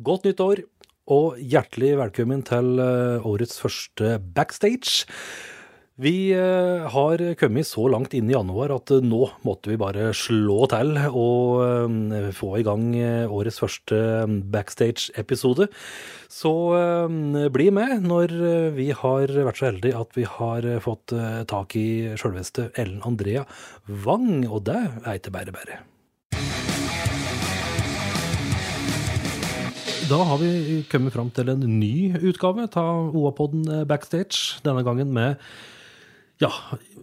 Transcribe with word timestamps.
Godt 0.00 0.24
nytt 0.24 0.38
år, 0.40 0.60
og 1.12 1.40
hjertelig 1.44 1.90
velkommen 2.00 2.40
til 2.48 2.78
eh, 2.80 3.26
årets 3.26 3.58
første 3.60 4.14
backstage. 4.32 5.02
Vi 6.00 6.30
eh, 6.32 6.86
har 6.88 7.20
kommet 7.36 7.68
så 7.68 7.84
langt 7.92 8.16
inn 8.16 8.30
i 8.30 8.32
januar 8.32 8.72
at 8.78 8.94
eh, 8.96 9.04
nå 9.04 9.26
måtte 9.44 9.68
vi 9.68 9.76
bare 9.82 10.06
slå 10.16 10.70
til 10.72 10.94
og 11.10 12.32
få 12.38 12.50
i 12.62 12.64
gang 12.64 12.86
årets 13.28 13.60
første 13.60 14.00
backstage-episode. 14.56 15.68
Så 16.32 16.54
bli 17.52 17.68
med 17.68 18.08
når 18.08 18.38
vi 18.80 18.90
har 19.04 19.36
vært 19.36 19.60
så 19.60 19.68
heldige 19.68 20.00
at 20.00 20.16
vi 20.16 20.24
har 20.38 20.72
fått 20.80 21.12
tak 21.52 21.76
i 21.76 22.16
sjølveste 22.16 22.70
Ellen 22.72 23.04
Andrea 23.04 23.44
Wang, 23.84 24.46
og 24.48 24.64
det 24.70 24.80
er 25.04 25.20
ikke 25.20 25.36
bare 25.36 25.58
bare. 25.60 25.82
Da 30.10 30.18
har 30.26 30.38
vi 30.40 30.82
kommet 30.90 31.14
fram 31.14 31.28
til 31.34 31.50
en 31.52 31.60
ny 31.78 32.10
utgave 32.18 32.64
av 32.80 33.12
OA-podden 33.14 33.84
Backstage. 33.88 34.56
Denne 34.64 34.82
gangen 34.86 35.12
med 35.14 35.38
ja, 36.42 36.50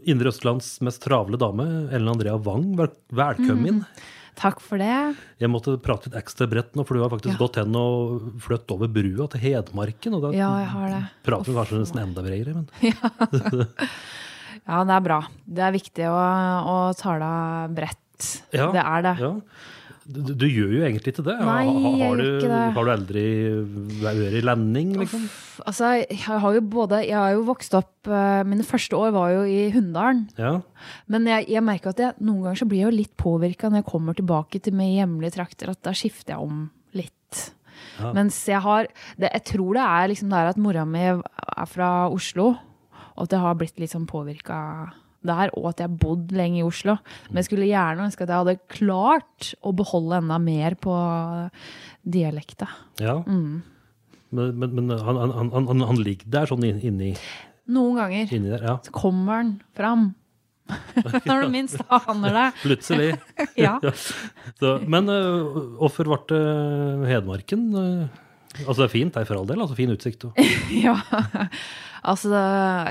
Indre 0.09 0.31
Østlands 0.33 0.73
mest 0.83 1.03
travle 1.05 1.39
dame, 1.39 1.65
Ellen 1.93 2.09
Andrea 2.11 2.35
Wang. 2.41 2.73
Velkommen. 2.75 3.83
Mm. 3.83 4.13
Takk 4.37 4.59
for 4.61 4.77
det. 4.81 5.15
Jeg 5.41 5.49
måtte 5.49 5.77
prate 5.81 6.09
litt 6.11 6.17
ekstra 6.19 6.45
bredt 6.51 6.75
nå, 6.77 6.83
for 6.85 6.97
du 6.97 7.01
har 7.05 7.09
faktisk 7.13 7.33
Ja. 7.37 7.39
gått 7.41 7.55
hen 7.57 7.73
og 7.79 8.27
flyttet 8.43 8.73
over 8.75 8.91
brua 8.91 9.29
til 9.33 9.41
Hedmarken. 9.45 10.13
Og 10.17 10.21
da 10.27 10.33
Ja, 10.35 10.51
jeg 10.61 10.67
har 10.73 10.89
det. 10.93 11.03
prater 11.23 11.51
vi 11.51 11.57
kanskje 11.57 11.79
nesten 11.81 12.03
enda 12.03 12.21
bredere, 12.21 12.53
men 12.53 12.67
Ja, 14.67 14.83
det 14.83 14.93
er 14.97 15.01
bra. 15.05 15.21
Det 15.47 15.63
er 15.63 15.71
viktig 15.73 16.05
å, 16.11 16.19
å 16.67 16.77
tale 16.99 17.31
bredt. 17.73 18.43
Ja, 18.51 18.69
Det 18.75 18.83
er 18.83 19.01
det. 19.07 19.15
ja. 19.23 19.33
Du, 20.07 20.31
du 20.39 20.45
gjør 20.47 20.71
jo 20.71 20.83
egentlig 20.87 21.11
ikke 21.11 21.25
det. 21.25 21.35
Nei, 21.43 21.63
har, 21.67 21.95
gjør 21.99 22.19
du, 22.19 22.27
ikke 22.27 22.49
det. 22.51 22.59
har 22.77 22.87
du 22.87 22.91
aldri 22.93 23.23
vært 24.03 24.37
i 24.39 24.43
landing, 24.45 24.93
liksom? 25.01 25.25
Altså, 25.67 25.89
jeg 26.05 26.21
har 26.23 26.53
jo 26.55 26.61
både 26.69 27.01
Jeg 27.03 27.17
har 27.17 27.33
jo 27.33 27.41
vokst 27.47 27.73
opp 27.75 28.07
uh, 28.11 28.43
Mine 28.47 28.63
første 28.67 28.95
år 28.95 29.11
var 29.15 29.33
jo 29.33 29.41
i 29.49 29.65
Hunndalen. 29.73 30.27
Ja. 30.39 30.53
Men 31.11 31.27
jeg, 31.27 31.49
jeg 31.51 31.65
merker 31.65 31.91
at 31.91 32.03
jeg, 32.03 32.15
noen 32.23 32.45
ganger 32.45 32.61
så 32.61 32.67
blir 32.69 32.83
jeg 32.83 32.87
jo 32.87 32.99
litt 32.99 33.15
påvirka 33.19 33.71
når 33.71 33.83
jeg 33.83 33.89
kommer 33.89 34.17
tilbake 34.17 34.61
til 34.63 34.77
mine 34.77 35.01
hjemlige 35.01 35.35
trakter, 35.39 35.73
at 35.73 35.83
da 35.83 35.95
skifter 35.97 36.35
jeg 36.37 36.47
om 36.47 36.63
litt. 36.95 37.41
Ja. 37.97 38.13
Mens 38.15 38.37
jeg 38.47 38.61
har 38.63 38.87
det, 39.17 39.27
Jeg 39.33 39.43
tror 39.51 39.75
det 39.75 39.83
er 39.83 40.07
liksom 40.13 40.31
der 40.31 40.53
at 40.53 40.61
mora 40.61 40.85
mi 40.87 41.03
er 41.09 41.67
fra 41.67 41.91
Oslo, 42.13 42.53
og 43.17 43.25
at 43.25 43.35
jeg 43.35 43.43
har 43.43 43.59
blitt 43.59 43.81
litt 43.81 43.91
sånn 43.91 44.07
påvirka 44.09 44.61
der, 45.25 45.51
og 45.57 45.71
at 45.71 45.81
jeg 45.81 45.89
har 45.89 45.97
bodd 46.01 46.33
lenge 46.35 46.61
i 46.61 46.67
Oslo. 46.67 46.97
Men 47.29 47.41
jeg 47.41 47.49
skulle 47.49 47.69
gjerne 47.69 48.05
ønske 48.07 48.25
at 48.25 48.33
jeg 48.33 48.43
hadde 48.43 48.59
klart 48.73 49.51
å 49.65 49.73
beholde 49.75 50.21
enda 50.21 50.37
mer 50.41 50.77
på 50.79 50.93
dialekta. 52.07 52.69
ja. 53.01 53.21
Mm. 53.25 53.63
Men, 54.27 54.57
men, 54.59 54.73
men 54.75 54.91
han, 54.91 55.15
han, 55.15 55.51
han, 55.53 55.81
han, 55.87 55.99
ligger 56.03 56.27
der 56.27 56.49
sånn 56.49 56.65
inn- 56.67 56.81
inni, 56.83 57.13
Noen 57.71 57.95
ganger 57.99 58.33
inni 58.35 58.51
der, 58.51 58.63
ja. 58.63 58.73
så 58.83 58.91
kommer 58.95 59.39
han 59.39 59.53
fram. 59.75 60.09
Når 61.27 61.45
du 61.45 61.53
minst 61.53 61.79
aner 61.87 62.35
det. 62.35 62.45
Plutselig. 62.65 63.09
Ja. 63.55 63.77
Så, 64.59 64.73
men 64.83 65.07
uh, 65.07 65.79
hvorfor 65.79 66.11
ble 66.11 66.19
det 66.31 66.41
Hedmarken? 67.13 67.69
Uh, 67.71 68.26
altså 68.65 68.79
det 68.83 68.87
er 68.87 68.93
fint, 68.93 69.13
det 69.13 69.21
er 69.21 69.29
for 69.29 69.39
all 69.39 69.47
del. 69.49 69.61
altså 69.63 69.77
Fin 69.77 69.93
utsikt. 69.93 70.25
Og, 70.27 70.37
ja. 70.85 70.95
Altså 72.07 72.41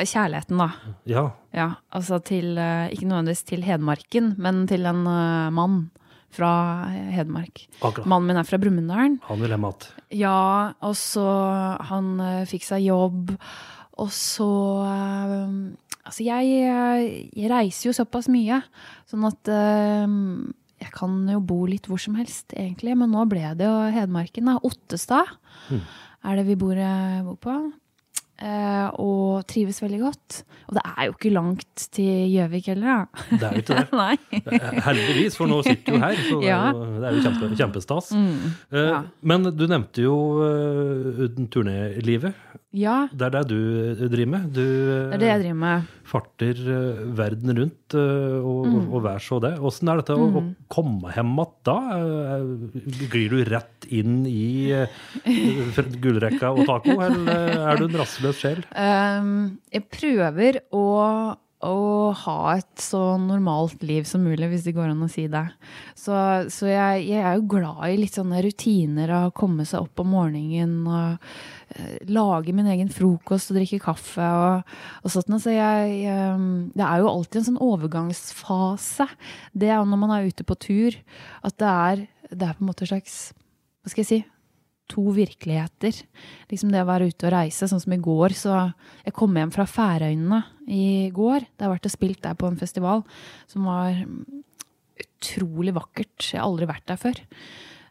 kjærligheten, 0.04 0.59
da. 0.60 0.94
ja, 1.09 1.28
Ja, 1.56 1.69
altså 1.94 2.19
til 2.21 2.59
eh, 2.60 2.91
Ikke 2.93 3.06
nødvendigvis 3.09 3.47
til 3.49 3.62
Hedmarken, 3.65 4.34
men 4.38 4.66
til 4.69 4.84
en 4.87 5.06
uh, 5.06 5.53
mann 5.54 5.87
fra 6.37 6.50
Hedmark. 7.15 7.62
akkurat. 7.81 8.06
Mannen 8.06 8.28
min 8.28 8.37
er 8.37 8.44
fra 8.44 8.59
Brumunddal. 8.60 9.16
Han 9.25 9.41
vil 9.41 9.54
ha 9.54 9.56
mat. 9.56 9.88
Ja, 10.12 10.72
og 10.84 10.97
så 11.00 11.25
Han 11.88 12.21
uh, 12.21 12.44
fikk 12.50 12.66
seg 12.66 12.84
jobb, 12.91 13.33
og 13.97 14.12
så 14.12 14.50
uh, 14.84 15.72
Altså, 16.06 16.22
jeg, 16.22 16.47
jeg 17.34 17.48
reiser 17.50 17.88
jo 17.88 17.93
såpass 17.97 18.28
mye, 18.31 18.60
sånn 19.10 19.25
at 19.27 19.48
jeg 20.86 20.92
kan 20.97 21.16
jo 21.34 21.41
bo 21.44 21.64
litt 21.69 21.88
hvor 21.91 21.98
som 22.02 22.14
helst, 22.19 22.54
egentlig. 22.56 22.94
Men 22.97 23.10
nå 23.12 23.26
ble 23.30 23.42
det 23.58 23.66
jo 23.69 23.78
Hedmarken, 23.97 24.47
da. 24.52 24.56
Ottestad 24.66 25.34
er 26.26 26.38
det 26.41 26.47
vi 26.48 26.56
bor, 26.58 26.78
eh, 26.78 27.20
bor 27.26 27.36
på. 27.42 27.56
Eh, 28.36 28.88
og 29.00 29.47
trives 29.48 29.78
veldig 29.80 29.98
godt. 30.02 30.42
Og 30.69 30.74
det 30.76 30.82
er 30.91 31.06
jo 31.08 31.14
ikke 31.14 31.30
langt 31.32 31.86
til 31.97 32.26
Gjøvik 32.34 32.66
heller, 32.69 33.06
da. 33.06 33.22
Det 33.30 33.47
er 33.48 33.54
jo 33.54 33.62
ikke 33.62 33.78
det. 33.97 34.42
Eh, 34.52 34.80
Heldigvis, 34.84 35.38
for 35.41 35.48
nå 35.48 35.62
sitter 35.64 35.97
du 35.97 36.02
her. 36.02 36.19
Så 36.20 36.41
det 36.42 36.50
er 36.50 36.50
Ja. 36.50 36.58
jo, 36.76 36.82
det 37.00 37.08
er 37.08 37.16
jo 37.16 37.22
kjempe, 37.24 37.48
kjempestas. 37.62 38.10
Mm, 38.12 38.53
Eh. 38.76 38.98
Men 39.22 39.48
du 39.56 39.64
nevnte 39.70 40.04
jo 40.04 40.18
uh, 40.36 41.24
turnélivet. 41.48 42.34
Ja, 42.75 43.06
Det 43.15 43.22
er 43.28 43.31
det 43.31 43.43
du 43.49 44.09
driver 44.10 44.27
med. 44.34 44.49
Du 44.53 44.60
det 44.60 45.15
er 45.15 45.21
det 45.22 45.28
jeg 45.31 45.41
driver 45.44 45.59
med. 45.62 45.82
farter 46.04 46.59
eh, 46.75 46.99
verden 47.16 47.53
rundt 47.56 47.94
eh, 47.94 48.34
og, 48.43 48.66
Mm. 48.66 48.88
og, 48.93 49.03
vær 49.06 49.19
så 49.22 49.38
det. 49.41 49.53
Åssen 49.62 49.88
er 49.88 49.97
dette 50.03 50.16
å, 50.19 50.27
å 50.27 50.43
komme 50.69 51.12
hjem 51.15 51.38
igjen 51.38 51.54
da? 51.65 51.77
Eh, 51.97 53.06
Glir 53.12 53.31
du 53.31 53.44
rett 53.49 53.87
inn 53.88 54.27
i 54.27 54.75
gullrekka 56.03 56.50
og 56.53 56.66
taco, 56.66 56.99
eller 57.00 57.56
er 57.71 57.77
du 57.81 57.87
en 57.87 57.99
rastløs 58.03 58.43
sjel? 58.43 58.60
Um, 58.77 59.59
jeg 59.72 59.87
prøver 59.88 60.60
å, 60.75 60.83
å 61.66 62.12
ha 62.16 62.38
et 62.56 62.82
så 62.82 63.00
normalt 63.21 63.82
liv 63.87 64.06
som 64.09 64.25
mulig, 64.25 64.49
hvis 64.50 64.66
det 64.66 64.75
går 64.77 64.93
an 64.93 65.04
å 65.04 65.09
si 65.10 65.27
det. 65.32 65.44
Så, 65.99 66.15
så 66.53 66.71
jeg, 66.71 67.06
jeg 67.10 67.22
er 67.22 67.38
jo 67.38 67.49
glad 67.56 67.82
i 67.88 67.99
litt 68.00 68.16
sånne 68.16 68.43
rutiner 68.44 69.12
av 69.16 69.28
å 69.28 69.34
komme 69.37 69.66
seg 69.69 69.87
opp 69.87 70.03
om 70.03 70.12
morgenen 70.15 70.87
og 70.87 71.27
eh, 71.77 71.99
lage 72.12 72.54
min 72.56 72.71
egen 72.72 72.93
frokost 72.93 73.53
og 73.53 73.60
drikke 73.60 73.82
kaffe 73.84 74.28
og, 74.43 74.77
og 75.03 75.15
sånt. 75.15 75.34
Så 75.43 75.54
jeg, 75.54 76.06
um, 76.37 76.69
det 76.77 76.87
er 76.87 77.03
jo 77.03 77.10
alltid 77.12 77.43
en 77.43 77.49
sånn 77.50 77.65
overgangsfase. 77.66 79.09
Det 79.53 79.72
er 79.72 79.81
jo 79.81 79.91
når 79.91 80.03
man 80.04 80.16
er 80.16 80.31
ute 80.31 80.47
på 80.47 80.59
tur, 80.69 81.03
at 81.47 81.59
det 81.62 81.75
er, 81.75 82.06
det 82.33 82.48
er 82.48 82.56
på 82.56 82.66
en 82.66 82.72
måte 82.75 82.88
slags 82.88 83.21
Hva 83.83 83.93
skal 83.93 84.03
jeg 84.03 84.10
si? 84.10 84.25
To 84.91 85.04
virkeligheter. 85.16 86.02
Liksom 86.50 86.72
det 86.72 86.82
å 86.82 86.88
være 86.88 87.10
ute 87.10 87.28
og 87.28 87.34
reise, 87.34 87.69
sånn 87.69 87.82
som 87.82 87.94
i 87.97 88.02
går. 88.02 88.34
Så 88.38 88.52
jeg 89.04 89.16
kom 89.16 89.36
hjem 89.36 89.54
fra 89.54 89.66
Færøyene 89.70 90.42
i 90.66 91.08
går. 91.14 91.48
Det 91.54 91.66
har 91.66 91.74
vært 91.74 91.88
og 91.88 91.94
spilt 91.94 92.22
der 92.26 92.38
på 92.38 92.50
en 92.50 92.60
festival 92.60 93.02
som 93.50 93.66
var 93.69 93.98
utrolig 94.97 95.74
vakkert. 95.76 96.14
Jeg 96.30 96.41
har 96.41 96.47
aldri 96.47 96.69
vært 96.70 96.86
der 96.91 97.00
før. 97.00 97.24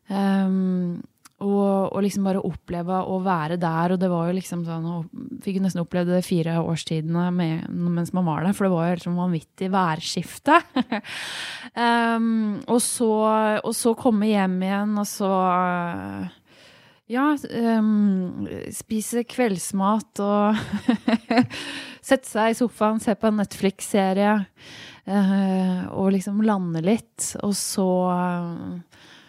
Um, 0.06 1.04
og, 1.44 1.92
og 1.92 2.00
liksom 2.06 2.24
bare 2.30 2.44
oppleve 2.48 2.96
å 3.12 3.18
være 3.24 3.58
der, 3.60 3.92
og 3.92 4.00
det 4.00 4.08
var 4.08 4.30
jo 4.30 4.36
liksom 4.38 4.62
sånn 4.64 4.86
Fikk 5.44 5.58
nesten 5.60 5.82
oppleve 5.82 6.16
de 6.16 6.24
fire 6.24 6.62
årstidene 6.62 7.26
med, 7.36 7.66
mens 7.68 8.14
man 8.16 8.28
var 8.30 8.46
der, 8.46 8.56
for 8.56 8.66
det 8.66 8.72
var 8.72 8.86
jo 8.86 8.94
helt 8.94 9.04
sånn 9.04 9.20
vanvittig 9.20 9.70
værskifte. 9.74 10.62
um, 11.76 12.56
og, 12.72 12.80
så, 12.82 13.12
og 13.60 13.76
så 13.76 13.94
komme 14.00 14.32
hjem 14.32 14.58
igjen, 14.64 14.96
og 15.02 15.10
så 15.12 15.32
ja, 17.12 17.36
um, 17.78 18.48
spise 18.74 19.22
kveldsmat 19.30 20.22
og 20.26 20.58
sette 22.08 22.30
seg 22.30 22.52
i 22.54 22.58
sofaen, 22.58 23.02
se 23.02 23.14
på 23.18 23.30
en 23.30 23.38
Netflix-serie 23.42 24.34
uh, 24.42 25.82
og 25.94 26.14
liksom 26.16 26.42
lande 26.46 26.82
litt. 26.86 27.36
Og 27.46 27.54
så, 27.58 27.88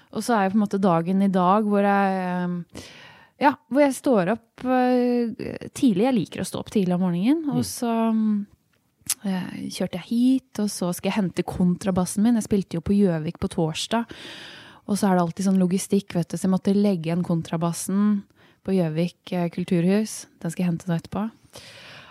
og 0.08 0.24
så 0.24 0.36
er 0.36 0.46
jo 0.46 0.54
på 0.54 0.60
en 0.60 0.64
måte 0.64 0.82
dagen 0.82 1.24
i 1.26 1.32
dag 1.32 1.68
hvor 1.68 1.84
jeg 1.84 2.22
eh, 2.24 2.86
ja, 3.36 3.52
hvor 3.68 3.82
jeg 3.84 3.96
står 3.98 4.32
opp 4.32 4.64
uh, 4.64 5.46
tidlig. 5.76 6.06
Jeg 6.08 6.18
liker 6.22 6.44
å 6.44 6.48
stå 6.48 6.62
opp 6.62 6.72
tidlig 6.72 6.96
om 6.96 7.04
morgenen. 7.04 7.44
Og 7.52 7.66
så 7.68 7.92
eh, 9.28 9.66
kjørte 9.68 10.00
jeg 10.00 10.08
hit, 10.08 10.62
og 10.62 10.70
så 10.72 10.92
skal 10.96 11.10
jeg 11.10 11.18
hente 11.18 11.44
kontrabassen 11.44 12.24
min. 12.24 12.40
Jeg 12.40 12.48
spilte 12.48 12.80
jo 12.80 12.86
på 12.86 12.96
Gjøvik 12.96 13.36
på 13.42 13.52
torsdag. 13.52 14.08
Og 14.86 14.94
så 14.98 15.08
er 15.08 15.16
det 15.18 15.24
alltid 15.24 15.48
sånn 15.48 15.58
logistikk, 15.60 16.14
vet 16.14 16.28
du, 16.30 16.36
så 16.38 16.46
jeg 16.46 16.52
måtte 16.54 16.74
legge 16.76 17.08
igjen 17.10 17.24
kontrabassen 17.26 18.22
på 18.66 18.74
Gjøvik 18.76 19.32
eh, 19.34 19.48
kulturhus. 19.54 20.26
Den 20.42 20.52
skal 20.52 20.62
jeg 20.64 20.70
hente 20.72 20.88
nå 20.90 20.96
etterpå. 20.98 21.24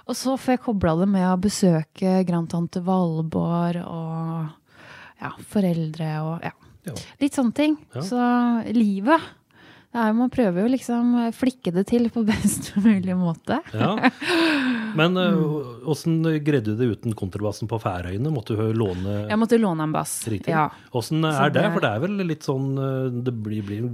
Og 0.05 0.13
så 0.19 0.35
får 0.37 0.55
jeg 0.57 0.63
kobla 0.67 0.91
det 0.99 1.07
med 1.09 1.25
å 1.31 1.37
besøke 1.41 2.19
grandtante 2.27 2.83
Valborg 2.85 3.79
og 3.87 4.51
ja, 5.23 5.31
foreldre 5.49 6.11
og 6.27 6.45
ja, 6.45 6.51
Ja. 6.85 6.93
litt 7.23 7.33
sånne 7.33 7.55
ting. 7.57 7.77
Ja. 7.95 8.03
Så 8.05 8.19
livet 8.75 9.23
Det 9.95 10.03
er, 10.03 10.11
man 10.13 10.29
prøver 10.29 10.61
jo 10.65 10.69
liksom 10.75 11.13
flikke 11.33 11.71
det 11.73 11.85
til 11.87 12.09
på 12.13 12.21
best 12.27 12.73
mulig 12.83 13.15
måte. 13.17 13.61
Ja. 13.73 13.95
Men 14.97 15.17
åssen 15.85 16.19
uh, 16.25 16.37
greide 16.43 16.73
du 16.73 16.79
det 16.79 16.89
uten 16.95 17.15
kontrabassen 17.17 17.69
på 17.71 17.79
Færøyene? 17.83 18.31
Måtte 18.33 18.57
du 18.57 18.63
låne 18.75 19.25
Jeg 19.29 19.39
måtte 19.39 19.59
låne 19.61 19.85
en 19.87 19.95
bass. 19.95 20.17
Riktig. 20.31 20.53
Ja. 20.53 20.67
Åssen 20.95 21.25
er 21.27 21.53
det? 21.53 21.65
For 21.73 21.83
det 21.83 21.91
er 21.91 22.03
vel 22.03 22.23
litt 22.25 22.45
sånn 22.47 22.71
eh, 22.79 23.09
Det 23.25 23.33
blir, 23.45 23.65
blir 23.65 23.89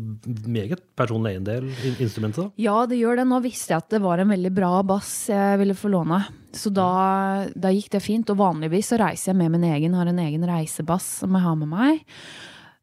meget 0.52 0.84
personlig 0.98 1.36
eiendel 1.36 1.70
instrumentet, 2.02 2.44
da? 2.44 2.62
Ja, 2.62 2.78
det 2.90 3.00
gjør 3.02 3.22
det. 3.22 3.28
Nå 3.30 3.42
visste 3.44 3.76
jeg 3.76 3.84
at 3.84 3.92
det 3.94 4.02
var 4.04 4.22
en 4.22 4.32
veldig 4.32 4.54
bra 4.56 4.72
bass 4.86 5.12
jeg 5.32 5.60
ville 5.62 5.78
få 5.78 5.92
låne. 5.94 6.22
Så 6.56 6.72
da, 6.74 7.48
da 7.56 7.72
gikk 7.74 7.92
det 7.96 8.04
fint. 8.04 8.32
Og 8.34 8.40
vanligvis 8.42 8.92
så 8.92 9.00
reiser 9.02 9.32
jeg 9.32 9.40
med 9.42 9.56
min 9.56 9.68
egen, 9.72 9.98
har 9.98 10.10
en 10.10 10.24
egen 10.24 10.46
reisebass 10.48 11.08
som 11.22 11.38
jeg 11.38 11.46
har 11.46 11.58
med 11.60 11.72
meg. 11.72 12.04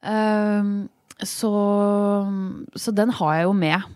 Um, 0.02 0.72
så, 1.26 1.52
så 2.78 2.94
den 2.94 3.12
har 3.18 3.38
jeg 3.38 3.48
jo 3.48 3.54
med 3.58 3.88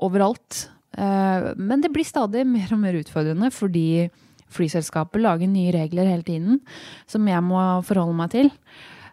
overalt. 0.00 0.66
Eh, 0.98 1.50
men 1.56 1.82
det 1.84 1.92
blir 1.94 2.06
stadig 2.06 2.46
mer 2.48 2.72
og 2.74 2.82
mer 2.82 2.98
utfordrende 2.98 3.52
fordi 3.54 4.08
flyselskapet 4.50 5.22
lager 5.22 5.50
nye 5.50 5.74
regler 5.74 6.08
hele 6.10 6.26
tiden 6.26 6.62
som 7.10 7.28
jeg 7.30 7.44
må 7.46 7.60
forholde 7.86 8.16
meg 8.18 8.32
til. 8.34 8.50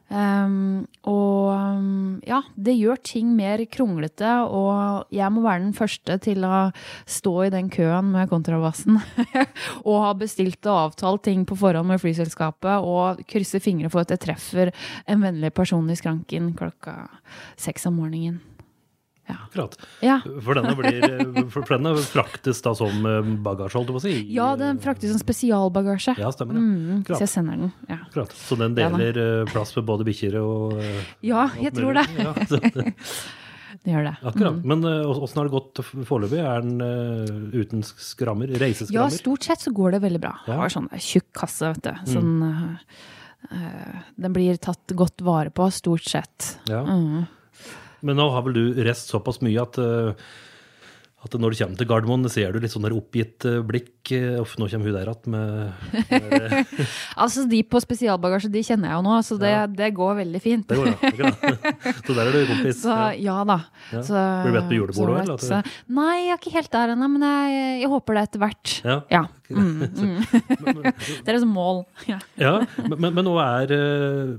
Um, 0.07 0.85
og 1.03 2.21
ja, 2.23 2.39
det 2.55 2.77
gjør 2.77 2.99
ting 3.03 3.33
mer 3.35 3.59
kronglete, 3.67 4.29
og 4.47 5.11
jeg 5.11 5.27
må 5.35 5.43
være 5.43 5.65
den 5.65 5.75
første 5.75 6.15
til 6.23 6.45
å 6.47 6.69
stå 7.03 7.33
i 7.43 7.51
den 7.51 7.67
køen 7.73 8.13
med 8.13 8.31
kontrabassen. 8.31 9.01
og 9.87 10.03
ha 10.05 10.13
bestilt 10.15 10.63
og 10.63 10.85
avtalt 10.85 11.25
ting 11.27 11.43
på 11.47 11.59
forhånd 11.59 11.91
med 11.91 11.99
flyselskapet, 12.03 12.87
og 12.87 13.23
krysse 13.27 13.59
fingre 13.63 13.91
for 13.91 14.05
at 14.05 14.15
jeg 14.15 14.23
treffer 14.29 14.71
en 15.11 15.27
vennlig 15.27 15.51
person 15.55 15.91
i 15.91 15.99
skranken 15.99 16.53
klokka 16.55 17.01
seks 17.59 17.89
om 17.91 17.99
morgenen. 17.99 18.39
Akkurat. 19.35 19.75
Ja. 20.03 20.19
For 20.45 20.55
denne, 20.57 20.73
blir, 20.77 21.49
for 21.51 21.65
denne 21.67 21.93
fraktes 22.07 22.61
da 22.63 22.73
som 22.77 23.07
eh, 23.09 23.31
bagasje, 23.43 23.75
holdt 23.77 23.89
jeg 23.91 23.95
på 23.97 24.01
å 24.01 24.03
si? 24.05 24.13
ja, 24.35 24.51
den 24.59 24.79
fraktes 24.83 25.11
som 25.11 25.19
spesialbagasje. 25.21 26.15
Ja, 26.19 26.29
stemmer 26.35 26.57
det. 26.57 26.63
Mm, 26.63 27.01
så 27.09 27.19
jeg 27.25 27.31
sender 27.31 27.59
den. 27.63 27.73
Ja, 27.89 27.99
Akkurat. 28.07 28.31
Så 28.37 28.57
den 28.59 28.77
deler 28.77 29.19
eh, 29.23 29.49
plass 29.51 29.75
med 29.77 29.87
både 29.89 30.07
bikkjer 30.07 30.39
og 30.41 30.77
eh, 30.79 31.11
ja 31.27 31.49
jeg 31.59 31.75
tror 31.75 31.99
det. 31.99 32.07
så- 32.47 32.61
Det 33.87 33.93
gjør 33.93 34.07
det. 34.07 34.15
akkurat. 34.25 34.63
Men 34.67 34.81
eh, 34.83 35.05
åssen 35.07 35.37
har 35.39 35.47
det 35.47 35.53
gått 35.53 35.79
foreløpig? 36.09 36.39
Er 36.41 36.63
den 36.65 37.51
uten 37.53 37.83
skrammer? 37.85 38.49
Reiseskrammer? 38.59 39.11
Ja, 39.11 39.21
stort 39.21 39.45
sett 39.47 39.63
så 39.63 39.71
går 39.75 39.95
det 39.95 40.01
veldig 40.03 40.21
bra. 40.23 40.33
Ja. 40.47 40.57
Har 40.63 40.73
sånn 40.73 40.89
tjukk 40.99 41.29
kasse, 41.37 41.69
vet 41.75 41.85
du. 41.85 42.11
Sånn, 42.15 42.33
mm. 42.41 43.53
eh, 43.53 43.95
den 44.25 44.35
blir 44.35 44.59
tatt 44.59 44.95
godt 44.97 45.23
vare 45.23 45.53
på, 45.55 45.69
stort 45.71 46.03
sett. 46.09 46.49
Ja. 46.67 46.81
Mm. 46.83 47.27
Men 48.05 48.19
nå 48.19 48.27
har 48.33 48.45
vel 48.45 48.57
du 48.57 48.83
reist 48.85 49.09
såpass 49.13 49.41
mye 49.45 49.61
at, 49.61 49.77
eh, 49.81 50.13
at 51.25 51.33
når 51.41 51.49
du 51.51 51.57
kommer 51.57 51.77
til 51.79 51.87
Gardermoen, 51.89 52.27
ser 52.29 52.51
du 52.53 52.59
litt 52.61 52.69
sånn 52.71 52.83
der 52.85 52.93
oppgitt 52.93 53.43
eh, 53.49 53.55
blikk. 53.65 54.11
eh, 54.13 54.35
Uff, 54.39 54.51
nå 54.61 54.67
kommer 54.69 54.85
hun 54.85 54.93
der 54.95 55.09
igjen 55.09 55.31
med, 55.33 55.73
med 56.13 56.83
Altså, 57.23 57.47
de 57.49 57.63
på 57.65 57.81
spesialbagasje, 57.81 58.51
de 58.53 58.61
kjenner 58.63 58.91
jeg 58.91 58.99
jo 58.99 59.05
nå, 59.07 59.15
så 59.25 59.37
det, 59.41 59.49
Ja. 59.49 59.63
det 59.65 59.87
går 59.97 60.13
veldig 60.21 60.41
fint. 60.43 60.67
Det 60.69 60.77
går 60.77 60.91
bra. 60.93 61.09
akkurat. 61.09 61.41
Så 62.05 62.13
der 62.13 62.21
er 62.29 62.31
du 62.37 62.51
kompis. 62.51 62.81
Så 62.83 62.97
Ja. 63.17 63.39
da. 63.49 63.57
Ja. 63.91 64.03
Så, 64.05 64.13
Blir 64.45 64.53
du 64.53 64.57
bedt 64.59 64.69
på 64.69 64.77
julebordet 64.77 65.15
òg, 65.15 65.23
eller? 65.25 65.41
så- 65.41 65.63
Nei, 65.89 66.13
jeg 66.27 66.31
er 66.35 66.37
ikke 66.37 66.53
helt 66.59 66.71
der 66.77 66.93
ennå, 66.93 67.09
men 67.17 67.25
jeg, 67.27 67.81
jeg 67.81 67.89
håper 67.95 68.13
det 68.19 68.23
etter 68.27 68.45
hvert. 68.45 68.75
Ja. 68.85 68.97
Ja. 69.17 69.23
Mm, 69.49 69.81
mm. 69.97 70.21
det 71.25 71.33
er 71.33 71.41
et 71.41 71.47
mål. 71.49 71.83
Ja. 72.07 72.19
Ja, 72.37 72.53
men, 72.85 72.99
men- 73.09 73.25
nå 73.25 73.35
er 73.41 73.73
eh, 73.73 74.37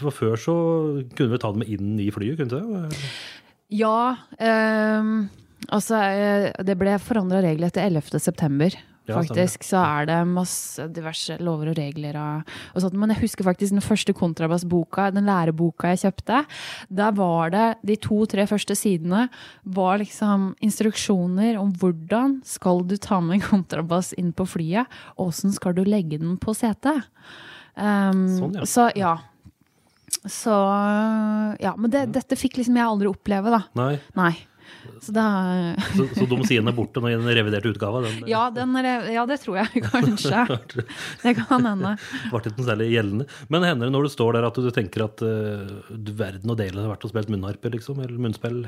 For 0.00 0.10
før 0.16 0.34
så 0.40 0.56
kunne 1.14 1.30
vi 1.36 1.38
ta 1.44 1.52
dem 1.52 1.62
inn 1.68 1.94
i 2.00 2.08
flyet, 2.14 2.40
kunne 2.40 2.56
vi 2.56 2.82
det? 2.88 3.06
Ja, 3.74 4.16
ehm, 4.40 5.28
altså 5.72 6.00
eh, 6.00 6.50
det 6.64 6.76
ble 6.80 6.98
forandra 7.02 7.42
regler 7.44 7.70
etter 7.70 7.86
11. 7.86 8.18
september. 8.22 8.76
Ja. 9.04 9.18
Faktisk 9.18 9.66
så 9.68 9.82
er 9.84 10.06
det 10.08 10.16
masse 10.30 10.86
diverse 10.96 11.34
lover 11.44 11.74
og 11.74 11.76
regler 11.76 12.16
og, 12.16 12.52
og 12.72 12.80
sånt. 12.80 12.96
Men 12.96 13.12
jeg 13.12 13.26
husker 13.26 13.44
faktisk 13.44 13.74
den 13.74 13.84
første 13.84 14.14
kontrabassboka, 14.16 15.10
den 15.12 15.28
læreboka 15.28 15.90
jeg 15.92 16.06
kjøpte. 16.06 16.38
Der 16.88 17.18
var 17.18 17.52
det 17.52 17.66
de 17.84 17.98
to-tre 18.00 18.46
første 18.48 18.76
sidene 18.78 19.26
var 19.76 20.00
liksom 20.00 20.54
instruksjoner 20.64 21.60
om 21.60 21.74
hvordan 21.80 22.38
skal 22.48 22.80
du 22.88 22.96
ta 22.96 23.20
med 23.20 23.38
en 23.38 23.46
kontrabass 23.50 24.14
inn 24.16 24.32
på 24.32 24.48
flyet, 24.48 24.88
og 25.18 25.34
åssen 25.34 25.52
skal 25.52 25.76
du 25.76 25.84
legge 25.84 26.22
den 26.22 26.38
på 26.40 26.56
setet. 26.56 27.04
Um, 27.76 28.24
Sånn, 28.38 28.56
ja. 28.56 28.66
Så 28.70 28.88
ja. 28.96 29.14
Så 30.24 30.52
ja, 31.60 31.74
men 31.76 31.90
det, 31.92 32.06
dette 32.14 32.36
fikk 32.40 32.56
liksom 32.56 32.78
jeg 32.78 32.88
aldri 32.88 33.10
oppleve, 33.10 33.52
da. 33.52 33.64
Nei. 33.76 33.94
Nei. 34.16 34.32
Så 35.04 35.12
da 35.12 35.24
Så, 35.96 36.06
så 36.16 36.26
de 36.28 36.38
sidene 36.48 36.72
er 36.72 36.76
borte 36.76 37.02
nå 37.02 37.10
i 37.10 37.16
den 37.16 37.28
reviderte 37.28 37.72
utgava? 37.72 38.02
Den 38.04 38.28
ja, 38.30 38.46
den 38.54 38.76
ja, 39.12 39.24
det 39.28 39.38
tror 39.42 39.60
jeg 39.60 39.84
kanskje. 39.90 40.44
Det 41.24 41.34
kan 41.40 41.66
hende. 41.66 41.94
ble 42.30 42.40
ikke 42.40 42.68
særlig 42.68 42.90
gjeldende. 42.92 43.28
Men 43.52 43.68
hender 43.68 43.88
det 43.88 43.96
når 43.96 44.08
du 44.08 44.14
står 44.14 44.38
der 44.38 44.48
at 44.48 44.60
du 44.60 44.70
tenker 44.74 45.06
at 45.06 45.24
uh, 45.24 45.76
du 45.90 46.14
verden 46.16 46.52
og 46.52 46.58
delen 46.60 46.82
har 46.84 46.92
vært 46.94 47.06
og 47.06 47.12
spilt 47.12 47.32
munnharpe, 47.32 47.72
liksom? 47.74 48.00
Eller 48.04 48.20
munnspill? 48.20 48.64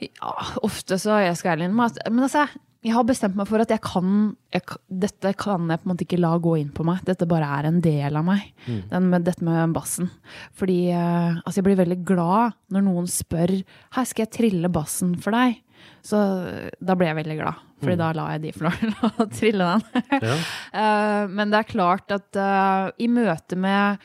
Ja, 0.00 0.34
ofte 0.64 0.96
så 1.00 1.18
er 1.18 1.28
jeg 1.28 1.40
skal 1.40 1.54
ærlig 1.54 1.68
innrømme 1.68 1.90
at 1.90 1.98
Men 2.08 2.24
altså, 2.24 2.46
jeg 2.80 2.94
har 2.96 3.04
bestemt 3.04 3.36
meg 3.36 3.48
for 3.48 3.60
at 3.60 3.72
jeg 3.74 3.82
kan 3.84 4.12
jeg, 4.54 4.64
Dette 5.02 5.34
kan 5.36 5.68
jeg 5.68 5.82
på 5.82 5.86
en 5.86 5.92
måte 5.92 6.06
ikke 6.06 6.20
la 6.20 6.32
gå 6.40 6.54
inn 6.62 6.70
på 6.72 6.84
meg. 6.88 7.02
Dette 7.04 7.28
bare 7.28 7.48
er 7.58 7.68
en 7.68 7.80
del 7.84 8.16
av 8.16 8.24
meg. 8.24 8.46
Den 8.88 9.10
med, 9.12 9.26
dette 9.26 9.44
med 9.44 9.74
bassen. 9.76 10.08
Fordi 10.56 10.78
eh, 10.88 11.40
altså 11.42 11.60
jeg 11.60 11.66
blir 11.68 11.80
veldig 11.82 11.98
glad 12.08 12.56
når 12.72 12.86
noen 12.86 13.10
spør 13.10 13.52
Her 13.96 14.08
skal 14.08 14.24
jeg 14.24 14.32
trille 14.38 14.72
bassen 14.72 15.12
for 15.20 15.36
deg. 15.36 15.60
Så 16.06 16.22
eh, 16.48 16.72
da 16.80 16.96
blir 16.96 17.12
jeg 17.12 17.20
veldig 17.20 17.38
glad. 17.42 17.60
Fordi 17.80 17.98
da 18.00 18.10
lar 18.16 18.34
jeg 18.34 18.42
de 18.46 18.54
få 18.56 19.28
trille 19.38 19.68
den. 19.74 20.02
Ja. 20.24 20.40
uh, 20.72 21.22
men 21.36 21.52
det 21.52 21.60
er 21.60 21.70
klart 21.70 22.16
at 22.16 22.40
uh, 22.40 22.90
i 23.00 23.08
møte 23.12 23.60
med 23.60 24.00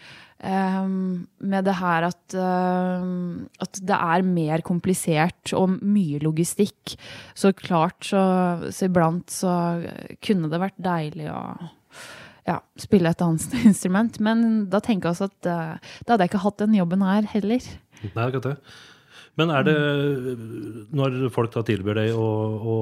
eh, 0.45 0.88
med 1.51 1.68
det 1.68 1.77
her 1.80 2.07
at, 2.09 2.24
uh, 2.38 3.07
at 3.65 3.80
det 3.81 3.97
er 3.97 4.27
mer 4.27 4.63
komplisert 4.65 5.53
og 5.57 5.77
mye 5.81 6.21
logistikk. 6.24 6.95
Så 7.38 7.53
klart 7.57 8.06
så, 8.07 8.21
så 8.69 8.89
iblant 8.89 9.33
så 9.33 9.56
kunne 10.25 10.51
det 10.51 10.62
vært 10.62 10.80
deilig 10.81 11.31
å 11.33 11.42
ja, 12.45 12.59
spille 12.80 13.12
et 13.12 13.24
annet 13.25 13.57
instrument. 13.71 14.19
Men 14.24 14.65
da 14.71 14.81
tenker 14.83 15.09
jeg 15.09 15.18
også 15.18 15.31
at 15.31 15.50
uh, 15.50 15.95
da 16.06 16.15
hadde 16.15 16.27
jeg 16.27 16.36
ikke 16.36 16.45
hatt 16.45 16.62
den 16.62 16.77
jobben 16.77 17.06
her 17.06 17.31
heller. 17.36 17.71
Nei, 18.06 18.27
akkurat 18.27 18.51
det. 18.51 18.57
Men 19.39 19.51
er 19.51 19.65
det, 19.67 19.75
når 20.95 21.17
folk 21.35 21.51
da 21.55 21.63
tilbyr 21.67 21.99
deg 21.99 22.13
å, 22.15 22.27
å 22.56 22.75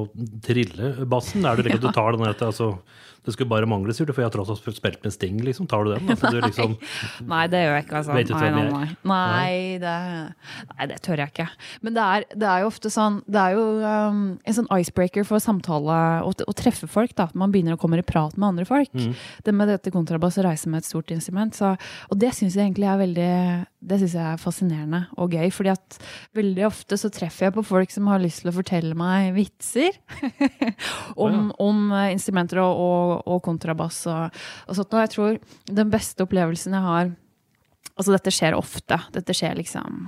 trille 0.45 0.93
bassen, 1.09 1.45
er 1.45 1.57
det 1.57 1.67
slik 1.67 1.79
at 1.79 1.87
du 1.87 1.89
tar 1.99 2.17
den 2.17 2.27
etter, 2.29 2.51
altså, 2.51 2.75
det 3.23 3.31
skulle 3.31 3.47
bare 3.47 3.67
mangle, 3.69 3.93
sier 3.95 4.07
du, 4.07 4.11
for 4.11 4.19
jeg 4.19 4.27
har 4.27 4.33
tross 4.33 4.49
alt 4.51 4.75
spilt 4.75 4.99
med 5.05 5.13
Sting, 5.15 5.37
liksom. 5.47 5.67
Tar 5.71 5.85
du 5.87 5.93
den? 5.93 6.09
Altså, 6.11 6.31
du 6.33 6.41
liksom, 6.43 6.75
Nei, 7.29 7.43
det 7.51 7.61
gjør 7.63 7.77
jeg 7.77 7.85
ikke, 7.85 8.01
altså. 8.01 8.17
Nei, 8.17 8.23
nei, 8.27 8.65
nei. 8.73 8.87
Nei, 9.07 9.53
det, 9.79 9.93
nei, 10.73 10.87
det 10.91 10.97
tør 11.05 11.23
jeg 11.23 11.31
ikke. 11.31 11.47
Men 11.87 11.95
det 11.95 12.03
er, 12.03 12.27
det 12.35 12.49
er 12.51 12.65
jo 12.65 12.71
ofte 12.73 12.91
sånn 12.91 13.21
Det 13.23 13.39
er 13.39 13.55
jo 13.55 13.63
um, 13.79 14.23
en 14.43 14.57
sånn 14.59 14.67
icebreaker 14.75 15.27
for 15.27 15.43
samtale 15.43 15.99
og 16.27 16.43
å 16.43 16.55
treffe 16.57 16.89
folk. 16.91 17.15
da 17.15 17.29
Man 17.39 17.53
begynner 17.55 17.77
å 17.77 17.81
komme 17.81 18.01
i 18.01 18.05
prat 18.05 18.35
med 18.35 18.49
andre 18.51 18.67
folk. 18.67 18.91
Mm. 18.91 19.13
Det 19.47 19.55
med 19.55 19.71
dette 19.71 19.93
kontrabass 19.95 20.41
og 20.41 20.49
reise 20.49 20.71
med 20.71 20.83
et 20.83 20.89
stort 20.91 21.15
instrument. 21.15 21.55
Så, 21.55 21.77
og 22.11 22.19
det 22.19 22.33
syns 22.35 22.59
jeg 22.59 22.67
egentlig 22.67 22.91
er 22.91 23.03
veldig 23.05 23.31
Det 23.83 23.99
synes 23.99 24.15
jeg 24.17 24.23
er 24.23 24.41
fascinerende 24.41 25.01
og 25.19 25.33
gøy. 25.35 25.49
Fordi 25.53 25.73
at 25.73 25.97
veldig 26.37 26.67
ofte 26.69 26.97
så 26.99 27.11
treffer 27.13 27.47
jeg 27.47 27.55
på 27.57 27.65
folk 27.67 27.93
som 27.93 28.07
har 28.11 28.21
lyst 28.23 28.43
til 28.43 28.53
å 28.53 28.55
fortelle 28.55 28.97
meg 28.97 29.33
vitser 29.37 29.97
om, 31.25 31.49
om 31.61 31.89
eh, 31.91 32.13
instrumenter 32.15 32.61
og, 32.63 32.83
og, 32.83 33.27
og 33.35 33.43
kontrabass 33.45 34.05
og, 34.11 34.39
og 34.67 34.79
sånt. 34.79 34.95
Og 34.95 35.03
jeg 35.03 35.13
tror 35.15 35.41
den 35.81 35.93
beste 35.93 36.25
opplevelsen 36.27 36.79
jeg 36.79 36.89
har 36.91 37.13
Altså, 37.93 38.09
dette 38.15 38.31
skjer 38.33 38.55
ofte. 38.57 38.97
Dette 39.13 39.35
skjer 39.37 39.53
liksom 39.59 40.07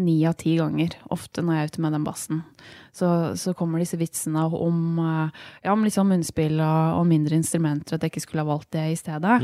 ni 0.00 0.20
av 0.26 0.36
ti 0.40 0.54
ganger. 0.58 0.94
Ofte 1.12 1.42
når 1.44 1.56
jeg 1.56 1.62
er 1.62 1.72
ute 1.72 1.82
med 1.84 1.94
den 1.94 2.06
bassen. 2.06 2.42
Så, 2.96 3.06
så 3.38 3.52
kommer 3.56 3.80
disse 3.80 3.98
vitsene 4.00 4.42
om, 4.56 4.98
eh, 4.98 5.44
ja, 5.64 5.72
om 5.72 5.84
liksom 5.86 6.10
munnspill 6.10 6.58
og, 6.58 6.98
og 6.98 7.06
mindre 7.08 7.38
instrumenter, 7.38 7.96
at 7.96 8.04
jeg 8.04 8.12
ikke 8.12 8.24
skulle 8.24 8.44
ha 8.44 8.50
valgt 8.50 8.72
det 8.74 8.86
i 8.90 8.98
stedet. 8.98 9.36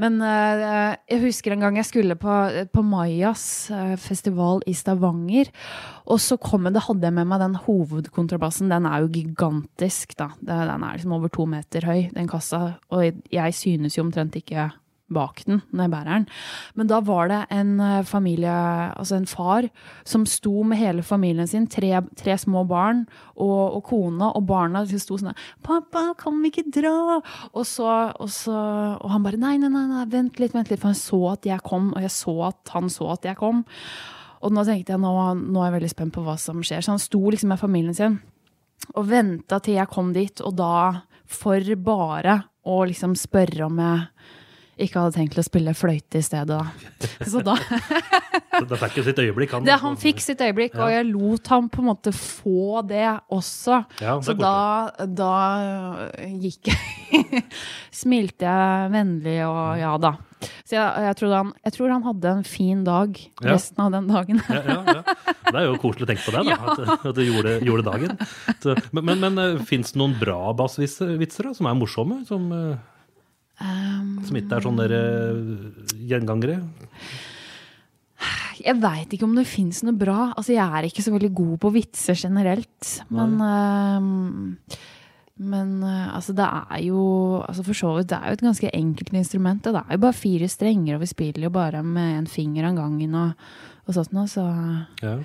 Men 0.00 0.20
uh, 0.20 0.92
jeg 1.08 1.22
husker 1.24 1.54
en 1.54 1.64
gang 1.64 1.78
jeg 1.80 1.88
skulle 1.88 2.18
på, 2.20 2.36
på 2.74 2.84
Mayas 2.84 3.46
eh, 3.72 3.94
festival 4.00 4.62
i 4.70 4.76
Stavanger. 4.76 5.50
Og 6.12 6.20
så 6.20 6.36
kom 6.40 6.68
jeg, 6.68 6.76
da 6.76 6.84
hadde 6.84 7.08
jeg 7.08 7.16
med 7.16 7.30
meg 7.30 7.40
den 7.40 7.58
hovedkontrabassen. 7.64 8.72
Den 8.72 8.88
er 8.90 9.04
jo 9.04 9.12
gigantisk, 9.14 10.16
da. 10.20 10.32
Den 10.44 10.74
er 10.76 10.98
liksom 10.98 11.16
over 11.16 11.32
to 11.32 11.48
meter 11.48 11.88
høy, 11.88 12.08
den 12.12 12.28
kassa. 12.30 12.76
Og 12.92 13.22
jeg 13.32 13.56
synes 13.56 13.96
jo 13.96 14.04
omtrent 14.04 14.36
ikke 14.38 14.68
bak 15.12 15.42
den 15.44 15.60
når 15.70 15.84
jeg 15.84 15.92
bærer 15.92 16.10
den. 16.10 16.26
Men 16.78 16.88
da 16.90 17.00
var 17.04 17.28
det 17.30 17.40
en 17.52 17.74
eh, 17.82 18.06
familie, 18.08 18.54
altså 18.96 19.18
en 19.18 19.28
far, 19.28 19.68
som 20.08 20.24
sto 20.28 20.64
med 20.64 20.80
hele 20.80 21.04
familien 21.04 21.48
sin, 21.50 21.66
tre, 21.70 21.92
tre 22.16 22.36
små 22.40 22.64
barn 22.68 23.04
og, 23.34 23.76
og 23.78 23.84
kona, 23.90 24.30
og 24.32 24.46
barna 24.48 24.84
liksom 24.84 25.02
sto 25.02 25.20
sånn 25.20 25.32
der, 25.32 25.46
'Pappa, 25.64 26.06
kan 26.20 26.40
vi 26.42 26.52
ikke 26.52 26.70
dra?' 26.80 27.20
Og, 27.52 27.64
så, 27.68 27.88
og, 28.18 28.30
så, 28.32 28.56
og 28.98 29.10
han 29.12 29.24
bare 29.24 29.40
nei, 29.40 29.56
nei, 29.60 29.70
nei, 29.72 29.86
nei, 29.90 30.04
vent 30.10 30.40
litt, 30.40 30.54
vent 30.56 30.72
litt, 30.72 30.80
for 30.80 30.92
han 30.92 30.98
så 30.98 31.20
at 31.34 31.48
jeg 31.48 31.64
kom, 31.66 31.92
og 31.94 32.04
jeg 32.04 32.14
så 32.14 32.36
at 32.50 32.74
han 32.74 32.90
så 32.92 33.12
at 33.14 33.28
jeg 33.28 33.40
kom. 33.40 33.64
Og 34.44 34.52
nå 34.52 34.64
tenkte 34.64 34.94
jeg, 34.94 35.00
nå, 35.00 35.12
nå 35.40 35.60
er 35.60 35.70
jeg 35.70 35.78
veldig 35.78 35.92
spent 35.92 36.14
på 36.14 36.24
hva 36.24 36.36
som 36.40 36.60
skjer. 36.64 36.84
Så 36.84 36.92
han 36.92 37.02
sto 37.02 37.20
liksom 37.32 37.52
med 37.52 37.60
familien 37.60 37.96
sin 37.96 38.20
og 38.92 39.06
venta 39.08 39.60
til 39.64 39.78
jeg 39.78 39.88
kom 39.88 40.10
dit, 40.12 40.42
og 40.44 40.56
da 40.58 41.04
for 41.24 41.70
bare 41.80 42.42
å 42.68 42.82
liksom 42.84 43.14
spørre 43.16 43.64
om 43.64 43.78
jeg 43.80 44.02
ikke 44.80 45.00
hadde 45.00 45.14
tenkt 45.18 45.38
å 45.38 45.44
spille 45.46 45.74
fløyte 45.76 46.18
i 46.18 46.24
stedet, 46.24 46.50
da. 46.50 46.64
Så 47.30 47.42
da 47.46 47.54
Da 48.64 48.78
fikk 48.78 49.00
jo 49.00 49.04
sitt 49.06 49.18
øyeblikk. 49.18 49.54
Han, 49.56 49.64
det, 49.66 49.76
Han 49.82 49.96
fikk 50.00 50.20
sitt 50.22 50.40
øyeblikk, 50.42 50.76
og 50.78 50.90
jeg 50.92 51.06
lot 51.10 51.48
ham 51.52 51.68
på 51.72 51.82
en 51.82 51.88
måte 51.90 52.12
få 52.14 52.82
det 52.86 53.06
også. 53.34 53.80
Ja, 54.02 54.16
det 54.18 54.28
så 54.28 54.34
da, 54.38 54.54
da 55.06 55.32
gikk 56.42 56.70
jeg 56.70 57.44
Smilte 58.04 58.46
jeg 58.46 58.92
vennlig 58.94 59.40
og 59.46 59.78
ja 59.78 59.92
da. 60.02 60.14
Så 60.64 60.76
jeg, 60.76 61.04
jeg, 61.06 61.16
tror 61.20 61.32
han, 61.32 61.52
jeg, 61.64 61.72
tror 61.76 61.92
han, 61.94 62.02
hadde 62.04 62.32
en 62.38 62.44
fin 62.44 62.82
dag 62.84 63.16
Ja. 63.16 63.54
resten 63.54 63.80
av 63.84 63.92
den 63.94 64.08
dagen. 64.10 64.40
ja, 64.48 64.60
ja, 64.60 64.80
ja. 64.98 65.14
Det 65.44 65.60
er 65.60 65.68
jo 65.68 65.76
koselig 65.80 66.04
å 66.06 66.10
tenke 66.10 66.24
på 66.26 66.34
det, 66.34 66.42
da, 66.44 66.50
Ja. 66.54 66.74
at, 66.74 67.06
at 67.10 67.16
du 67.16 67.22
gjorde, 67.24 67.54
gjorde 67.64 67.86
dagen. 67.86 68.18
Så, 68.60 68.74
men 68.92 69.08
men, 69.14 69.24
men 69.38 69.62
fins 69.68 69.94
det 69.94 70.00
noen 70.02 70.16
bra 70.20 70.52
bassvitser 70.56 71.52
som 71.56 71.70
er 71.70 71.78
morsomme? 71.78 72.22
Som, 72.28 72.50
eh, 72.52 72.76
Um, 73.62 74.18
som 74.26 74.36
ikke 74.36 74.56
er 74.56 74.64
sånne 74.64 74.88
der, 74.88 74.94
eh, 74.98 75.94
gjengangere? 76.10 76.58
Jeg 78.64 78.78
veit 78.80 79.12
ikke 79.12 79.26
om 79.26 79.34
det 79.36 79.46
fins 79.50 79.82
noe 79.84 79.94
bra. 79.98 80.32
Altså, 80.38 80.54
jeg 80.54 80.64
er 80.64 80.86
ikke 80.88 81.02
så 81.04 81.12
veldig 81.14 81.30
god 81.34 81.54
på 81.62 81.70
vitser 81.74 82.18
generelt. 82.18 82.90
Men 83.10 83.34
øhm, 83.42 84.56
Men 85.36 85.82
øh, 85.82 86.14
altså, 86.14 86.32
det 86.32 86.46
er 86.46 86.82
jo 86.86 87.42
altså 87.42 87.64
For 87.66 87.74
så 87.74 87.96
vidt, 87.96 88.08
det 88.10 88.18
er 88.20 88.26
jo 88.28 88.32
et 88.38 88.46
ganske 88.46 88.70
enkelt 88.74 89.12
instrument. 89.12 89.64
Det 89.64 89.74
er 89.74 89.92
jo 89.92 89.98
bare 89.98 90.12
fire 90.12 90.48
strenger, 90.48 90.94
og 90.94 91.00
vi 91.00 91.06
spiller 91.10 91.42
jo 91.48 91.50
bare 91.50 91.82
med 91.82 92.18
en 92.18 92.26
finger 92.26 92.68
av 92.68 92.76
gangen 92.76 93.14
og, 93.14 93.32
og 93.86 93.94
sånt 93.94 94.12
noe, 94.14 94.26
så 94.30 94.44
Ja. 95.02 95.18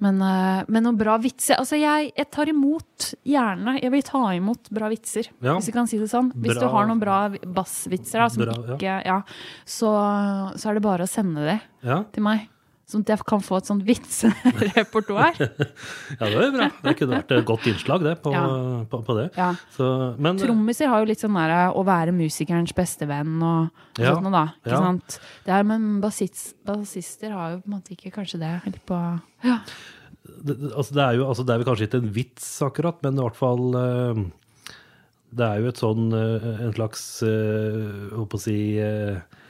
Men, 0.00 0.20
øh, 0.22 0.64
men 0.68 0.82
noen 0.84 0.96
bra 0.98 1.18
vitser 1.18 1.56
Altså, 1.58 1.76
jeg, 1.78 2.12
jeg 2.16 2.30
tar 2.30 2.46
imot 2.48 3.14
gjerne. 3.24 3.76
Jeg 3.82 3.90
vil 3.92 4.02
ta 4.02 4.22
imot 4.34 4.70
bra 4.70 4.88
vitser, 4.88 5.28
Ja. 5.42 5.54
hvis 5.58 5.66
vi 5.66 5.72
kan 5.72 5.86
si 5.86 5.98
det 5.98 6.08
sånn. 6.10 6.32
Hvis 6.32 6.54
Bra- 6.56 6.60
du 6.60 6.68
har 6.68 6.86
noen 6.86 7.00
bra 7.00 7.28
bassvitser 7.30 8.18
da, 8.18 8.28
som 8.28 8.42
Bra, 8.44 8.54
ja. 8.54 8.76
ikke 8.76 9.04
Ja, 9.06 9.22
så, 9.66 9.92
så 10.56 10.70
er 10.70 10.74
det 10.74 10.82
bare 10.82 11.04
å 11.04 11.08
sende 11.10 11.44
det 11.44 11.60
Ja. 11.82 12.02
til 12.12 12.22
meg. 12.22 12.48
Sånn 12.92 13.02
at 13.06 13.12
jeg 13.14 13.24
kan 13.28 13.40
få 13.44 13.56
et 13.58 13.68
sånt 13.70 13.84
vitserepertoar. 13.88 15.36
ja, 15.40 16.26
det 16.28 16.42
er 16.44 16.50
bra. 16.54 16.66
Det 16.84 16.92
kunne 16.98 17.16
vært 17.18 17.32
et 17.38 17.46
godt 17.48 17.68
innslag, 17.70 18.04
det, 18.04 18.14
på, 18.24 18.32
Ja. 18.34 18.42
på, 18.92 19.00
på 19.06 19.16
det. 19.18 19.26
Ja. 19.38 19.50
Så, 19.76 19.88
men 20.22 20.38
Trommiser 20.40 20.90
har 20.92 21.02
jo 21.02 21.08
litt 21.08 21.22
sånn 21.24 21.38
der 21.40 21.54
å 21.72 21.84
være 21.88 22.12
musikerens 22.16 22.74
beste 22.76 23.08
venn 23.10 23.38
og, 23.40 23.72
og 23.96 24.02
Ja, 24.04 24.12
sånt 24.14 24.26
noe, 24.28 24.34
da. 24.36 24.44
Ikke 24.62 24.74
ja. 24.76 24.82
sant? 24.84 25.18
Det 25.46 25.56
er, 25.56 25.66
men 25.72 25.88
bassist, 26.04 26.52
bassister 26.68 27.32
har 27.34 27.56
jo 27.56 27.62
på 27.64 27.70
en 27.72 27.76
måte 27.78 27.96
ikke 27.96 28.12
kanskje 28.14 28.40
det 28.42 28.52
Eller 28.68 28.84
på 28.88 29.00
Ja. 29.46 29.58
det, 30.22 30.54
altså 30.76 30.94
det, 30.94 31.02
er 31.08 31.18
jo, 31.18 31.26
altså 31.32 31.44
det 31.48 31.54
er 31.54 31.60
vel 31.62 31.68
kanskje 31.72 31.88
ikke 31.88 32.02
en 32.04 32.12
vits 32.20 32.48
akkurat, 32.62 33.00
men 33.02 33.18
i 33.18 33.24
hvert 33.24 33.38
fall 33.40 33.64
eh, 33.80 34.22
Det 35.32 35.46
er 35.48 35.62
jo 35.64 35.70
et 35.72 35.80
sånn 35.80 36.08
eh, 36.16 36.48
en 36.68 36.74
slags 36.76 37.04
Hva 37.24 38.26
skal 38.26 38.38
jeg 38.38 38.44
si 38.46 38.58
eh, 38.84 39.40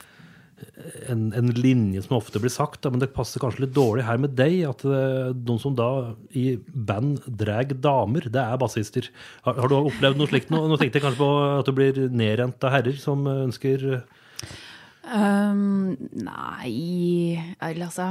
en, 1.11 1.27
en 1.37 1.51
linje 1.55 2.03
som 2.05 2.17
ofte 2.17 2.41
blir 2.41 2.53
sagt, 2.53 2.81
da, 2.83 2.91
men 2.93 3.01
det 3.01 3.11
passer 3.15 3.41
kanskje 3.43 3.65
litt 3.65 3.75
dårlig 3.75 4.05
her 4.07 4.19
med 4.21 4.35
deg. 4.37 4.59
At 4.69 4.83
eh, 4.87 5.31
noen 5.35 5.61
som 5.61 5.77
da 5.77 5.89
i 6.37 6.57
band 6.73 7.23
drag 7.27 7.75
damer, 7.83 8.27
det 8.31 8.43
er 8.43 8.59
bassister. 8.61 9.09
Har, 9.47 9.59
har 9.61 9.71
du 9.71 9.77
opplevd 9.79 10.19
noe 10.19 10.31
slikt 10.31 10.53
nå? 10.53 10.63
Nå 10.69 10.79
tenkte 10.81 10.99
jeg 10.99 11.07
kanskje 11.07 11.23
på 11.23 11.31
at 11.59 11.69
du 11.69 11.75
blir 11.77 12.03
nedrent 12.13 12.63
av 12.67 12.77
herrer 12.77 12.99
som 13.01 13.27
ønsker 13.27 14.03
Um, 15.03 15.97
nei 16.15 17.35
altså 17.59 18.05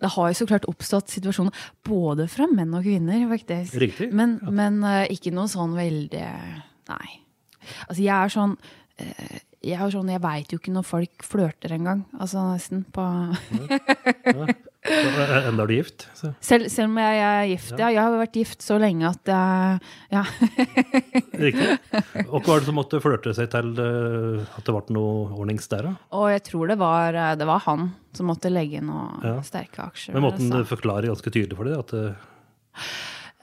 Det 0.00 0.08
har 0.14 0.30
jo 0.30 0.36
så 0.38 0.46
klart 0.48 0.64
oppstått 0.70 1.12
situasjoner 1.12 1.52
både 1.84 2.24
fra 2.32 2.46
menn 2.48 2.72
og 2.72 2.86
kvinner, 2.86 3.26
faktisk. 3.28 3.76
Riktig, 3.82 4.08
Men, 4.16 4.38
men 4.48 4.80
uh, 4.80 5.04
ikke 5.12 5.34
noe 5.36 5.50
sånn 5.52 5.76
veldig 5.76 6.24
Nei. 6.86 7.08
Altså, 7.84 8.00
jeg 8.00 8.14
er 8.14 8.32
sånn 8.32 8.54
eh, 9.02 9.38
jeg 9.66 9.80
er 9.82 9.90
sånn, 9.92 10.10
jeg 10.12 10.22
veit 10.22 10.52
jo 10.52 10.58
ikke 10.60 10.72
når 10.74 10.84
folk 10.86 11.24
flørter 11.26 11.72
engang. 11.76 12.04
Altså 12.20 12.42
nesten 12.52 12.84
på 12.94 13.04
Enda 14.86 15.64
er 15.64 15.66
du 15.66 15.72
gift? 15.74 16.04
Så. 16.14 16.30
selv, 16.44 16.68
selv 16.70 16.92
om 16.92 17.00
jeg 17.02 17.22
er 17.26 17.48
gift, 17.50 17.72
ja. 17.74 17.88
Jeg 17.90 17.98
har 17.98 18.14
vært 18.20 18.38
gift 18.38 18.62
så 18.62 18.76
lenge 18.78 19.08
at 19.10 19.32
jeg 19.32 19.80
Ja. 20.14 20.22
Riktig. 21.46 21.72
Og 22.28 22.38
hva 22.38 22.52
var 22.52 22.62
det 22.62 22.68
som 22.68 22.78
måtte 22.78 23.02
flørte 23.02 23.34
seg 23.34 23.50
til 23.54 23.72
eh, 23.82 24.46
at 24.46 24.62
det 24.68 24.76
ble 24.76 24.94
noe 24.94 25.26
ordnings 25.34 25.66
der, 25.72 25.90
da? 25.90 25.96
Og 26.14 26.28
jeg 26.36 26.44
tror 26.52 26.70
det 26.70 26.78
var, 26.80 27.18
eh, 27.18 27.34
det 27.40 27.50
var 27.50 27.64
han 27.66 27.90
som 28.16 28.30
måtte 28.30 28.52
legge 28.52 28.78
inn 28.78 28.88
noen 28.92 29.26
Ja. 29.26 29.34
sterke 29.44 29.90
aksjer. 29.90 30.14
Men 30.14 30.28
måten 30.28 30.46
altså. 30.46 30.62
du 30.62 30.70
forklarer 30.76 31.10
ganske 31.10 31.34
tydelig 31.34 31.58
for 31.58 31.68
deg, 31.68 31.82
at 31.82 31.96
eh, 31.98 32.94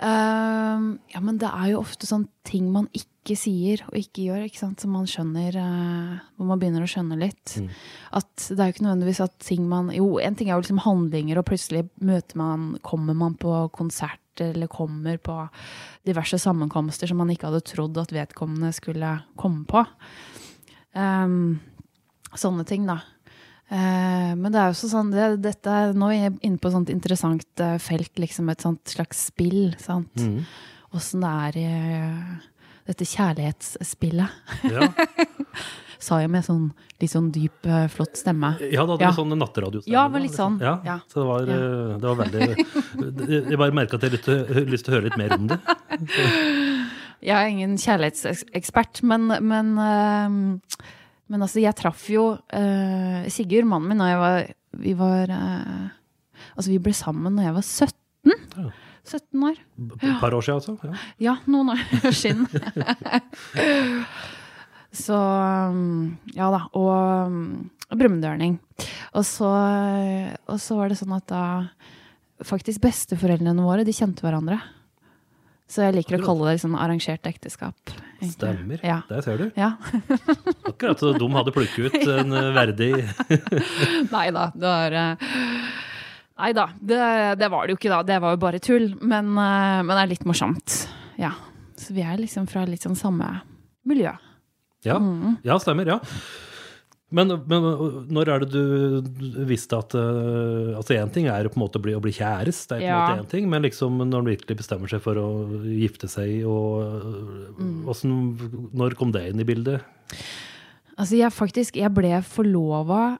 Ehm, 0.03 0.97
ja, 1.13 1.21
men 1.21 1.37
det 1.41 1.49
er 1.49 1.73
jo 1.73 1.81
ofte 1.83 2.07
sånn 2.09 2.25
ting 2.47 2.71
man 2.73 2.89
ikke 2.95 3.11
sier 3.39 3.83
og 3.87 3.95
ikke 3.95 4.25
gjør, 4.27 4.41
ikke 4.47 4.59
sant, 4.59 4.83
som 4.83 4.91
man 4.91 5.07
skjønner 5.09 5.55
eh, 5.55 6.17
Hvor 6.35 6.49
man 6.49 6.59
begynner 6.59 6.83
å 6.83 6.89
skjønne 6.91 7.15
litt. 7.21 7.55
At 8.11 8.47
det 8.49 8.57
er 8.59 8.69
jo 8.69 8.75
ikke 8.75 8.85
nødvendigvis 8.85 9.21
at 9.23 9.37
ting 9.47 9.63
man 9.71 9.93
Jo, 9.95 10.17
en 10.19 10.35
ting 10.35 10.49
er 10.49 10.57
jo 10.57 10.65
liksom 10.65 10.83
handlinger, 10.83 11.39
og 11.39 11.47
plutselig 11.47 11.85
møter 12.03 12.39
man 12.41 12.73
Kommer 12.83 13.15
man 13.17 13.37
på 13.39 13.55
konsert 13.75 14.19
eller 14.43 14.67
kommer 14.67 15.19
på 15.21 15.35
diverse 16.09 16.39
sammenkomster 16.41 17.07
som 17.07 17.19
man 17.21 17.29
ikke 17.29 17.51
hadde 17.51 17.67
trodd 17.69 17.99
at 18.01 18.09
vedkommende 18.15 18.71
skulle 18.73 19.11
komme 19.37 19.61
på. 19.69 19.83
Um, 20.97 21.59
sånne 22.33 22.65
ting, 22.65 22.87
da. 22.89 22.95
Eh, 23.73 24.31
men 24.37 24.51
det 24.51 24.59
er 24.59 24.69
jo 24.69 24.75
også 24.75 24.89
sånn 24.91 25.11
det, 25.13 25.27
Dette 25.41 25.71
er 25.71 25.93
nå 25.97 26.11
er 26.11 26.17
jeg 26.27 26.33
inne 26.45 26.59
på 26.61 26.69
et 26.69 26.75
sånt 26.75 26.91
interessant 26.93 27.63
eh, 27.63 27.77
felt, 27.81 28.11
liksom 28.21 28.51
et 28.51 28.65
sånt 28.65 28.91
slags 28.91 29.27
spill. 29.31 29.73
sant? 29.81 30.13
Mm. 30.19 30.43
Åssen 30.93 31.23
det 31.23 31.31
er 31.47 31.57
i 31.57 31.67
eh, 31.69 32.33
dette 32.87 33.05
kjærlighetsspillet. 33.07 34.29
ja. 34.71 34.89
Sa 36.03 36.17
jeg 36.19 36.27
med 36.33 36.43
sånn 36.43 36.65
litt 36.99 37.11
sånn 37.13 37.29
dyp, 37.31 37.63
eh, 37.63 37.85
flott 37.87 38.17
stemme. 38.19 38.49
ja, 38.59 38.83
da 38.83 38.91
hadde 38.97 39.05
Ja. 39.05 39.11
du 39.13 39.15
sånn 39.21 39.37
natteradiostemme. 39.39 39.93
Ja, 39.93 40.01
det 40.09 40.11
var 40.17 40.19
litt 40.25 40.35
sånn. 40.35 40.57
Ja, 40.59 40.73
Ja. 40.83 40.97
Så 41.07 41.21
det 41.21 41.27
var, 41.29 41.41
eh, 41.47 41.97
det 41.97 42.07
var 42.09 42.17
veldig 42.19 43.47
Jeg 43.51 43.57
bare 43.57 43.71
merka 43.71 43.95
at 43.95 44.01
jeg 44.03 44.19
hadde 44.19 44.65
lyst 44.67 44.83
til 44.83 44.91
å- 44.93 44.97
høre 44.97 45.07
litt 45.07 45.17
mer 45.17 45.31
om 45.37 45.47
det. 45.47 45.59
Jeg 47.23 47.37
er 47.39 47.47
ingen 47.53 47.77
kjærlighetsekspert, 47.79 48.99
men, 49.07 49.27
men, 49.47 49.69
eh, 49.79 50.27
men 51.31 51.39
altså, 51.45 51.61
jeg 51.63 51.75
traff 51.79 52.03
jo 52.11 52.33
eh, 52.51 53.23
Sigurd, 53.31 53.63
mannen 53.69 53.87
min, 53.93 53.97
da 54.03 54.09
jeg 54.11 54.19
var 54.19 54.47
Vi 54.83 54.93
var 54.99 55.31
eh, 55.31 55.87
Altså, 56.57 56.67
vi 56.73 56.79
ble 56.83 56.91
sammen 56.91 57.37
da 57.39 57.43
jeg 57.47 57.55
var 57.55 57.63
17. 57.63 58.33
Ja. 58.59 58.67
17 59.03 59.43
år. 59.49 59.57
Et 60.01 60.19
par 60.21 60.33
år 60.37 60.45
siden, 60.45 60.61
altså. 60.61 60.77
Ja. 60.87 60.99
Ja, 61.25 61.35
noen 61.51 61.73
år 61.75 61.81
siden. 62.21 62.47
så 64.93 65.17
um, 65.73 66.17
Ja 66.37 66.51
da. 66.53 66.61
Og 66.77 66.93
um, 67.27 67.41
brumunddørning. 67.93 68.59
Og 69.13 69.25
så, 69.27 69.49
og 70.49 70.61
så 70.61 70.77
var 70.79 70.89
det 70.93 70.99
sånn 71.01 71.17
at 71.17 71.27
da 71.31 71.43
Faktisk 72.43 72.81
besteforeldrene 72.83 73.61
våre, 73.63 73.85
de 73.87 73.93
kjente 73.95 74.23
hverandre. 74.25 74.57
Så 75.69 75.85
jeg 75.85 75.93
liker 75.95 76.17
å 76.17 76.25
kalle 76.25 76.49
det 76.49 76.59
sånn 76.59 76.73
arrangert 76.75 77.23
ekteskap. 77.29 77.77
egentlig. 78.19 78.33
Stemmer. 78.33 78.81
Ja. 78.83 78.97
Der 79.07 79.21
ser 79.23 79.37
du. 79.39 79.45
ja. 79.55 79.69
Akkurat 80.67 80.99
så 80.99 81.13
de 81.15 81.29
hadde 81.37 81.53
plukket 81.55 81.93
ut 81.93 82.09
en 82.17 82.33
eh, 82.35 82.49
verdig 82.57 82.89
Nei 84.15 84.25
da, 84.35 84.49
det 84.51 84.67
var 84.67 84.97
eh, 84.99 85.31
Nei 86.43 86.51
da, 86.57 86.65
det, 86.83 86.99
det 87.39 87.47
var 87.53 87.65
det 87.65 87.71
jo 87.75 87.79
ikke 87.79 87.91
da. 87.93 88.01
Det 88.03 88.19
var 88.19 88.33
jo 88.35 88.41
bare 88.43 88.59
tull. 88.59 88.89
Men, 88.99 89.29
eh, 89.39 89.79
men 89.81 89.93
det 89.95 90.01
er 90.03 90.11
litt 90.11 90.25
morsomt. 90.27 90.81
Ja. 91.17 91.31
Så 91.79 91.95
vi 91.95 92.03
er 92.03 92.19
liksom 92.19 92.49
fra 92.51 92.65
litt 92.67 92.83
sånn 92.83 92.97
samme 92.99 93.29
miljø. 93.87 94.11
Ja, 94.83 94.97
Mm. 94.99 95.37
ja 95.47 95.55
stemmer. 95.63 95.87
ja. 95.87 95.99
Men, 97.13 97.29
men 97.47 97.65
når 98.09 98.29
er 98.33 98.39
det 98.41 98.49
du 98.51 99.43
visste 99.45 99.77
at 99.77 99.93
uh, 99.93 100.73
Altså 100.79 100.95
Én 100.97 101.11
ting 101.13 101.27
er 101.29 101.45
på 101.45 101.59
en 101.59 101.61
måte 101.61 101.77
å 101.77 101.83
bli, 101.83 101.93
å 101.93 102.01
bli 102.01 102.11
kjæreste, 102.11 102.79
det 102.79 102.87
er 102.87 102.89
på 102.89 102.89
en 102.89 102.89
Ja. 102.89 103.01
måte 103.13 103.19
en 103.21 103.29
ting, 103.29 103.47
men 103.51 103.61
liksom 103.61 103.99
når 104.01 104.09
man 104.23 104.25
virkelig 104.31 104.57
bestemmer 104.57 104.89
seg 104.89 105.03
for 105.05 105.15
å 105.21 105.27
gifte 105.77 106.09
seg, 106.09 106.41
og 106.43 107.05
Mm. 107.59 107.83
hvordan, 107.85 108.69
Når 108.73 108.95
kom 108.97 109.11
det 109.13 109.27
inn 109.29 109.39
i 109.39 109.45
bildet? 109.45 109.83
Altså, 110.97 111.15
jeg 111.17 111.31
faktisk 111.31 111.75
Jeg 111.77 111.93
ble 111.93 112.17
forlova 112.25 113.17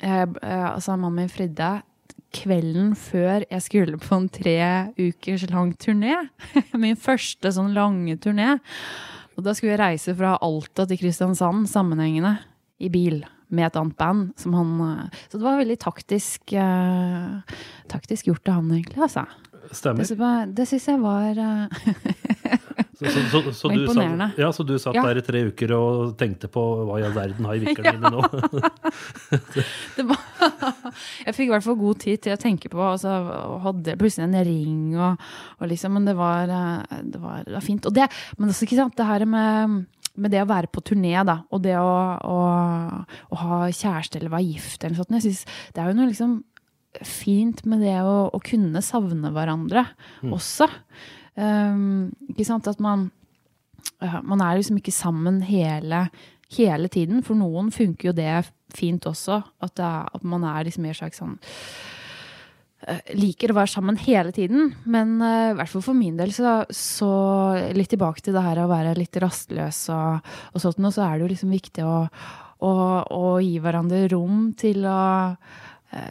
eh, 0.00 0.26
eh, 0.42 0.68
Altså, 0.74 0.98
mannen 0.98 1.14
min 1.22 1.28
Fride 1.32 1.82
kvelden 2.34 2.92
før 2.98 3.44
jeg 3.46 3.64
skulle 3.64 4.00
på 4.00 4.18
en 4.18 4.28
tre 4.32 4.58
ukers 4.98 5.46
lang 5.52 5.72
turné. 5.80 6.16
Min 6.82 6.98
første 6.98 7.52
sånn 7.54 7.74
lange 7.76 8.18
turné. 8.20 8.58
Og 9.38 9.44
da 9.46 9.54
skulle 9.54 9.76
jeg 9.76 9.82
reise 9.82 10.14
fra 10.18 10.36
Alta 10.42 10.86
til 10.88 10.98
Kristiansand 11.00 11.68
sammenhengende 11.70 12.36
i 12.82 12.90
bil 12.90 13.20
med 13.54 13.68
et 13.68 13.76
annet 13.78 13.96
band. 13.98 14.32
Som 14.40 14.56
han, 14.58 14.72
eh, 14.86 15.20
så 15.28 15.38
det 15.38 15.46
var 15.46 15.60
veldig 15.60 15.78
taktisk, 15.80 16.54
uh, 16.54 17.38
taktisk 17.88 18.28
gjort 18.30 18.48
av 18.48 18.60
han, 18.60 18.72
egentlig. 18.74 19.02
Altså. 19.08 19.24
Stemmer. 19.72 20.04
Det, 20.08 20.56
det 20.56 20.66
syns 20.68 20.88
jeg 20.88 21.00
var 21.02 21.38
eh, 21.44 22.64
Så, 22.98 23.06
så, 23.14 23.20
så, 23.30 23.40
så, 23.54 23.68
du, 23.70 23.84
satt, 23.94 24.38
ja, 24.40 24.48
så 24.50 24.64
du 24.66 24.72
satt 24.82 24.96
Ja. 24.96 25.04
der 25.06 25.20
i 25.20 25.22
tre 25.22 25.44
uker 25.52 25.70
og 25.76 26.16
tenkte 26.18 26.48
på 26.50 26.62
hva 26.88 26.96
i 26.98 27.04
all 27.06 27.12
verden 27.14 27.46
har 27.46 27.54
i 27.54 27.60
viklene 27.68 27.92
mine 27.94 28.10
nå? 28.10 28.24
det 29.96 30.06
var, 30.08 30.24
Jeg 31.28 31.36
fikk 31.36 31.44
i 31.46 31.52
hvert 31.52 31.66
fall 31.66 31.78
god 31.78 32.00
tid 32.02 32.24
til 32.24 32.34
å 32.34 32.40
tenke 32.40 32.70
på, 32.72 32.80
og 32.82 32.98
så 32.98 33.12
hadde 33.62 33.94
plutselig 34.00 34.26
en 34.26 34.34
ring, 34.48 34.80
og, 34.98 35.22
og 35.60 35.70
liksom, 35.70 35.94
men 35.94 36.08
det 36.10 36.16
var, 36.18 36.50
eh, 36.50 36.98
det 37.06 37.22
var, 37.22 37.44
det 37.46 37.54
var 37.54 37.64
fint. 37.68 37.86
Og 37.86 37.94
det, 37.94 38.08
men 38.38 38.50
også, 38.50 38.66
ikke 38.66 38.80
sant, 38.80 38.96
det 38.98 39.06
her 39.06 39.24
med, 39.30 39.78
med 40.18 40.34
det 40.34 40.42
å 40.42 40.50
være 40.50 40.70
på 40.74 40.82
turné, 40.90 41.14
da, 41.28 41.38
og 41.54 41.62
det 41.68 41.76
å, 41.78 41.94
å, 42.18 42.38
å 43.30 43.40
ha 43.44 43.60
kjæreste 43.70 44.18
eller 44.18 44.34
være 44.34 44.48
gift 44.48 44.82
eller 44.82 44.98
sånt, 44.98 45.14
jeg 45.20 45.28
synes 45.28 45.44
det 45.76 45.84
er 45.84 45.92
jo 45.92 45.98
noe 46.00 46.10
liksom 46.10 46.38
fint 47.04 47.60
med 47.68 47.82
det 47.84 47.98
å, 48.02 48.26
å 48.34 48.38
kunne 48.42 48.80
savne 48.82 49.30
hverandre 49.34 49.84
også. 50.34 50.66
Um, 51.38 52.10
ikke 52.32 52.46
sant, 52.48 52.66
at 52.66 52.80
man 52.82 53.08
uh, 54.02 54.18
man 54.26 54.42
er 54.42 54.58
liksom 54.58 54.80
ikke 54.80 54.94
sammen 54.94 55.42
hele, 55.46 56.08
hele 56.56 56.90
tiden. 56.90 57.22
For 57.26 57.38
noen 57.38 57.70
funker 57.74 58.10
jo 58.10 58.16
det 58.16 58.32
fint 58.74 59.06
også. 59.06 59.42
At, 59.62 59.76
det 59.78 59.86
er, 59.86 60.10
at 60.18 60.26
man 60.26 60.46
er 60.48 60.66
liksom 60.66 60.84
mer 60.86 60.98
slags 60.98 61.20
sånn 61.22 61.36
eh, 62.88 63.14
Liker 63.16 63.54
å 63.54 63.58
være 63.60 63.72
sammen 63.72 64.00
hele 64.02 64.34
tiden. 64.34 64.72
Men 64.90 65.16
uh, 65.22 65.52
i 65.52 65.56
hvert 65.60 65.72
fall 65.72 65.86
for 65.90 65.98
min 65.98 66.18
del, 66.18 66.34
så, 66.34 66.60
så, 66.74 67.12
litt 67.76 67.94
tilbake 67.94 68.24
til 68.24 68.36
det 68.36 68.44
her 68.44 68.64
å 68.64 68.68
være 68.70 68.98
litt 68.98 69.22
rastløs 69.22 69.84
og, 69.94 70.34
og 70.52 70.64
sånt, 70.64 70.82
og 70.82 70.94
så 70.94 71.06
er 71.06 71.16
det 71.16 71.26
jo 71.26 71.32
liksom 71.36 71.54
viktig 71.54 71.86
å, 71.86 71.96
å, 72.66 72.74
å 73.14 73.32
gi 73.44 73.56
hverandre 73.62 74.06
rom 74.12 74.50
til 74.58 74.86
å 74.90 75.00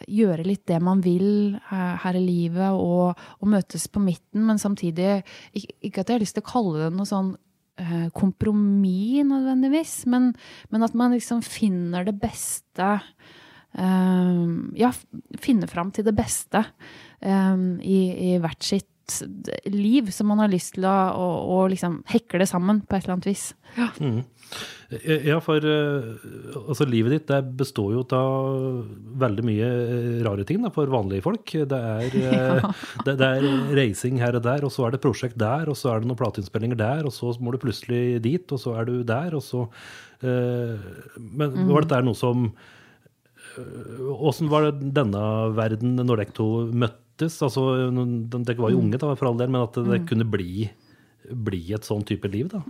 gjøre 0.10 0.46
litt 0.48 0.66
det 0.70 0.80
man 0.82 1.02
vil 1.06 1.58
uh, 1.58 1.98
her 2.04 2.18
i 2.18 2.24
livet, 2.24 2.72
og, 2.74 3.20
og, 3.38 3.50
møtes 3.52 3.88
på 3.92 4.02
midten, 4.02 4.46
men 4.48 4.62
samtidig 4.62 5.20
ikke, 5.54 6.02
at 6.02 6.08
jeg 6.08 6.16
har 6.16 6.24
lyst 6.24 6.38
til 6.40 6.46
å 6.46 6.52
kalle 6.52 6.86
det 6.86 6.96
noe 6.98 7.10
sånn 7.10 7.36
Eh, 7.78 8.08
kompromiss 8.10 9.22
nødvendigvis, 9.30 10.08
men, 10.10 10.32
men, 10.74 10.84
at 10.84 10.96
man 10.98 11.14
liksom 11.14 11.44
finner 11.46 12.08
det 12.08 12.16
beste 12.18 12.98
Ja, 13.78 14.90
finner 15.38 15.70
fram 15.70 15.92
til 15.94 16.08
det 16.08 16.16
beste 16.18 16.64
i, 17.22 17.98
i, 18.10 18.30
hvert 18.42 18.64
sitt 18.66 18.88
liv 19.72 20.12
som 20.12 20.28
man 20.32 20.42
har 20.44 20.52
lyst 20.52 20.76
til 20.76 20.88
å, 20.88 20.96
å, 21.16 21.28
å 21.56 21.62
liksom 21.72 22.02
hekle 22.12 22.48
sammen 22.50 22.82
på 22.84 22.98
et 22.98 23.06
eller 23.06 23.18
annet 23.18 23.30
vis. 23.30 23.46
Ja. 23.78 23.88
Mm. 24.02 24.22
Ja, 25.28 25.42
for 25.44 25.64
altså, 25.68 26.86
livet 26.88 27.12
ditt 27.12 27.26
det 27.28 27.42
består 27.60 27.92
jo 27.98 28.04
av 28.16 28.86
veldig 29.20 29.44
mye 29.44 29.72
rare 30.24 30.46
ting 30.48 30.62
da, 30.64 30.72
for 30.74 30.88
vanlige 30.92 31.26
folk. 31.26 31.52
Det 31.68 31.80
er, 31.80 32.16
ja. 32.24 32.72
det, 33.04 33.18
det 33.20 33.28
er 33.28 33.48
reising 33.78 34.22
her 34.24 34.40
og 34.40 34.46
der, 34.48 34.64
og 34.64 34.72
så 34.74 34.88
er 34.88 34.96
det 34.96 35.04
prosjekt 35.04 35.40
der, 35.42 35.68
og 35.68 35.76
så 35.80 35.92
er 35.92 36.02
det 36.02 36.12
noen 36.12 36.20
plateinnspillinger 36.20 36.80
der, 36.80 37.04
og 37.08 37.16
så 37.16 37.34
må 37.44 37.52
du 37.54 37.60
plutselig 37.64 38.22
dit, 38.24 38.56
og 38.56 38.64
så 38.64 38.78
er 38.80 38.88
du 38.88 38.96
der, 39.08 39.36
og 39.36 39.44
så 39.44 39.68
uh, 39.68 40.90
Men 41.18 41.54
mm. 41.54 41.70
var 41.72 41.88
dette 41.88 42.04
noe 42.08 42.18
som 42.18 42.50
Åssen 43.58 44.52
var 44.52 44.68
det 44.68 44.92
denne 44.94 45.22
verden 45.58 45.96
når 45.98 46.20
dere 46.22 46.34
to 46.38 46.48
møttes? 47.18 47.42
Altså, 47.42 47.62
Dere 48.46 48.62
var 48.62 48.72
jo 48.72 48.82
unge, 48.82 48.98
da, 48.98 49.16
for 49.16 49.28
all 49.30 49.38
del, 49.40 49.50
men 49.50 49.64
at 49.64 49.74
det 49.74 50.02
mm. 50.04 50.08
kunne 50.08 50.30
bli, 50.30 50.70
bli 51.34 51.74
et 51.74 51.84
sånn 51.84 52.06
type 52.06 52.28
liv, 52.30 52.50
da? 52.52 52.62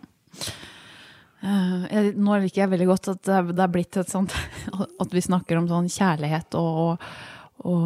Jeg, 1.37 2.15
nå 2.17 2.39
liker 2.41 2.63
jeg 2.63 2.71
veldig 2.71 2.87
godt 2.89 3.11
at 3.11 3.27
det 3.53 3.61
er 3.61 3.69
blitt 3.69 3.93
et 4.01 4.09
sånt 4.09 4.33
At 5.03 5.11
vi 5.13 5.21
snakker 5.21 5.59
om 5.59 5.67
sånn 5.69 5.85
kjærlighet 5.93 6.55
og, 6.57 7.03
og, 7.61 7.85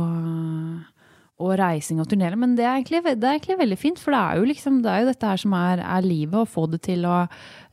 og 1.41 1.51
reising 1.59 1.99
og 1.99 2.07
turnere. 2.09 2.39
Men 2.39 2.55
det 2.55 2.63
er, 2.63 2.77
egentlig, 2.79 3.03
det 3.09 3.27
er, 3.27 3.35
egentlig, 3.35 3.59
veldig 3.59 3.79
fint, 3.79 3.99
for 3.99 4.15
det 4.15 4.21
er 4.21 4.39
jo, 4.39 4.47
liksom, 4.53 4.79
det 4.85 4.93
er 4.93 5.03
jo 5.03 5.11
dette 5.11 5.33
her 5.33 5.43
som 5.43 5.55
er, 5.59 5.83
er, 5.83 6.07
livet. 6.07 6.39
Å 6.39 6.47
få 6.49 6.65
det, 6.71 6.81
til 6.87 7.05
å, 7.09 7.17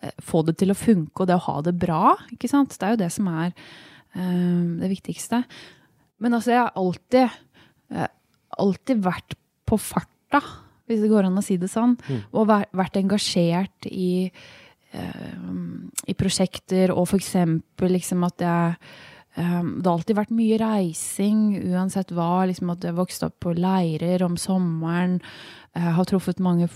eh, 0.03 0.15
få 0.19 0.43
det 0.49 0.59
til 0.59 0.75
å 0.75 0.79
funke, 0.79 1.23
og 1.23 1.31
det 1.31 1.39
å 1.39 1.47
ha 1.47 1.59
det 1.69 1.77
bra. 1.79 2.17
ikke 2.35 2.51
sant? 2.51 2.75
Det 2.75 2.89
er 2.89 2.97
jo 2.97 3.03
det 3.05 3.13
som 3.15 3.31
er 3.31 3.53
uh, 3.55 4.65
det 4.83 4.93
viktigste. 4.97 5.45
Men 6.19 6.35
altså, 6.35 6.57
jeg 6.57 6.65
har 6.65 6.75
alltid, 6.83 7.39
uh, 7.95 8.09
alltid 8.57 9.03
vært 9.05 9.37
på 9.69 9.79
farta, 9.81 10.41
hvis 10.89 11.03
det 11.05 11.11
går 11.13 11.29
an 11.29 11.39
å 11.41 11.45
si 11.45 11.59
det 11.61 11.69
sånn. 11.73 11.99
Mm. 12.09 12.23
Og 12.33 12.49
vært 12.49 12.97
engasjert 13.01 13.91
i 13.91 14.31
i 16.09 16.15
prosjekter, 16.17 16.89
og 16.95 17.11
eksempel 17.19 17.93
liksom 17.93 18.23
at 18.25 18.41
jeg 18.41 18.77
det 19.39 19.85
har 19.85 19.93
alltid 19.93 20.17
vært 20.19 20.33
mye 20.35 20.57
reising, 20.59 21.43
uansett 21.71 22.11
hva. 22.17 22.47
Liksom 22.49 22.73
at 22.73 22.83
jeg 22.89 22.97
vokste 22.97 23.29
opp 23.29 23.37
på 23.45 23.53
leirer 23.55 24.25
om 24.27 24.35
sommeren. 24.41 25.21
Jeg 25.77 25.95
har 25.95 26.09
truffet 26.09 26.41
mange 26.43 26.67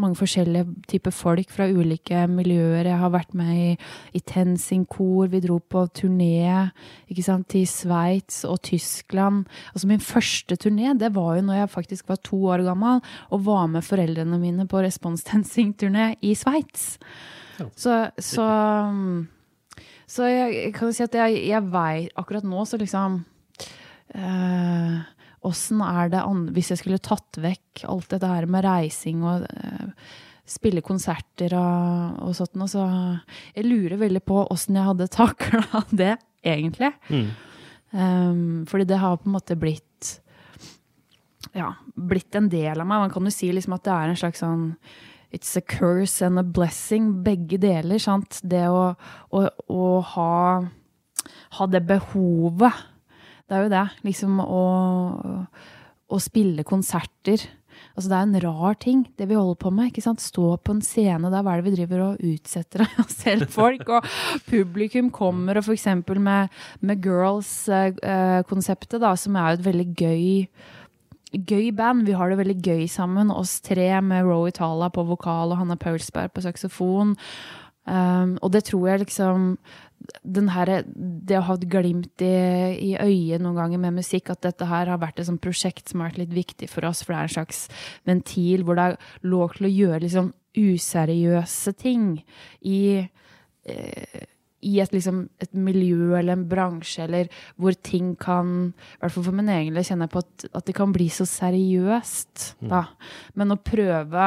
mange 0.00 0.18
forskjellige 0.18 0.66
typer 0.90 1.14
folk 1.14 1.50
fra 1.52 1.66
ulike 1.68 2.22
miljøer. 2.30 2.86
Jeg 2.86 3.00
har 3.00 3.12
vært 3.12 3.34
med 3.38 3.52
i, 3.56 3.70
i 4.16 4.22
TenSing-kor. 4.22 5.28
Vi 5.32 5.42
dro 5.44 5.58
på 5.60 5.84
turné 5.96 6.70
ikke 7.10 7.24
sant, 7.26 7.48
til 7.52 7.66
Sveits 7.68 8.44
og 8.48 8.60
Tyskland. 8.68 9.44
Altså 9.72 9.90
Min 9.90 10.04
første 10.04 10.58
turné 10.60 10.94
det 10.98 11.12
var 11.16 11.36
jo 11.38 11.46
når 11.48 11.62
jeg 11.62 11.74
faktisk 11.74 12.08
var 12.12 12.22
to 12.24 12.40
år 12.52 12.64
gammel 12.66 13.02
og 13.30 13.44
var 13.46 13.66
med 13.70 13.86
foreldrene 13.86 14.40
mine 14.40 14.68
på 14.68 14.82
Respons 14.84 15.26
TenSing-turné 15.28 16.14
i 16.22 16.34
Sveits. 16.38 16.96
Ja. 17.58 17.66
Så, 17.74 17.94
så, 18.22 18.48
så 20.06 20.26
jeg, 20.30 20.72
kan 20.76 20.92
si 20.94 21.02
at 21.02 21.14
jeg, 21.18 21.40
jeg 21.48 21.70
veit 21.72 22.12
Akkurat 22.14 22.44
nå 22.46 22.62
så 22.70 22.78
liksom 22.78 23.16
øh, 24.14 24.98
Åssen 25.46 25.82
er 25.84 26.10
det 26.10 26.22
Hvis 26.56 26.72
jeg 26.72 26.80
skulle 26.80 26.98
tatt 26.98 27.38
vekk 27.38 27.84
alt 27.86 28.08
dette 28.10 28.30
her 28.30 28.46
med 28.50 28.64
reising 28.66 29.22
og 29.22 29.44
uh, 29.46 29.90
spille 30.48 30.82
konserter 30.82 31.54
og, 31.58 32.22
og 32.24 32.34
sånt 32.34 32.56
så 32.72 32.86
Jeg 33.54 33.66
lurer 33.66 34.00
veldig 34.00 34.22
på 34.26 34.46
åssen 34.48 34.78
jeg 34.78 34.88
hadde 34.88 35.10
takla 35.18 35.84
det, 35.90 36.16
egentlig. 36.42 36.92
Mm. 37.10 37.28
Um, 37.90 38.64
fordi 38.68 38.88
det 38.88 38.98
har 39.00 39.20
på 39.20 39.28
en 39.28 39.36
måte 39.36 39.56
blitt 39.56 40.18
ja, 41.56 41.70
blitt 41.94 42.34
en 42.34 42.48
del 42.50 42.80
av 42.80 42.86
meg. 42.86 43.06
Man 43.06 43.12
kan 43.14 43.28
jo 43.28 43.32
si 43.32 43.50
liksom 43.52 43.76
at 43.76 43.86
det 43.86 43.94
er 43.94 44.10
en 44.10 44.20
slags 44.20 44.44
sånn 44.44 44.66
It's 45.30 45.50
a 45.58 45.60
curse 45.60 46.24
and 46.24 46.40
a 46.40 46.42
blessing, 46.42 47.22
begge 47.22 47.58
deler. 47.60 48.00
sant? 48.00 48.38
Det 48.42 48.64
å, 48.72 48.94
å, 49.28 49.42
å 49.68 49.88
ha, 50.14 50.36
ha 51.58 51.66
det 51.68 51.82
behovet 51.84 52.78
det 53.48 53.56
er 53.56 53.64
jo 53.64 53.72
det. 53.72 53.86
Liksom 54.04 54.40
å, 54.44 54.64
å 56.08 56.18
spille 56.20 56.66
konserter. 56.68 57.40
Altså, 57.94 58.08
det 58.10 58.16
er 58.18 58.26
en 58.26 58.40
rar 58.44 58.74
ting, 58.80 59.04
det 59.18 59.28
vi 59.30 59.38
holder 59.38 59.58
på 59.62 59.70
med. 59.74 59.90
ikke 59.90 60.04
sant? 60.04 60.22
Stå 60.22 60.56
på 60.62 60.74
en 60.76 60.82
scene 60.84 61.30
der 61.32 61.44
hva 61.44 61.54
er 61.54 61.62
det 61.62 61.70
vi 61.70 61.76
driver 61.78 62.04
og 62.08 62.24
utsetter 62.28 62.84
oss 62.86 63.16
selv 63.22 63.48
folk? 63.58 63.84
Og 63.88 64.00
publikum 64.48 65.10
kommer, 65.14 65.58
og 65.58 65.64
f.eks. 65.66 65.86
med, 66.18 66.42
med 66.80 66.96
Girls-konseptet, 67.06 69.00
uh, 69.02 69.14
som 69.18 69.38
er 69.38 69.46
jo 69.50 69.60
et 69.60 69.68
veldig 69.70 69.88
gøy 69.98 70.26
gøy 71.28 71.72
band. 71.76 72.06
Vi 72.08 72.16
har 72.16 72.30
det 72.30 72.38
veldig 72.40 72.60
gøy 72.64 72.86
sammen, 72.88 73.30
oss 73.30 73.58
tre 73.60 73.90
med 74.00 74.24
Roe 74.24 74.48
Itala 74.48 74.88
på 74.92 75.04
vokal 75.08 75.52
og 75.52 75.60
Hanna 75.60 75.76
Paulsberg 75.76 76.32
på 76.32 76.44
saksofon. 76.46 77.16
Um, 77.88 78.36
og 78.44 78.52
det 78.52 78.66
tror 78.68 78.88
jeg 78.88 79.02
liksom 79.04 79.54
her, 80.54 80.72
det 80.86 81.38
å 81.38 81.44
ha 81.48 81.56
et 81.58 81.66
glimt 81.70 82.22
i, 82.24 82.34
i, 82.90 82.90
øyet 82.96 83.42
noen 83.42 83.58
ganger 83.58 83.82
med 83.82 83.98
musikk, 83.98 84.30
at 84.30 84.42
dette 84.46 84.68
her 84.68 84.90
har 84.92 85.00
vært 85.02 85.20
et 85.20 85.28
sånt 85.28 85.42
prosjekt 85.42 85.90
som 85.90 86.00
har 86.00 86.12
vært 86.12 86.22
litt 86.24 86.36
viktig 86.36 86.70
for 86.70 86.86
oss, 86.88 87.02
for 87.02 87.14
det 87.14 87.20
er 87.20 87.28
en 87.28 87.36
slags 87.36 87.62
ventil 88.08 88.64
hvor 88.64 88.78
det 88.78 88.88
er 88.88 88.98
lov 89.28 89.56
til 89.56 89.68
å 89.68 89.74
gjøre 89.74 90.02
liksom 90.06 90.32
useriøse 90.58 91.74
ting 91.78 92.18
i, 92.66 92.80
eh, 93.68 94.26
i 94.60 94.80
et, 94.82 94.92
liksom, 94.94 95.28
et 95.38 95.54
miljø 95.54 96.16
eller 96.18 96.34
en 96.34 96.48
bransje 96.50 97.04
eller 97.04 97.30
hvor 97.56 97.76
ting 97.82 98.14
kan 98.18 98.72
I 98.72 99.02
hvert 99.02 99.14
fall 99.14 99.28
for 99.28 99.38
min 99.38 99.52
egen 99.54 99.76
del 99.76 99.86
kjenner 99.86 100.08
jeg 100.08 100.14
på 100.16 100.24
at, 100.24 100.48
at, 100.52 100.66
det 100.66 100.74
kan 100.74 100.92
bli 100.94 101.08
så 101.12 101.28
seriøst. 101.28 102.54
Mm. 102.62 102.72
Da. 102.72 102.84
Men 103.38 103.54
å 103.54 103.60
prøve 103.62 104.26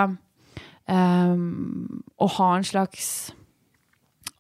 um, 0.88 2.04
å 2.16 2.30
ha 2.38 2.50
en 2.56 2.68
slags 2.68 3.32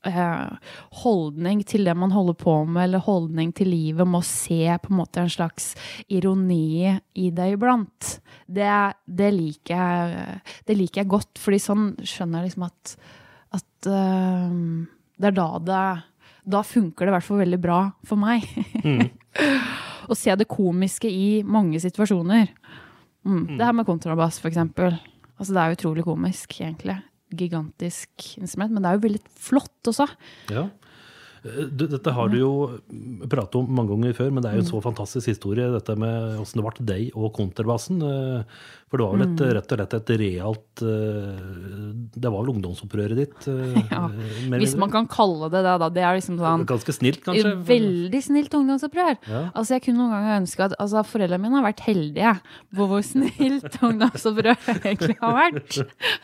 Eh, 0.01 0.69
holdning 1.03 1.59
til 1.69 1.85
det 1.85 1.93
man 1.93 2.13
holder 2.13 2.33
på 2.41 2.55
med, 2.65 2.87
eller 2.87 3.03
holdning 3.05 3.51
til 3.53 3.69
livet, 3.69 4.07
med 4.07 4.23
å 4.23 4.25
se 4.25 4.63
på 4.81 4.89
en 4.89 4.97
måte 4.97 5.21
en 5.21 5.29
slags 5.29 5.75
ironi 6.09 6.89
i 6.89 7.27
det 7.29 7.51
iblant. 7.53 8.15
Det, 8.49 8.71
det, 9.05 9.29
liker, 9.35 9.75
jeg, 9.75 10.39
det 10.65 10.77
liker 10.79 11.03
jeg 11.03 11.11
godt, 11.11 11.41
fordi 11.41 11.59
sånn 11.61 11.85
skjønner 12.01 12.41
jeg 12.41 12.49
liksom 12.49 12.65
at, 12.65 12.95
at 13.59 13.91
uh, 13.93 14.57
det 15.21 15.29
er 15.29 15.37
da 15.37 15.49
det 15.61 15.83
Da 16.55 16.63
funker 16.65 17.05
det 17.05 17.11
i 17.11 17.15
hvert 17.19 17.27
fall 17.27 17.43
veldig 17.43 17.61
bra 17.61 17.79
for 18.09 18.17
meg. 18.17 18.47
Mm. 18.81 19.05
Å 20.11 20.17
se 20.17 20.33
det 20.33 20.49
komiske 20.49 21.11
i 21.13 21.43
mange 21.45 21.77
situasjoner. 21.83 22.49
Mm. 23.21 23.37
Mm. 23.37 23.45
Det 23.53 23.69
her 23.69 23.77
med 23.77 23.85
kontrabass, 23.85 24.41
for 24.41 24.49
eksempel. 24.49 24.97
Altså, 25.37 25.53
det 25.53 25.61
er 25.61 25.77
utrolig 25.77 26.09
komisk, 26.09 26.57
egentlig 26.57 26.97
gigantisk 27.37 28.33
instrument, 28.37 28.73
men 28.73 28.83
det 28.83 28.89
er 28.89 28.97
jo 28.97 29.05
veldig 29.07 29.21
flott 29.49 29.91
også. 29.91 30.07
Ja. 30.51 30.67
Du, 31.41 31.87
dette 31.89 32.11
har 32.13 32.29
du 32.29 32.35
jo 32.37 32.49
pratet 33.25 33.55
om 33.57 33.65
mange 33.73 33.95
ganger 33.95 34.13
før, 34.13 34.27
men 34.35 34.43
det 34.45 34.51
er 34.51 34.59
jo 34.59 34.61
en 34.61 34.67
så 34.75 34.81
fantastisk 34.85 35.31
historie, 35.31 35.71
dette 35.73 35.95
med 35.97 36.37
åssen 36.43 36.61
det 36.61 36.65
ble 36.67 36.85
deg 36.85 37.15
og 37.17 37.31
kontrabassen. 37.33 37.97
eh, 38.05 38.43
For 38.91 38.99
det 38.99 39.05
var 39.07 39.15
vel 39.15 39.23
et, 39.23 39.39
Mm. 39.41 39.53
rett 39.55 39.71
og 39.71 39.77
slett 39.79 39.93
et 39.95 40.09
realt 40.19 40.81
eh, 40.83 41.93
Det 42.19 42.27
var 42.29 42.43
vel 42.43 42.51
ungdomsopprøret 42.53 43.15
ditt? 43.15 43.47
eh, 43.47 43.87
Ja, 43.91 44.01
Hvis 44.59 44.75
man 44.77 44.91
kan 44.91 45.07
kalle 45.07 45.47
det 45.49 45.63
det, 45.63 45.75
da. 45.79 45.89
Det 45.89 46.03
er 46.03 46.17
liksom 46.19 46.37
sånn 46.37 46.65
Ganske 46.67 46.93
snilt, 46.93 47.21
kanskje? 47.25 47.55
Veldig 47.71 48.21
snilt 48.21 48.53
ungdomsopprør. 48.59 49.15
Ja. 49.31 49.41
Altså 49.55 49.77
Jeg 49.79 49.85
kunne 49.87 49.97
noen 50.03 50.11
ganger 50.13 50.37
ønske 50.43 50.65
at 50.67 50.75
altså, 50.77 51.05
foreldrene 51.07 51.41
mine 51.41 51.57
har 51.61 51.65
vært 51.71 51.85
heldige 51.87 52.35
på 52.75 52.85
hvor 52.91 53.01
snilt 53.07 53.79
ungdomsopprør 53.89 54.59
egentlig 54.83 55.17
har 55.23 55.37
vært. 55.39 55.81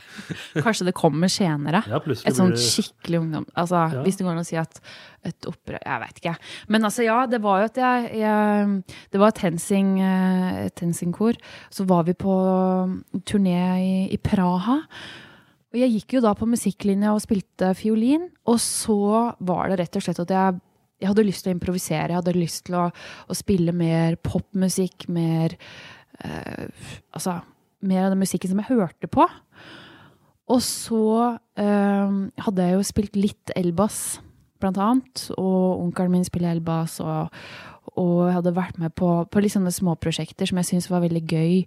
Kanskje 0.68 0.90
det 0.92 0.96
kommer 0.98 1.32
senere. 1.32 1.82
Ja, 1.90 2.02
Et 2.06 2.36
sånt 2.38 2.60
skikkelig 2.62 3.24
ungdom... 3.26 3.48
Altså. 3.58 3.88
Hvis 4.06 4.20
det 4.20 4.28
går 4.28 4.36
an 4.36 4.44
å 4.44 4.48
si 4.48 4.60
at 4.60 4.82
et 5.26 5.48
opprør 5.50 5.80
Jeg 5.82 6.02
vet 6.04 6.20
ikke. 6.22 6.34
Men 6.70 6.88
altså, 6.88 7.04
ja, 7.04 7.18
det 7.30 7.40
var 7.44 7.62
jo 7.62 7.70
at 7.70 7.80
jeg, 7.82 8.10
jeg 8.22 8.84
Det 9.12 9.20
var 9.22 9.34
et 9.34 9.44
eh, 9.44 10.66
et 10.66 10.80
Hensing-kor. 10.80 11.34
Så 11.70 11.86
var 11.86 12.04
vi 12.04 12.14
på 12.14 12.36
turné 13.26 13.60
i, 13.82 14.14
i 14.14 14.18
Praha. 14.18 14.78
Og 15.74 15.80
jeg 15.82 15.92
gikk 15.98 16.18
jo 16.18 16.24
da 16.24 16.34
på 16.38 16.48
musikklinja 16.48 17.12
og 17.14 17.22
spilte 17.22 17.74
fiolin, 17.76 18.30
og 18.48 18.56
så 18.64 19.34
var 19.44 19.68
det 19.68 19.82
rett 19.82 19.98
og 20.00 20.06
slett 20.06 20.22
at 20.24 20.32
jeg, 20.32 20.62
jeg 21.04 21.10
hadde 21.12 21.28
lyst 21.28 21.44
til 21.44 21.52
å 21.52 21.58
improvisere. 21.58 22.08
Jeg 22.14 22.20
hadde 22.22 22.38
lyst 22.38 22.64
til 22.70 22.78
å, 22.80 22.88
å 23.28 23.36
spille 23.36 23.76
mer 23.76 24.16
popmusikk, 24.24 25.10
mer 25.12 25.58
eh, 26.24 26.90
Altså 27.12 27.42
mer 27.86 28.08
av 28.08 28.14
den 28.14 28.22
musikken 28.24 28.52
som 28.52 28.62
jeg 28.62 28.72
hørte 28.72 29.10
på. 29.12 29.26
Og 30.48 30.62
så 30.64 31.04
eh, 31.60 32.16
hadde 32.46 32.66
jeg 32.66 32.78
jo 32.78 32.86
spilt 32.88 33.20
litt 33.20 33.54
elbass, 33.60 34.20
blant 34.62 34.80
annet. 34.82 35.26
Og 35.38 35.82
onkelen 35.86 36.18
min 36.18 36.28
spiller 36.28 36.56
elbas, 36.56 37.00
og, 37.04 37.34
og 37.96 38.28
jeg 38.28 38.38
hadde 38.40 38.56
vært 38.58 38.78
med 38.82 38.96
på, 38.98 39.12
på 39.32 39.44
litt 39.44 39.56
sånne 39.56 39.74
småprosjekter 39.74 40.50
som 40.50 40.62
jeg 40.62 40.72
syntes 40.72 40.92
var 40.92 41.04
veldig 41.06 41.24
gøy. 41.26 41.66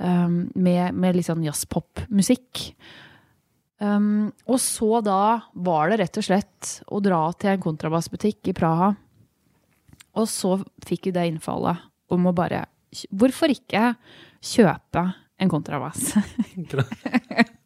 Um, 0.00 0.46
med, 0.56 0.96
med 0.96 1.18
litt 1.18 1.28
sånn 1.28 1.44
jazzpopmusikk. 1.44 2.64
Um, 3.80 4.30
og 4.48 4.58
så 4.60 5.00
da 5.04 5.40
var 5.56 5.88
det 5.90 6.02
rett 6.02 6.18
og 6.20 6.24
slett 6.24 6.72
å 6.88 7.00
dra 7.04 7.22
til 7.36 7.54
en 7.54 7.62
kontrabassbutikk 7.64 8.52
i 8.52 8.56
Praha. 8.56 8.94
Og 10.20 10.26
så 10.28 10.58
fikk 10.86 11.08
vi 11.08 11.14
det 11.16 11.26
innfallet 11.30 11.88
om 12.12 12.28
å 12.28 12.36
bare 12.36 12.66
Hvorfor 13.14 13.52
ikke 13.52 13.92
kjøpe 14.42 15.02
en 15.40 15.50
kontrabass? 15.52 16.12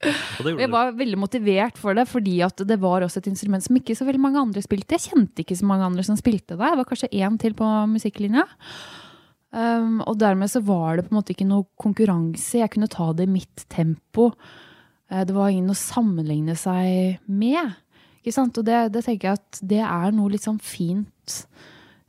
Jeg 0.04 0.68
var 0.72 0.92
veldig 0.96 1.16
motivert 1.18 1.78
for 1.80 1.96
det, 1.96 2.04
fordi 2.10 2.37
det 2.68 2.76
var 2.82 3.04
også 3.06 3.22
et 3.22 3.30
instrument 3.30 3.64
som 3.64 3.78
ikke 3.78 3.96
så 3.96 4.04
veldig 4.08 4.20
mange 4.20 4.42
andre 4.42 4.62
spilte. 4.64 4.98
Jeg 4.98 5.08
kjente 5.10 5.44
ikke 5.44 5.56
så 5.56 5.68
mange 5.68 5.87
andre 5.87 6.04
som 6.06 6.18
spilte 6.20 6.58
det. 6.58 6.60
Det 6.60 6.80
var 6.80 6.88
kanskje 6.90 7.12
én 7.14 7.38
til 7.40 7.56
på 7.56 7.68
musikklinja. 7.88 8.44
Um, 9.54 10.00
og 10.02 10.18
dermed 10.18 10.50
så 10.50 10.60
var 10.66 10.98
det 10.98 11.06
på 11.06 11.14
en 11.14 11.20
måte 11.20 11.32
ikke 11.34 11.46
noe 11.46 11.68
konkurranse. 11.80 12.58
Jeg 12.58 12.72
kunne 12.74 12.90
ta 12.90 13.12
det 13.14 13.28
i 13.28 13.32
mitt 13.32 13.64
tempo. 13.72 14.32
Eh, 15.10 15.24
Det 15.24 15.34
var 15.37 15.48
ingen 15.52 15.70
å 15.72 15.78
sammenligne 15.78 16.56
seg 16.58 17.20
med. 17.30 17.76
Ikke 18.20 18.34
sant? 18.34 18.58
Og 18.58 18.66
det, 18.66 18.90
det 18.92 19.04
tenker 19.06 19.30
jeg 19.30 19.40
at 19.40 19.62
det 19.62 19.80
er 19.84 20.12
noe 20.16 20.32
litt 20.32 20.44
sånn 20.44 20.60
fint, 20.60 21.38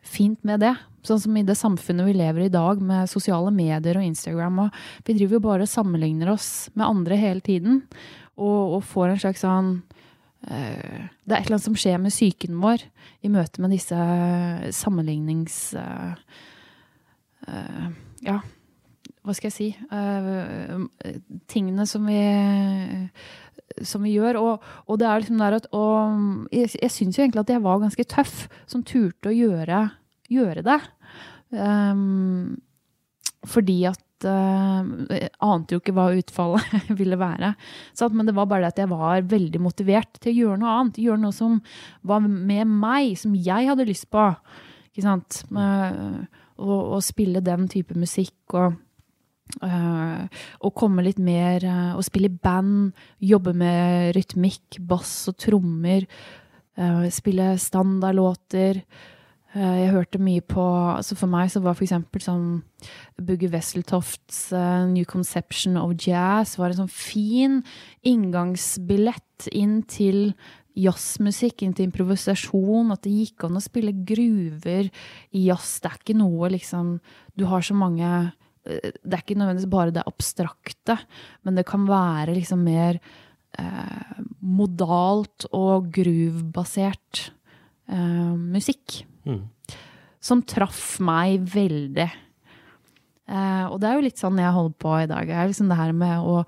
fint 0.02 0.42
med 0.48 0.64
det. 0.66 0.74
Sånn 1.06 1.22
som 1.22 1.38
i 1.38 1.46
det 1.46 1.58
samfunnet 1.60 2.08
vi 2.08 2.16
lever 2.18 2.46
i 2.46 2.50
i 2.50 2.54
dag, 2.54 2.82
med 2.82 3.10
sosiale 3.10 3.52
medier 3.54 4.00
og 4.00 4.06
Instagram. 4.06 4.66
Og 4.66 4.80
vi 5.08 5.18
driver 5.18 5.38
jo 5.38 5.44
bare 5.46 5.68
og 5.68 5.72
sammenligner 5.72 6.32
oss 6.34 6.70
med 6.74 6.88
andre 6.88 7.20
hele 7.20 7.44
tiden. 7.46 7.84
Og, 8.36 8.78
og 8.78 8.82
får 8.84 9.14
en 9.14 9.22
slags 9.22 9.46
sånn 9.46 9.70
eh, 10.50 11.06
Det 11.24 11.32
er 11.32 11.38
et 11.38 11.46
eller 11.46 11.56
annet 11.56 11.70
som 11.70 11.78
skjer 11.80 12.02
med 12.04 12.12
psyken 12.12 12.60
vår 12.60 12.84
i 13.24 13.32
møte 13.32 13.64
med 13.64 13.76
disse 13.76 14.02
sammenlignings... 14.76 15.60
eh, 15.80 16.42
eh, 17.48 17.88
ja, 18.26 18.42
hva 19.26 19.34
skal 19.34 19.50
jeg 19.50 19.56
si? 19.56 19.70
Eh, 19.74 21.16
tingene 21.50 21.88
som 21.90 22.06
vi 22.06 22.20
som 23.84 24.04
vi 24.06 24.14
gjør. 24.16 24.40
Og, 24.40 24.66
og 24.86 25.00
det 25.02 25.08
er 25.10 25.22
liksom 25.22 25.42
der 25.42 25.58
at 25.60 25.70
og 25.76 26.52
Jeg, 26.54 26.72
jeg 26.82 26.94
syns 26.94 27.18
jo 27.18 27.26
egentlig 27.26 27.46
at 27.46 27.56
jeg 27.56 27.64
var 27.66 27.82
ganske 27.84 28.08
tøff 28.12 28.46
som 28.70 28.84
turte 28.86 29.32
å 29.32 29.36
gjøre, 29.36 29.82
gjøre 30.32 30.66
det. 30.66 30.80
Um, 31.56 32.56
fordi 33.46 33.84
at 33.88 34.26
uh, 34.26 34.86
Jeg 35.12 35.30
ante 35.44 35.76
jo 35.76 35.82
ikke 35.82 35.94
hva 35.96 36.08
utfallet 36.18 36.88
ville 37.00 37.20
være. 37.20 37.54
Sant? 37.98 38.16
Men 38.16 38.30
det 38.30 38.36
var 38.38 38.50
bare 38.52 38.68
det 38.68 38.74
at 38.74 38.84
jeg 38.86 38.94
var 38.94 39.28
veldig 39.32 39.62
motivert 39.64 40.20
til 40.20 40.34
å 40.34 40.38
gjøre 40.40 40.62
noe 40.62 40.78
annet. 40.80 41.02
Gjøre 41.04 41.24
noe 41.26 41.36
som 41.36 41.60
var 42.06 42.24
med 42.26 42.72
meg, 42.72 43.14
som 43.22 43.36
jeg 43.38 43.70
hadde 43.72 43.88
lyst 43.88 44.10
på. 44.14 44.30
Ikke 44.94 45.06
sant? 45.06 45.44
Uh, 45.52 46.26
å, 46.56 46.82
å 46.96 47.04
spille 47.04 47.44
den 47.44 47.70
type 47.72 47.98
musikk 47.98 48.58
og 48.58 48.82
Uh, 49.62 50.26
og 50.66 50.74
komme 50.76 51.04
litt 51.06 51.20
mer 51.22 51.62
uh, 51.70 51.92
Og 51.96 52.04
spille 52.04 52.32
i 52.32 52.34
band, 52.44 52.96
jobbe 53.22 53.54
med 53.56 54.16
rytmikk, 54.18 54.80
bass 54.90 55.30
og 55.30 55.38
trommer. 55.40 56.08
Uh, 56.76 57.06
spille 57.14 57.54
standardlåter. 57.62 58.82
Jeg 59.56 59.92
hørte 59.94 60.20
mye 60.20 60.44
på 60.44 60.64
altså 60.98 61.16
For 61.16 61.32
meg 61.32 61.48
så 61.54 61.62
var 61.64 61.80
eksempel 61.80 62.24
sånn 62.24 62.48
Bugge 63.16 63.48
Wesseltofts 63.54 64.50
New 64.92 65.08
Conception 65.08 65.78
of 65.80 65.96
Jazz 66.02 66.58
var 66.60 66.74
en 66.74 66.82
sånn 66.84 66.92
fin 66.92 67.62
inngangsbillett 68.04 69.48
inn 69.56 69.82
til 69.88 70.34
jazzmusikk, 70.76 71.64
inn 71.64 71.76
til 71.76 71.88
improvisasjon. 71.88 72.92
At 72.92 73.06
det 73.06 73.14
gikk 73.16 73.46
an 73.48 73.56
å 73.56 73.64
spille 73.64 73.96
gruver 73.96 74.90
i 74.90 75.46
jazz. 75.48 75.78
Det 75.80 75.92
er 75.92 76.02
ikke 76.02 76.18
noe 76.20 76.52
liksom 76.52 76.98
Du 77.36 77.48
har 77.48 77.64
så 77.64 77.78
mange 77.78 78.10
det 78.66 79.14
er 79.14 79.22
ikke 79.22 79.38
nødvendigvis 79.38 79.70
bare 79.70 79.94
det 79.94 80.04
abstrakte, 80.10 80.98
men 81.46 81.54
det 81.54 81.68
kan 81.70 81.84
være 81.86 82.34
liksom 82.34 82.64
mer 82.66 82.98
eh, 83.62 84.22
modalt 84.42 85.46
og 85.54 85.92
groove-basert 85.94 87.28
eh, 87.90 88.36
musikk. 88.36 89.02
Mm. 89.26 89.44
Som 90.24 90.44
traff 90.48 90.98
meg 91.04 91.44
veldig. 91.54 92.08
Uh, 93.26 93.66
og 93.72 93.80
det 93.82 93.90
er 93.90 93.96
jo 93.98 94.06
litt 94.06 94.22
sånn 94.22 94.38
jeg 94.38 94.54
holder 94.54 94.78
på 94.82 94.96
i 95.02 95.10
dag. 95.10 95.30
Det 95.30 95.46
liksom 95.50 95.70
det 95.72 95.80
her 95.80 95.94
med 95.98 96.22
å, 96.22 96.42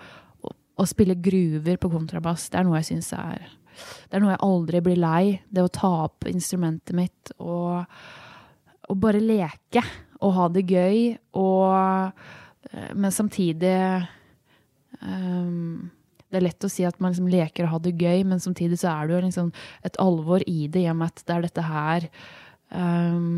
å, 0.45 0.51
å 0.77 0.85
spille 0.89 1.17
gruver 1.17 1.79
på 1.81 1.89
kontrabass. 1.93 2.49
Det 2.53 2.59
er 2.59 2.67
noe 2.67 2.81
jeg 2.81 2.91
syns 2.91 3.11
er 3.17 3.47
Det 4.09 4.17
er 4.17 4.23
noe 4.23 4.35
jeg 4.35 4.45
aldri 4.45 4.81
blir 4.85 5.01
lei. 5.01 5.23
Det 5.49 5.65
å 5.65 5.73
ta 5.73 5.91
opp 6.05 6.29
instrumentet 6.29 6.93
mitt 6.97 7.33
og, 7.37 7.81
og 8.89 9.01
bare 9.01 9.21
leke 9.23 9.81
og 10.17 10.33
ha 10.33 10.47
det 10.49 10.63
gøy, 10.65 11.01
og, 11.37 12.23
men 12.97 13.13
samtidig 13.13 13.77
um, 15.01 15.91
Det 16.27 16.39
er 16.39 16.47
lett 16.49 16.65
å 16.67 16.71
si 16.71 16.83
at 16.87 16.97
man 16.99 17.13
liksom 17.13 17.29
leker 17.31 17.67
og 17.67 17.75
har 17.75 17.83
det 17.85 17.95
gøy, 17.95 18.25
men 18.27 18.41
samtidig 18.43 18.79
så 18.81 18.91
er 18.91 19.07
det 19.07 19.15
jo 19.15 19.21
liksom 19.27 19.53
et 19.87 19.99
alvor 20.03 20.43
i 20.43 20.65
det, 20.67 20.83
i 20.83 20.89
og 20.91 20.99
med 20.99 21.13
at 21.13 21.23
det 21.23 21.35
er 21.35 21.45
dette 21.45 21.63
her 21.63 22.09
um, 22.75 23.29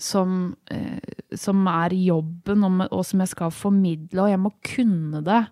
som, 0.00 0.38
uh, 0.72 1.36
som 1.36 1.68
er 1.68 1.96
jobben, 1.98 2.64
og, 2.64 2.86
og, 2.88 3.04
som 3.04 3.20
jeg 3.20 3.34
skal 3.34 3.52
formidle, 3.52 4.24
og 4.24 4.32
jeg 4.32 4.40
må 4.40 4.54
kunne 4.64 5.20
det 5.26 5.42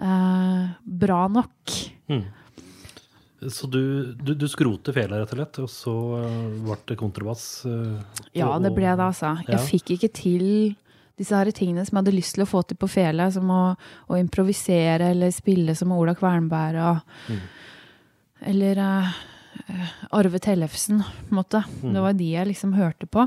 uh, 0.00 0.64
bra 1.04 1.20
nok. 1.36 1.76
Mm. 2.08 2.24
Så 3.52 3.68
du, 3.68 4.16
du, 4.16 4.32
du 4.32 4.46
skroter 4.48 4.96
fela, 4.96 5.20
rett 5.20 5.36
og 5.36 5.42
slett, 5.42 5.60
og 5.66 5.70
så 5.74 5.94
uh, 6.24 6.56
ble 6.64 6.80
det 6.88 6.96
kontrabass? 7.04 7.46
Ja, 8.32 8.48
det 8.64 8.72
ble 8.72 8.88
det, 8.88 8.96
altså. 9.12 9.36
Jeg 9.44 9.58
ja. 9.58 9.64
fikk 9.68 9.98
ikke 9.98 10.12
til 10.24 10.48
disse 11.16 11.36
her 11.36 11.50
tingene 11.56 11.84
som 11.86 11.96
jeg 11.96 12.04
hadde 12.04 12.16
lyst 12.16 12.36
til 12.36 12.44
å 12.44 12.48
få 12.48 12.62
til 12.66 12.78
på 12.80 12.88
fele, 12.92 13.28
som 13.32 13.48
å, 13.52 13.62
å 14.12 14.18
improvisere 14.20 15.12
eller 15.14 15.32
spille 15.34 15.76
som 15.78 15.94
Ola 15.96 16.16
Kvernberg 16.18 16.82
og 16.90 17.14
Mm. 17.26 17.44
Eller 18.46 18.78
uh, 18.78 19.14
Arve 20.14 20.38
Tellefsen, 20.44 21.00
på 21.00 21.32
en 21.32 21.38
måte. 21.38 21.62
Mm. 21.80 21.94
Det 21.94 22.02
var 22.04 22.16
de 22.18 22.26
jeg 22.28 22.48
liksom 22.50 22.74
hørte 22.76 23.08
på. 23.08 23.24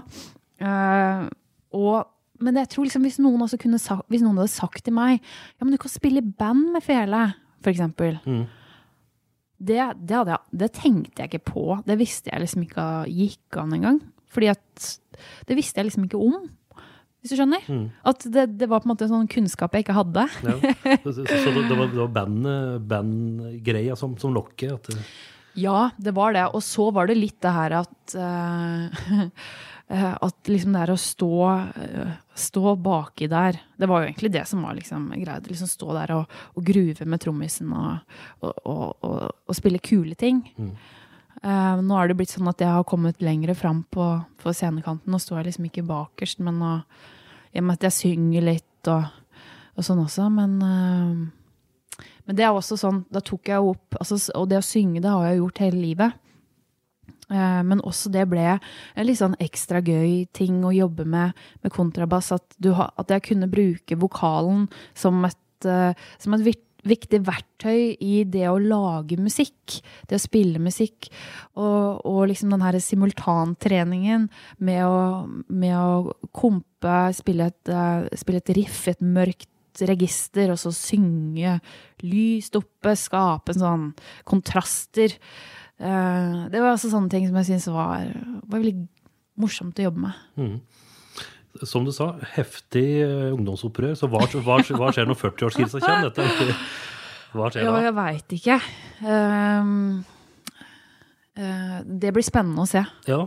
Uh, 0.61 1.25
og 1.73 2.05
men 2.39 2.55
jeg 2.61 2.69
tror 2.71 2.87
liksom 2.87 3.03
hvis 3.03 3.19
noen, 3.19 3.41
også 3.43 3.59
kunne 3.59 3.79
sa, 3.81 3.99
hvis 4.07 4.23
noen 4.23 4.39
hadde 4.39 4.53
sagt 4.53 4.85
til 4.85 4.95
meg 4.95 5.17
Ja, 5.17 5.65
men 5.65 5.73
du 5.73 5.79
kan 5.81 5.91
spille 5.91 6.23
band 6.23 6.69
med 6.75 6.85
fele, 6.85 7.25
eksempel. 7.67 8.15
Mm. 8.23 8.45
Det, 9.59 9.79
det, 9.99 10.15
hadde 10.15 10.31
jeg, 10.31 10.59
det 10.61 10.69
tenkte 10.77 11.23
jeg 11.23 11.33
ikke 11.33 11.51
på. 11.51 11.65
Det 11.83 11.97
visste 11.99 12.31
jeg 12.31 12.45
liksom 12.45 12.63
ikke 12.63 12.85
gikk 13.11 13.59
an 13.59 13.75
engang. 13.75 13.99
Fordi 14.31 14.53
at 14.53 14.87
Det 15.49 15.57
visste 15.57 15.81
jeg 15.81 15.89
liksom 15.89 16.05
ikke 16.07 16.21
om. 16.21 16.47
Hvis 17.19 17.33
du 17.33 17.39
skjønner? 17.39 17.65
Mm. 17.67 17.87
At 18.07 18.23
det, 18.31 18.45
det 18.61 18.67
var 18.71 18.79
på 18.79 18.87
en 18.87 18.93
måte 18.93 19.03
en 19.07 19.11
sånn 19.11 19.31
kunnskap 19.31 19.73
jeg 19.75 19.83
ikke 19.83 19.97
hadde. 19.97 20.23
Ja. 20.45 20.55
Så, 21.03 21.11
så, 21.17 21.25
så 21.27 21.51
det, 21.55 21.75
var, 21.75 21.89
det 21.91 21.99
var 21.99 22.13
band- 22.15 22.85
bandgreia 22.87 23.97
som, 23.99 24.15
som 24.21 24.35
lokket? 24.35 24.77
At 24.77 24.87
det, 24.93 25.03
Ja, 25.59 25.89
det 25.99 26.13
var 26.15 26.37
det. 26.37 26.45
Og 26.55 26.63
så 26.63 26.87
var 26.95 27.09
det 27.09 27.17
litt 27.19 27.41
det 27.43 27.51
her 27.55 27.75
at 27.81 28.15
uh, 28.15 29.27
At 30.29 30.51
liksom 30.51 30.75
det 30.75 30.83
her 30.83 30.93
å 30.93 31.01
stå, 31.01 31.33
uh, 31.73 32.11
stå 32.37 32.75
baki 32.77 33.25
der 33.31 33.57
Det 33.73 33.87
var 33.89 34.03
jo 34.03 34.11
egentlig 34.11 34.29
det 34.37 34.45
som 34.47 34.61
var 34.63 34.77
liksom 34.77 35.09
greia. 35.17 35.41
Liksom 35.43 35.71
stå 35.71 35.91
der 35.97 36.15
og, 36.21 36.39
og 36.55 36.71
gruve 36.71 37.09
med 37.09 37.23
trommisen 37.25 37.73
og, 37.75 38.15
og, 38.45 38.53
og, 38.63 39.27
og, 39.43 39.55
spille 39.57 39.81
kule 39.83 40.15
ting. 40.15 40.45
Mm. 40.55 40.71
Eh, 41.39 41.79
nå 41.85 41.95
er 41.95 42.09
det 42.09 42.17
blitt 42.19 42.33
sånn 42.33 42.49
at 42.51 42.59
jeg 42.59 42.71
har 42.73 42.83
kommet 42.87 43.21
lenger 43.23 43.53
fram 43.55 43.83
på, 43.93 44.05
på 44.41 44.53
scenekanten. 44.55 45.07
Nå 45.11 45.19
står 45.21 45.39
jeg 45.39 45.49
liksom 45.51 45.67
ikke 45.69 45.85
bakerst, 45.87 46.41
men 46.43 46.59
nå, 46.59 46.71
i 47.55 47.63
med 47.63 47.77
at 47.79 47.87
jeg 47.87 47.95
synger 47.95 48.47
litt 48.49 48.89
og, 48.91 49.05
og 49.79 49.85
sånn 49.87 50.01
også. 50.03 50.27
Men, 50.35 50.57
uh, 50.59 52.07
men 52.27 52.37
det 52.37 52.45
er 52.45 52.51
også 52.55 52.77
sånn, 52.79 53.03
da 53.13 53.23
tok 53.25 53.49
jeg 53.53 53.63
opp 53.71 53.97
altså, 53.99 54.19
Og 54.37 54.49
det 54.51 54.59
å 54.59 54.65
synge, 54.65 55.01
det 55.01 55.09
har 55.13 55.29
jeg 55.29 55.39
gjort 55.39 55.63
hele 55.63 55.79
livet. 55.81 56.25
Eh, 57.29 57.59
men 57.65 57.81
også 57.85 58.09
det 58.13 58.23
ble 58.29 58.45
en 58.57 59.05
litt 59.05 59.19
sånn 59.21 59.37
ekstra 59.41 59.83
gøy 59.85 60.23
ting 60.33 60.63
å 60.65 60.73
jobbe 60.75 61.05
med 61.05 61.37
med 61.63 61.73
kontrabass. 61.73 62.33
At, 62.35 62.57
ha- 62.75 62.91
at 62.99 63.13
jeg 63.15 63.27
kunne 63.31 63.49
bruke 63.51 63.97
vokalen 64.01 64.67
som 64.97 65.23
et, 65.29 65.69
som 66.19 66.35
et 66.35 66.45
vik- 66.45 66.65
viktig 66.87 67.21
verktøy 67.27 67.95
i 67.99 68.23
det 68.29 68.45
å 68.49 68.59
lage 68.61 69.19
musikk. 69.19 69.79
Det 70.07 70.17
å 70.17 70.23
spille 70.23 70.61
musikk. 70.63 71.09
Og, 71.59 72.01
og 72.07 72.25
liksom 72.31 72.53
den 72.53 72.63
her 72.65 72.79
simultantreningen 72.83 74.27
med 74.65 74.81
å, 74.85 74.99
med 75.47 75.75
å 75.77 76.17
kompe, 76.35 76.97
spille 77.17 77.49
et, 77.51 77.71
eh, 77.71 78.09
spille 78.19 78.43
et 78.43 78.53
riff 78.57 78.85
et 78.91 79.01
mørkt 79.03 79.49
register, 79.87 80.51
og 80.51 80.59
så 80.59 80.73
synge 80.75 81.59
lyst 82.03 82.57
oppe, 82.59 82.95
skape 82.99 83.53
en 83.53 83.63
sånn 83.63 83.87
kontraster. 84.27 85.15
Eh, 85.79 86.35
det 86.51 86.59
var 86.59 86.73
altså 86.73 86.91
sånne 86.91 87.11
ting 87.13 87.27
som 87.29 87.39
jeg 87.39 87.51
syntes 87.51 87.69
var, 87.71 88.09
var 88.43 88.59
veldig 88.59 88.75
morsomt 89.39 89.79
å 89.79 89.87
jobbe 89.87 90.09
med. 90.09 90.19
Som 91.67 91.87
du 91.87 91.91
sa, 91.95 92.13
heftig 92.35 92.85
eh, 93.03 93.31
ungdomsopprør. 93.33 93.95
Så 93.99 94.07
hva, 94.11 94.23
hva, 94.39 94.59
hva 94.61 94.93
skjer 94.95 95.09
når 95.09 95.19
40-årskrisa 95.19 95.81
kommer? 95.83 96.09
Dette, 96.09 96.55
hva 97.35 97.51
skjer 97.51 97.67
da? 97.67 97.73
da? 97.75 97.83
jeg 97.87 97.97
veit 97.99 98.37
ikke. 98.39 98.57
Um, 99.03 99.75
uh, 101.39 101.77
det 101.83 102.13
blir 102.15 102.25
spennende 102.25 102.65
å 102.65 102.69
se. 102.69 102.85
Ja, 103.09 103.25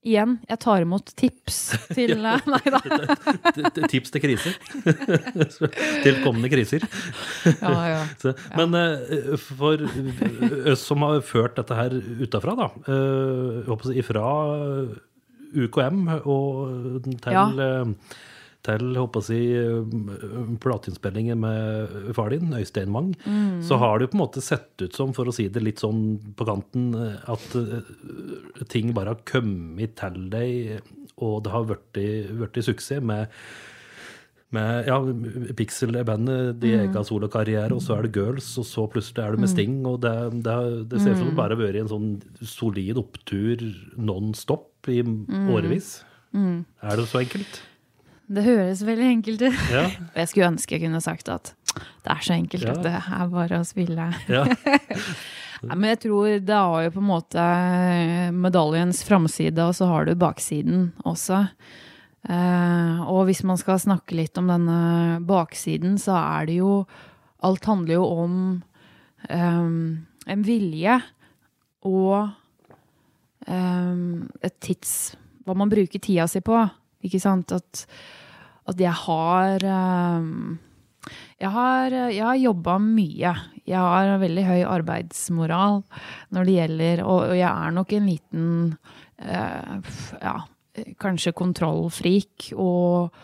Igjen, 0.00 0.38
jeg 0.48 0.56
tar 0.62 0.80
imot 0.80 1.10
tips 1.12 1.56
til 1.92 2.14
ja. 2.24 2.38
Nei 2.48 2.70
da. 2.72 2.78
Tips 3.84 4.14
til 4.14 4.22
kriser. 4.24 4.54
til 6.06 6.20
kommende 6.24 6.48
kriser. 6.48 6.86
Ja, 7.44 7.74
ja. 7.84 7.98
Så, 8.22 8.32
men 8.56 8.78
uh, 8.78 9.34
for 9.36 9.84
oss 10.72 10.86
som 10.88 11.04
har 11.04 11.20
ført 11.26 11.60
dette 11.60 11.76
her 11.76 11.98
utafra, 12.24 12.56
da, 12.56 12.70
Uh, 12.90 13.90
ifra 13.92 14.22
UKM 15.54 16.08
og 16.26 17.02
til, 17.22 17.32
Ja. 17.32 17.46
eh, 17.50 17.94
til 18.62 18.94
håper 18.94 19.20
eh, 19.56 20.56
plateinnspillingen 20.60 21.38
med 21.40 22.14
far 22.14 22.28
din, 22.30 22.52
Øystein 22.52 22.90
Mang, 22.92 23.14
Mm. 23.26 23.62
så 23.62 23.78
har 23.78 23.98
det 23.98 24.10
jo 24.10 24.16
på 24.16 24.20
en 24.20 24.26
måte 24.28 24.42
sett 24.42 24.82
ut 24.82 24.92
som, 24.94 25.12
for 25.12 25.24
å 25.24 25.32
si 25.32 25.48
det 25.48 25.62
litt 25.62 25.78
sånn 25.80 26.18
på 26.36 26.44
kanten, 26.46 26.94
eh, 26.94 27.16
at 27.26 27.56
eh, 27.56 28.64
ting 28.68 28.92
bare 28.92 29.14
har 29.14 29.20
kommet 29.24 29.96
til 29.96 30.28
deg, 30.30 30.80
og 31.18 31.42
det 31.44 31.52
har 31.52 31.64
vært 31.64 32.62
suksess 32.64 33.02
med 33.02 33.28
med 34.52 34.84
ja, 34.88 34.96
Pixel-bandet, 35.54 36.58
de 36.58 36.72
Mm. 36.74 36.90
egen 36.90 37.04
solokarriere, 37.04 37.70
og 37.70 37.80
så 37.80 37.96
er 37.96 38.02
det 38.02 38.16
Girls, 38.16 38.58
og 38.58 38.64
så 38.64 38.90
plutselig 38.90 39.22
er 39.24 39.30
det 39.30 39.38
med 39.38 39.48
Sting. 39.48 39.86
og 39.86 40.00
Det, 40.00 40.42
det, 40.42 40.88
det 40.88 41.00
ser 41.00 41.10
ut 41.12 41.16
Mm. 41.16 41.18
som 41.18 41.26
det 41.28 41.36
bare 41.36 41.54
har 41.54 41.62
vært 41.62 41.80
en 41.80 41.88
sånn 41.88 42.22
solid 42.42 42.96
opptur 42.98 43.62
non 43.96 44.34
stop 44.34 44.69
i 44.88 45.02
Mm. 45.02 45.48
årevis. 45.52 46.04
Er 46.34 46.96
det 46.96 47.06
så 47.08 47.20
enkelt? 47.20 47.60
Det 48.30 48.44
høres 48.44 48.82
veldig 48.86 49.08
enkelt 49.10 49.42
ut. 49.42 49.58
Ja. 49.72 49.90
Jeg 50.16 50.28
skulle 50.28 50.46
ønske 50.52 50.78
jeg 50.78 50.82
kunne 50.86 51.00
sagt 51.02 51.28
at 51.28 51.52
det 51.74 52.10
er 52.14 52.20
så 52.22 52.32
enkelt 52.38 52.62
Ja. 52.62 52.72
at 52.72 52.82
det 52.82 52.94
er 52.94 53.28
bare 53.28 53.58
å 53.60 53.66
spille. 53.66 54.14
ja. 54.28 54.44
Men 55.62 55.82
jeg 55.90 55.98
tror 56.00 56.38
det 56.40 56.54
har 56.56 56.82
jo 56.86 56.90
på 56.94 57.00
en 57.02 57.10
måte 57.10 57.42
medaljens 58.32 59.02
framside, 59.04 59.58
og 59.60 59.74
så 59.76 59.86
har 59.90 60.06
du 60.08 60.14
baksiden 60.16 60.92
også. 61.04 61.42
Eh, 62.28 63.00
og 63.04 63.26
hvis 63.28 63.42
man 63.44 63.58
skal 63.60 63.76
snakke 63.78 64.16
litt 64.16 64.38
om 64.40 64.48
denne 64.48 65.20
baksiden, 65.26 65.98
så 66.00 66.16
er 66.40 66.46
det 66.46 66.56
jo 66.62 66.86
Alt 67.42 67.64
handler 67.64 67.94
jo 67.94 68.04
om 68.24 68.34
eh, 69.28 69.62
en 70.32 70.42
vilje 70.44 70.98
og 71.88 72.16
eh, 72.18 72.34
et 73.48 74.56
tids 74.60 75.14
Hva 75.46 75.54
man 75.56 75.70
bruker 75.72 75.98
tida 75.98 76.26
si 76.28 76.42
på. 76.44 76.58
Ikke 77.06 77.20
sant? 77.22 77.52
At, 77.56 77.86
at 78.68 78.82
jeg 78.84 78.92
har 79.06 79.64
eh, 79.64 80.26
jeg 81.40 81.50
har, 81.54 81.94
jeg 82.12 82.24
har 82.24 82.36
jobba 82.36 82.76
mye. 82.82 83.32
Jeg 83.64 83.80
har 83.80 84.20
veldig 84.20 84.44
høy 84.44 84.60
arbeidsmoral 84.68 85.80
når 86.34 86.46
det 86.46 86.56
gjelder 86.58 87.02
Og, 87.06 87.20
og 87.30 87.36
jeg 87.38 87.48
er 87.48 87.76
nok 87.76 87.94
en 87.96 88.08
liten 88.10 88.48
eh, 89.24 89.92
ja, 90.20 90.36
kanskje 91.00 91.32
kontrollfrik. 91.36 92.50
Og, 92.60 93.16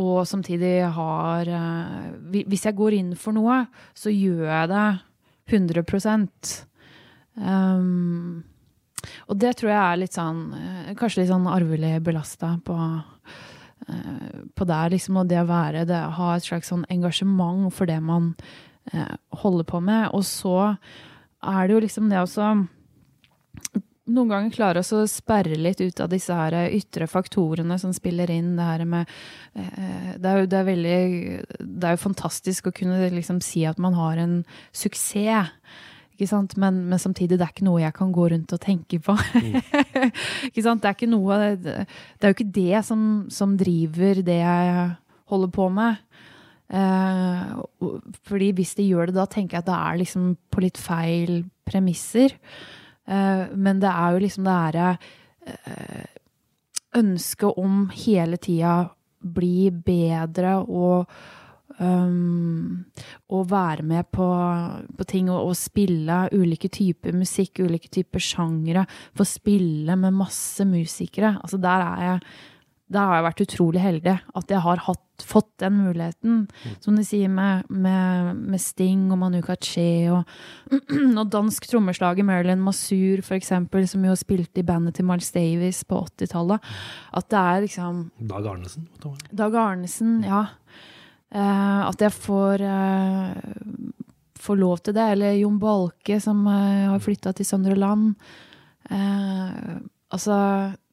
og 0.00 0.14
samtidig 0.28 0.76
har 0.96 1.50
eh, 1.60 2.44
Hvis 2.48 2.64
jeg 2.70 2.78
går 2.80 2.98
inn 3.00 3.12
for 3.20 3.36
noe, 3.36 3.64
så 3.92 4.12
gjør 4.12 4.48
jeg 4.48 4.72
det 4.72 4.88
100 5.52 5.84
um, 7.36 8.40
Og 9.28 9.38
det 9.40 9.54
tror 9.58 9.72
jeg 9.72 9.80
er 9.80 10.00
litt 10.00 10.16
sånn 10.16 10.44
eh, 10.58 10.92
Kanskje 10.98 11.22
litt 11.22 11.32
sånn 11.32 11.48
arvelig 11.50 11.96
belasta 12.04 12.56
på 12.64 12.76
eh, 12.78 14.44
på 14.56 14.64
det, 14.64 14.82
liksom, 14.94 15.18
og 15.20 15.28
det 15.28 15.42
å 15.42 15.48
være 15.48 15.82
det, 15.88 15.98
ha 16.16 16.28
et 16.34 16.46
slags 16.46 16.70
sånn 16.72 16.86
engasjement 16.92 17.68
for 17.74 17.90
det 17.90 17.98
man 18.00 18.30
eh, 18.92 19.16
holder 19.42 19.66
på 19.68 19.80
med. 19.84 20.06
Og 20.16 20.24
så 20.24 20.54
er 21.44 21.66
det 21.66 21.76
jo 21.76 21.82
liksom 21.84 22.08
det 22.12 22.22
også 22.22 22.54
Noen 24.04 24.28
ganger 24.28 24.52
klare 24.52 24.82
å 24.84 25.02
sperre 25.08 25.56
litt 25.56 25.78
ut 25.80 26.00
av 26.04 26.10
disse 26.12 26.34
her 26.36 26.52
ytre 26.76 27.06
faktorene 27.08 27.78
som 27.80 27.92
spiller 27.96 28.28
inn. 28.28 28.50
Det 28.58 28.66
her 28.68 28.82
med 28.84 29.08
det, 29.54 30.28
er 30.28 30.42
jo, 30.42 30.48
det 30.52 30.58
er 30.58 30.66
veldig 30.68 30.98
Det 31.56 31.88
er 31.88 31.94
jo 31.94 32.02
fantastisk 32.02 32.68
å 32.68 32.74
kunne 32.76 32.98
liksom 33.16 33.40
si 33.40 33.62
at 33.64 33.80
man 33.80 33.96
har 33.96 34.20
en 34.20 34.34
suksess. 34.76 35.54
Men, 36.56 36.84
men 36.88 36.98
samtidig, 36.98 37.38
det 37.38 37.46
er 37.46 37.52
ikke 37.52 37.66
noe 37.66 37.82
jeg 37.82 37.94
kan 37.96 38.12
gå 38.14 38.28
rundt 38.30 38.52
og 38.54 38.60
tenke 38.62 39.00
på. 39.02 39.16
ikke 40.48 40.62
sant? 40.62 40.82
Det 40.82 40.90
er 40.90 40.94
ikke 40.94 41.10
noe 41.10 41.38
Det 41.58 41.86
er 42.22 42.30
jo 42.30 42.36
ikke 42.36 42.52
det 42.54 42.84
som, 42.86 43.26
som 43.34 43.56
driver 43.58 44.22
det 44.22 44.38
jeg 44.38 44.86
holder 45.32 45.50
på 45.54 45.68
med. 45.74 46.04
Eh, 46.74 47.52
fordi 48.24 48.52
hvis 48.56 48.74
det 48.78 48.88
gjør 48.88 49.10
det, 49.10 49.18
da 49.18 49.26
tenker 49.30 49.58
jeg 49.58 49.64
at 49.64 49.68
det 49.68 49.76
er 49.76 50.00
liksom 50.00 50.32
på 50.50 50.64
litt 50.64 50.80
feil 50.80 51.44
premisser. 51.66 52.36
Eh, 53.06 53.44
men 53.54 53.82
det 53.82 53.92
er 53.92 54.14
jo 54.14 54.24
liksom 54.24 54.48
det 54.48 54.58
derre 54.58 54.90
eh, 55.50 56.10
ønsket 56.98 57.60
om 57.60 57.88
hele 57.92 58.38
tida 58.38 58.76
bli 59.24 59.70
bedre 59.72 60.58
og 60.62 61.08
um, 61.80 62.84
å 63.28 63.42
være 63.50 63.84
med 63.86 64.08
på, 64.14 64.28
på 64.98 65.06
ting 65.10 65.30
og, 65.32 65.50
og 65.50 65.58
spille 65.58 66.24
ulike 66.34 66.70
typer 66.72 67.16
musikk, 67.16 67.62
ulike 67.64 67.92
typer 67.92 68.22
sjangere. 68.22 68.86
Få 69.16 69.26
spille 69.28 69.96
med 70.00 70.16
masse 70.16 70.66
musikere. 70.68 71.36
Altså 71.42 71.60
der 71.62 71.88
er 71.90 72.04
jeg 72.08 72.26
der 72.92 73.08
har 73.08 73.18
jeg 73.18 73.24
vært 73.24 73.42
utrolig 73.46 73.82
heldig. 73.82 74.14
At 74.36 74.52
jeg 74.52 74.60
har 74.60 74.82
hatt, 74.86 75.24
fått 75.24 75.50
den 75.62 75.78
muligheten. 75.80 76.42
Som 76.84 76.98
de 76.98 77.04
sier 77.06 77.30
med, 77.32 77.68
med, 77.72 78.42
med 78.52 78.60
Sting 78.62 79.06
og 79.14 79.20
Manu 79.22 79.40
Kaché 79.44 80.12
og, 80.12 80.28
og 81.20 81.24
dansk 81.32 81.68
trommeslager 81.70 82.26
Marilyn 82.26 82.62
Masur, 82.64 83.24
eksempel, 83.38 83.88
som 83.90 84.04
jo 84.04 84.16
spilte 84.18 84.60
i 84.60 84.66
bandet 84.66 84.98
til 84.98 85.08
Miles 85.08 85.32
Davis 85.34 85.80
på 85.88 86.02
80-tallet. 86.04 86.74
At 87.16 87.30
det 87.32 87.40
er 87.40 87.64
liksom 87.66 88.04
Dag 88.34 88.50
Arnesen. 88.52 88.90
Dag 89.32 89.56
Arnesen, 89.64 90.18
ja. 90.28 90.44
Eh, 91.34 91.80
at 91.88 92.02
jeg 92.04 92.14
får, 92.14 92.62
eh, 92.62 93.32
får 94.38 94.58
lov 94.60 94.82
til 94.84 94.94
det. 94.94 95.06
Eller 95.16 95.38
Jon 95.40 95.58
Balke, 95.58 96.20
som 96.22 96.44
eh, 96.46 96.86
har 96.92 97.02
flytta 97.02 97.34
til 97.34 97.48
Søndre 97.48 97.74
Land. 97.78 98.14
Eh, 98.90 99.78
altså, 100.14 100.36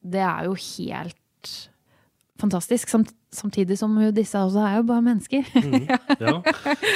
det 0.02 0.24
er 0.26 0.48
jo 0.48 0.56
helt 0.58 1.52
fantastisk. 2.42 2.90
Samt, 2.90 3.12
samtidig 3.30 3.78
som 3.78 3.94
jo 4.02 4.10
disse 4.14 4.38
også 4.38 4.64
er 4.66 4.80
jo 4.80 4.88
bare 4.88 5.06
mennesker. 5.06 5.46
Ja. 6.18 6.40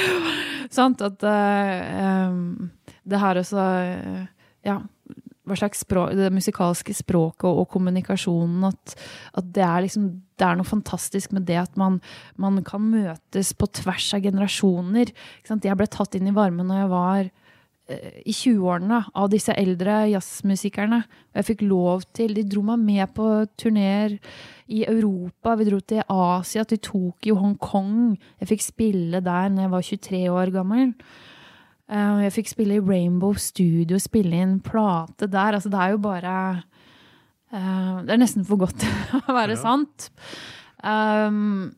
Sant? 0.77 1.01
At 1.01 1.23
em, 1.23 2.71
det 3.07 3.19
her 3.21 3.39
også 3.39 3.63
Ja, 4.67 4.81
hva 5.47 5.57
slags 5.59 5.83
språk 5.85 6.15
Det 6.17 6.29
musikalske 6.33 6.95
språket 6.95 7.47
og, 7.47 7.65
kommunikasjonen. 7.71 8.67
At, 8.69 8.95
at 9.37 9.49
det 9.55 9.65
er 9.65 9.85
liksom 9.85 10.09
Det 10.37 10.45
er 10.45 10.59
noe 10.59 10.67
fantastisk 10.67 11.33
med 11.33 11.47
det 11.49 11.57
at 11.63 11.77
man, 11.79 11.99
man 12.37 12.61
kan 12.65 12.83
møtes 12.83 13.53
på 13.57 13.69
tvers 13.79 14.11
av 14.13 14.23
generasjoner. 14.27 15.13
Jeg 15.47 15.77
ble 15.79 15.89
tatt 15.89 16.17
inn 16.17 16.29
i 16.29 16.35
varmen 16.35 16.67
når 16.69 16.81
jeg 16.83 16.91
var 16.91 17.21
eh, 17.25 18.19
i 18.21 18.35
20-årene 18.35 18.99
av 19.17 19.31
disse 19.33 19.55
eldre 19.57 20.03
jazzmusikerne. 20.11 21.01
Og 21.31 21.41
jeg 21.41 21.49
fikk 21.49 21.65
lov 21.65 22.05
til 22.17 22.37
De 22.37 22.45
dro 22.45 22.61
meg 22.69 22.83
med 22.85 23.15
på 23.17 23.31
turneer 23.57 24.19
i 24.67 24.83
Europa. 24.85 25.55
Vi 25.57 25.69
dro 25.71 25.79
til 25.81 26.03
Asia, 26.05 26.67
til 26.67 26.83
Tokyo, 26.85 27.39
Hongkong. 27.41 28.17
Jeg 28.41 28.51
fikk 28.53 28.67
spille 28.67 29.23
der 29.25 29.49
når 29.49 29.65
jeg 29.65 29.73
var 29.73 29.89
23 29.89 30.21
år 30.35 30.53
gammel. 30.59 30.93
Eh, 31.87 32.19
Jeg 32.27 32.35
fikk 32.35 32.51
spille 32.51 32.77
i 32.77 32.83
Rainbow 32.83 33.33
Studio, 33.39 33.99
spille 34.01 34.35
inn 34.35 34.59
plate 34.63 35.29
der. 35.31 35.55
Altså, 35.55 35.71
det 35.71 35.79
er 35.79 35.95
jo 35.95 36.03
bare 36.03 36.35
uh, 37.53 38.03
Det 38.03 38.13
er 38.13 38.21
nesten 38.21 38.45
for 38.47 38.59
godt 38.59 38.79
til 38.83 39.19
å 39.27 39.35
være 39.35 39.57
sant. 39.59 40.09
Um, 40.83 41.71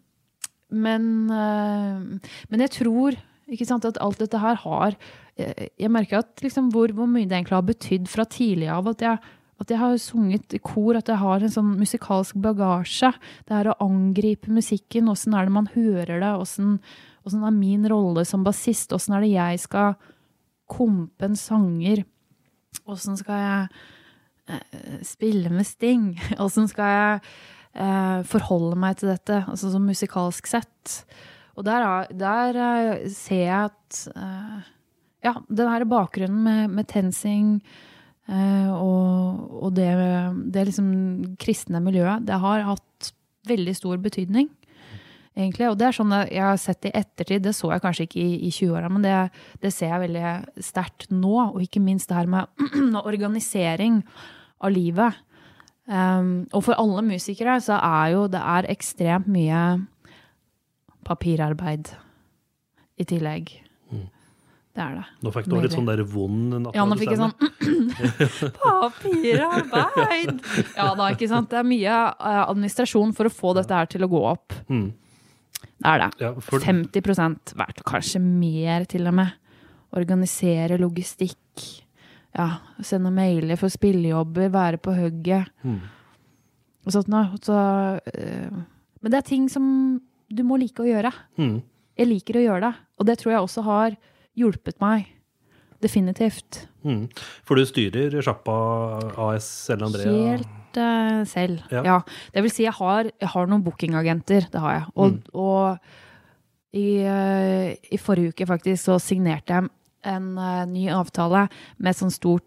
men, 0.69 1.03
uh, 1.29 2.29
men 2.49 2.65
jeg 2.65 2.73
tror 2.81 3.17
ikke 3.49 3.65
sant, 3.65 3.85
at 3.85 3.97
alt 4.03 4.19
dette 4.21 4.37
her 4.37 4.59
har 4.61 4.93
Jeg, 5.39 5.69
jeg 5.79 5.89
merker 5.89 6.19
at 6.19 6.41
liksom, 6.43 6.67
hvor, 6.73 6.91
hvor 6.93 7.07
mye 7.09 7.25
det 7.25 7.37
egentlig 7.37 7.55
har 7.55 7.69
betydd 7.69 8.09
fra 8.11 8.25
tidlig 8.29 8.67
av. 8.69 8.89
At 8.91 9.05
jeg, 9.05 9.21
at 9.59 9.71
jeg 9.71 9.79
har 9.79 9.95
sunget 10.01 10.57
i 10.57 10.59
kor, 10.59 10.97
at 10.97 11.07
jeg 11.07 11.21
har 11.21 11.43
en 11.45 11.53
sånn 11.53 11.71
musikalsk 11.79 12.37
bagasje. 12.43 13.13
Det 13.47 13.55
er 13.55 13.69
å 13.71 13.77
angripe 13.85 14.51
musikken. 14.51 15.09
Åssen 15.11 15.37
er 15.37 15.47
det 15.47 15.55
man 15.55 15.69
hører 15.75 16.19
det? 16.19 16.33
Åssen 16.43 16.79
åssen 17.25 17.43
er 17.45 17.55
min 17.55 17.85
rolle 17.91 18.23
som 18.27 18.43
bassist? 18.45 18.93
Åssen 18.95 19.15
er 19.17 19.25
det 19.25 19.33
jeg 19.33 19.59
skal 19.65 19.95
kompe 20.69 21.25
en 21.29 21.37
sanger? 21.39 22.03
Åssen 22.89 23.17
skal 23.19 23.39
jeg 23.43 23.69
eh, 24.55 24.99
spille 25.07 25.49
med 25.53 25.65
Sting? 25.67 26.11
Åssen 26.45 26.69
skal 26.71 26.93
jeg 26.93 27.21
eh, 27.81 28.19
forholde 28.29 28.77
meg 28.79 28.99
til 29.01 29.11
dette, 29.13 29.41
altså 29.49 29.71
sånn 29.73 29.87
musikalsk 29.89 30.47
sett? 30.49 30.99
Og 31.59 31.65
der, 31.67 31.83
er- 31.83 32.13
der 32.15 32.59
eh, 32.65 33.07
ser 33.11 33.45
jeg 33.45 33.69
at 33.71 34.03
Ja, 35.25 35.33
den 35.51 35.67
her 35.67 35.83
bakgrunnen 35.89 36.43
med, 36.45 36.69
med 36.77 36.87
TenSing 36.87 37.57
og, 38.29 39.39
og 39.65 39.71
det, 39.75 39.87
det 40.53 40.67
liksom 40.69 40.89
kristne 41.41 41.81
miljøet, 41.83 42.23
det 42.29 42.37
har 42.39 42.61
hatt 42.67 43.09
veldig 43.49 43.73
stor 43.75 43.97
betydning. 43.99 44.47
Egentlig. 45.37 45.69
Og 45.69 45.77
det 45.79 45.87
er 45.87 45.95
sånn 45.95 46.15
jeg 46.17 46.43
har 46.43 46.57
sett 46.59 46.89
i 46.89 46.93
ettertid, 46.97 47.43
det 47.45 47.53
så 47.55 47.71
jeg 47.73 47.83
kanskje 47.83 48.07
ikke 48.07 48.19
i, 48.21 48.33
i 48.47 48.51
20-åra, 48.51 48.89
men 48.91 49.05
det, 49.05 49.15
det 49.63 49.71
ser 49.75 49.93
jeg 49.93 50.03
veldig 50.07 50.63
sterkt 50.65 51.07
nå. 51.13 51.35
Og 51.53 51.63
ikke 51.63 51.83
minst 51.83 52.11
det 52.11 52.19
her 52.19 52.29
med 52.31 52.49
organisering 53.11 54.01
av 54.59 54.73
livet. 54.75 55.21
Um, 55.89 56.45
og 56.53 56.67
for 56.67 56.77
alle 56.77 57.01
musikere 57.07 57.55
så 57.65 57.79
er 57.81 58.11
jo 58.13 58.27
det 58.29 58.41
er 58.41 58.67
ekstremt 58.69 59.29
mye 59.31 59.63
papirarbeid 61.07 61.89
i 62.99 63.07
tillegg. 63.09 63.55
Det 64.79 64.85
er 64.85 64.99
det. 64.99 65.05
Nå 65.25 65.31
fikk 65.33 65.47
du 65.49 65.55
litt 65.59 65.73
sånn 65.73 65.87
der 65.89 66.01
vond 66.07 66.69
Ja, 66.77 66.85
nå 66.87 66.95
fikk 66.99 67.15
jeg 67.15 67.19
sånn 67.19 67.33
Papirarbeid! 68.61 70.43
Ja 70.77 70.93
da, 70.95 71.09
ikke 71.09 71.27
sant. 71.31 71.49
Det 71.51 71.57
er 71.59 71.67
mye 71.67 71.95
eh, 72.13 72.41
administrasjon 72.45 73.11
for 73.17 73.27
å 73.27 73.33
få 73.33 73.55
dette 73.57 73.75
her 73.75 73.89
til 73.89 74.05
å 74.05 74.11
gå 74.11 74.21
opp. 74.29 74.53
Mm. 74.69 74.91
Det 75.79 75.87
er 75.93 76.01
det. 76.03 76.09
Ja, 76.19 76.33
for- 76.43 76.59
50 76.59 77.53
hvert, 77.55 77.83
kanskje 77.87 78.19
mer 78.21 78.85
til 78.85 79.07
og 79.07 79.13
med. 79.13 79.31
Organisere 79.95 80.77
logistikk. 80.77 81.83
Ja, 82.35 82.59
sende 82.85 83.09
mailer 83.11 83.57
for 83.57 83.69
spillejobber, 83.73 84.51
være 84.53 84.77
på 84.77 84.93
hugget. 84.93 85.47
Mm. 85.63 85.79
Og 86.85 86.93
sånt 86.93 87.07
noe. 87.09 87.39
Så, 87.41 87.55
eh, 88.13 88.49
men 89.01 89.11
det 89.11 89.17
er 89.17 89.27
ting 89.27 89.47
som 89.49 89.99
du 90.29 90.43
må 90.43 90.59
like 90.59 90.83
å 90.83 90.85
gjøre. 90.87 91.11
Mm. 91.37 91.61
Jeg 91.97 92.07
liker 92.07 92.33
å 92.39 92.43
gjøre 92.45 92.61
det, 92.61 92.75
og 92.99 93.05
det 93.05 93.17
tror 93.19 93.31
jeg 93.33 93.41
også 93.41 93.63
har 93.63 93.97
hjulpet 94.37 94.79
meg. 94.79 95.07
Definitivt. 95.83 96.65
Mm. 96.83 97.07
For 97.47 97.59
du 97.59 97.67
styrer 97.67 98.19
sjappa 98.23 98.55
AS 99.29 99.47
selv, 99.69 99.87
Andrea? 99.87 100.11
Helt 100.11 100.79
uh, 100.79 101.23
selv. 101.29 101.63
Ja. 101.71 101.83
Ja. 101.87 101.97
Det 102.33 102.43
vil 102.45 102.53
si, 102.53 102.65
jeg 102.67 102.75
har, 102.79 103.09
jeg 103.09 103.31
har 103.33 103.49
noen 103.49 103.63
bookingagenter. 103.65 104.49
Det 104.51 104.63
har 104.63 104.77
jeg. 104.77 104.85
Og, 104.99 105.19
og 105.33 106.75
i, 106.75 107.01
uh, 107.07 107.71
i 107.71 108.01
forrige 108.01 108.35
uke 108.35 108.49
faktisk 108.49 108.89
så 108.89 108.99
signerte 109.03 109.55
jeg 109.55 109.71
en 110.09 110.29
uh, 110.39 110.67
ny 110.67 110.87
avtale 110.95 111.47
med 111.77 111.93
et 111.93 111.99
sånt 111.99 112.15
stort 112.15 112.45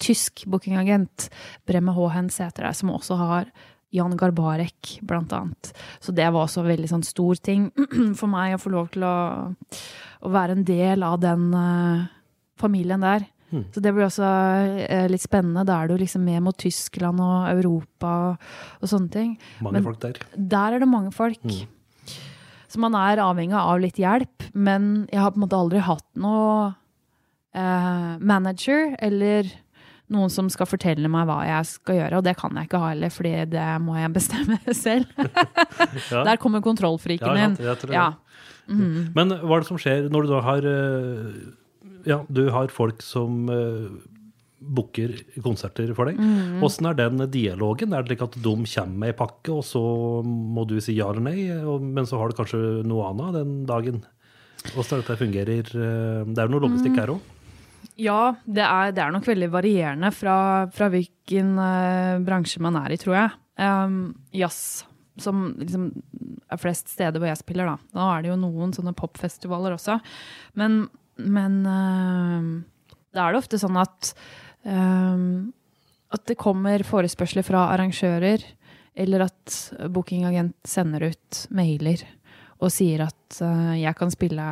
tysk 0.00 0.46
bookingagent, 0.48 1.28
Bremme 1.68 1.92
Håhens 1.92 2.38
heter 2.40 2.64
det, 2.64 2.76
som 2.78 2.94
også 2.94 3.18
har 3.20 3.50
Jan 3.94 4.16
Garbarek, 4.18 4.98
blant 5.02 5.32
annet. 5.32 5.72
Så 6.00 6.12
det 6.12 6.26
var 6.32 6.44
også 6.44 6.62
en 6.62 6.70
veldig 6.72 6.90
sånn 6.90 7.06
stor 7.06 7.38
ting 7.44 7.68
for 8.18 8.30
meg 8.30 8.56
å 8.56 8.60
få 8.60 8.72
lov 8.74 8.90
til 8.94 9.06
å, 9.06 9.16
å 10.26 10.32
være 10.32 10.56
en 10.56 10.66
del 10.66 11.04
av 11.06 11.20
den 11.22 11.48
eh, 11.56 12.06
familien 12.60 13.04
der. 13.04 13.26
Så 13.72 13.80
det 13.80 13.92
blir 13.94 14.08
også 14.08 14.26
eh, 14.90 15.06
litt 15.10 15.22
spennende. 15.22 15.62
Da 15.68 15.78
er 15.82 15.90
du 15.90 16.00
liksom 16.00 16.24
med 16.26 16.42
mot 16.44 16.56
Tyskland 16.58 17.22
og 17.22 17.46
Europa 17.52 18.12
og, 18.32 18.48
og 18.82 18.90
sånne 18.90 19.12
ting. 19.12 19.36
Mange 19.62 19.78
Men 19.78 19.86
folk 19.86 20.00
der. 20.02 20.18
Der 20.34 20.76
er 20.76 20.82
det 20.82 20.88
mange 20.90 21.12
folk. 21.14 21.44
Så 22.66 22.80
man 22.82 22.96
er 22.98 23.22
avhengig 23.22 23.56
av 23.56 23.78
litt 23.80 24.00
hjelp. 24.02 24.48
Men 24.52 25.06
jeg 25.12 25.22
har 25.22 25.32
på 25.32 25.38
en 25.40 25.44
måte 25.46 25.60
aldri 25.60 25.84
hatt 25.86 26.06
noe 26.18 26.74
eh, 27.54 28.10
manager 28.18 28.96
eller 28.98 29.48
noen 30.12 30.30
som 30.30 30.46
skal 30.52 30.68
fortelle 30.70 31.08
meg 31.10 31.26
hva 31.26 31.40
jeg 31.46 31.68
skal 31.70 32.00
gjøre. 32.00 32.18
Og 32.20 32.26
det 32.26 32.36
kan 32.38 32.58
jeg 32.58 32.68
ikke 32.68 32.80
ha 32.82 32.90
heller, 32.92 33.14
fordi 33.14 33.34
det 33.54 33.68
må 33.82 33.96
jeg 33.98 34.14
bestemme 34.16 34.58
selv. 34.86 35.06
Ja. 36.10 36.22
Der 36.26 36.38
kommer 36.38 36.60
kontrollfriken 36.62 37.38
Ja, 37.38 37.46
ja, 37.48 37.72
jeg 37.72 37.78
tror 37.80 37.94
Men 39.16 39.32
hva 39.32 39.56
er 39.56 39.62
det 39.64 39.68
som 39.68 39.78
skjer 39.80 40.06
når 40.12 40.26
du 40.26 40.30
da 40.30 40.40
har 40.44 40.66
eh, 40.70 41.38
Ja, 42.06 42.20
du 42.30 42.44
har 42.54 42.68
folk 42.72 43.02
som 43.02 43.48
uh, 43.50 43.90
booker 44.60 45.12
konserter 45.44 45.90
for 45.94 46.08
deg. 46.08 46.18
Mm. 46.18 46.62
Er 46.62 46.94
den 46.98 47.22
dialogen? 47.30 47.92
Er 47.92 48.02
det 48.06 48.14
slik 48.14 48.22
at 48.28 48.36
de 48.40 48.54
kommer 48.56 48.98
med 49.02 49.08
ei 49.12 49.16
pakke, 49.18 49.52
og 49.52 49.64
så 49.66 49.82
må 50.24 50.64
du 50.70 50.78
si 50.80 50.94
ja 50.96 51.10
eller 51.10 51.26
nei, 51.28 51.46
og, 51.60 51.82
men 51.82 52.06
så 52.08 52.18
har 52.20 52.30
du 52.32 52.38
kanskje 52.38 52.60
noe 52.86 53.10
annet 53.10 53.36
den 53.40 53.56
dagen? 53.68 54.02
Åssen 54.74 54.96
er 54.98 55.02
dette 55.04 55.18
fungerer? 55.20 55.66
eh, 55.76 56.24
Det 56.26 56.38
er 56.42 56.48
jo 56.48 56.54
noe 56.56 56.62
Mm. 56.62 56.68
logistikk 56.70 56.96
her 56.98 57.12
òg. 57.14 57.20
Ja, 57.96 58.34
det 58.44 58.64
er, 58.64 58.90
det 58.92 59.02
er 59.04 59.12
nok 59.14 59.24
veldig 59.28 59.50
varierende 59.52 60.10
fra, 60.12 60.66
fra 60.74 60.88
hvilken 60.92 61.54
uh, 61.58 62.18
bransje 62.24 62.60
man 62.60 62.76
er 62.76 62.92
i, 62.92 62.98
tror 63.00 63.14
jeg. 63.14 63.30
Um, 63.56 64.14
jazz, 64.36 64.84
som 65.22 65.54
liksom 65.56 65.86
er 66.52 66.58
flest 66.60 66.90
steder 66.92 67.18
hvor 67.22 67.30
jeg 67.30 67.38
spiller, 67.40 67.70
da. 67.70 67.76
Nå 67.96 68.08
er 68.12 68.22
det 68.26 68.32
jo 68.32 68.36
noen 68.40 68.74
sånne 68.76 68.92
popfestivaler 68.96 69.76
også. 69.78 70.00
Men, 70.60 70.88
men 71.18 71.60
uh, 71.66 72.48
da 73.16 73.26
er 73.26 73.34
det 73.34 73.40
ofte 73.40 73.60
sånn 73.60 73.78
at 73.80 74.12
uh, 74.68 75.20
at 76.16 76.22
det 76.30 76.38
kommer 76.38 76.84
forespørsler 76.86 77.44
fra 77.44 77.64
arrangører, 77.74 78.44
eller 78.96 79.26
at 79.26 79.56
bookingagent 79.92 80.54
sender 80.64 81.08
ut 81.10 81.40
mailer 81.52 82.04
og 82.62 82.70
sier 82.72 83.02
at 83.04 83.40
uh, 83.42 83.74
jeg 83.76 83.96
kan 83.98 84.12
spille 84.14 84.46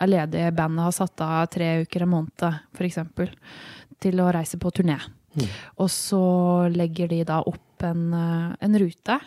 er 0.00 0.08
ledig, 0.08 0.42
bandet 0.56 0.86
har 0.86 0.96
satt 0.96 1.22
av 1.24 1.46
tre 1.52 1.70
uker 1.84 2.04
en 2.06 2.12
måned, 2.14 2.44
f.eks., 2.72 2.98
til 4.00 4.20
å 4.24 4.30
reise 4.32 4.56
på 4.60 4.72
turné. 4.72 4.96
Og 5.76 5.90
så 5.92 6.20
legger 6.72 7.10
de 7.12 7.18
da 7.28 7.42
opp 7.44 7.84
en, 7.84 8.06
en 8.16 8.78
rute, 8.80 9.18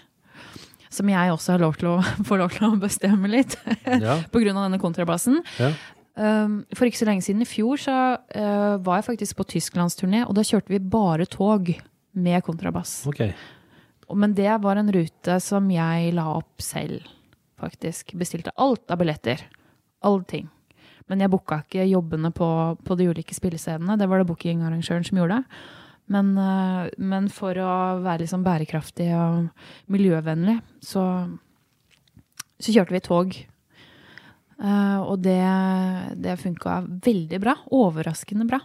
som 0.93 1.09
jeg 1.09 1.33
også 1.33 1.55
har 1.55 1.61
lov 1.63 1.77
til 1.77 1.91
å 1.93 1.97
få 2.27 2.37
lov 2.41 2.55
til 2.57 2.71
å 2.71 2.79
bestemme 2.81 3.29
litt, 3.31 3.57
Ja. 3.85 4.17
av 4.33 4.63
denne 4.65 4.81
kontrabassen. 4.81 5.41
Ja. 5.61 5.71
Um, 6.13 6.59
for 6.77 6.85
ikke 6.85 6.99
så 7.01 7.07
lenge 7.09 7.25
siden 7.25 7.41
i 7.41 7.49
fjor 7.49 7.79
så 7.81 7.97
eh, 8.37 8.75
var 8.85 8.99
jeg 8.99 9.07
faktisk 9.07 9.39
på 9.39 9.47
tysklandsturné, 9.55 10.21
og 10.27 10.35
da 10.37 10.43
kjørte 10.45 10.69
vi 10.69 10.77
bare 10.77 11.25
tog 11.25 11.71
med 12.13 12.43
kontrabass. 12.45 12.99
Okay. 13.09 13.33
Men 14.13 14.35
det 14.37 14.51
var 14.61 14.77
en 14.77 14.91
rute 14.93 15.37
som 15.41 15.69
jeg 15.73 16.11
la 16.13 16.27
opp 16.35 16.61
selv, 16.61 17.07
faktisk. 17.57 18.13
Bestilte 18.19 18.53
alt 18.61 18.91
av 18.93 19.01
billetter. 19.01 19.41
Alle 20.05 20.27
ting. 20.29 20.51
Men 21.09 21.23
jeg 21.23 21.31
booka 21.33 21.63
ikke 21.63 21.87
jobbene 21.89 22.29
på, 22.35 22.49
på 22.77 22.97
de 22.99 23.07
ulike 23.09 23.33
spillestedene. 23.35 23.97
Det 23.97 24.07
var 24.11 24.21
det 24.21 24.27
bookingarrangøren 24.29 25.07
som 25.07 25.17
gjorde. 25.17 25.39
Men, 26.13 26.35
eh, 26.37 26.91
men 27.01 27.31
for 27.33 27.57
å 27.57 27.73
være 28.03 28.27
liksom 28.27 28.45
bærekraftig 28.45 29.09
og 29.17 29.49
miljøvennlig, 29.91 30.59
så, 30.83 31.07
så 32.59 32.75
kjørte 32.75 32.97
vi 32.99 33.03
tog. 33.09 33.39
Eh, 34.63 34.99
og 35.03 35.19
det, 35.25 35.41
det 36.23 36.39
funka 36.39 36.79
veldig 37.03 37.39
bra. 37.43 37.57
Overraskende 37.75 38.47
bra. 38.47 38.61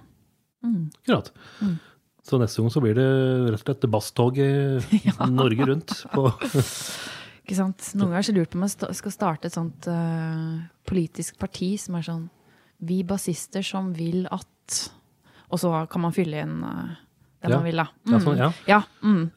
Akkurat. 0.63 1.33
Mm. 1.63 1.77
Så 2.29 2.39
neste 2.39 2.61
gang 2.61 2.73
så 2.73 2.83
blir 2.85 2.99
det 2.99 3.07
rett 3.49 3.61
og 3.61 3.63
slett 3.65 3.87
basstog 3.91 4.41
i 4.43 4.51
Norge 5.33 5.69
rundt. 5.71 5.95
På, 6.13 6.29
Ikke 7.49 7.57
sant? 7.57 7.87
Noen 7.97 8.13
ganger 8.13 8.27
så 8.29 8.35
lurt 8.37 8.53
på 8.53 8.61
om 8.61 8.67
jeg 8.67 8.99
skal 8.99 9.15
starte 9.15 9.49
et 9.49 9.57
sånt 9.57 9.89
uh, 9.89 10.59
politisk 10.89 11.39
parti 11.41 11.71
som 11.81 11.97
er 11.97 12.05
sånn 12.05 12.27
Vi 12.85 13.01
bassister 13.09 13.65
som 13.65 13.89
vil 13.97 14.27
at 14.29 14.81
Og 15.49 15.63
så 15.63 15.73
kan 15.89 16.05
man 16.05 16.13
fylle 16.13 16.43
inn 16.45 16.59
uh, 16.61 16.93
det 17.41 17.49
Ja. 17.49 17.57
man 17.57 17.65
vil, 17.65 17.81
da. 17.81 17.87
Ja, 18.11 18.21
sånn, 18.21 18.41
ja. 18.43 18.51
ja 18.69 18.83
mm. 19.01 19.31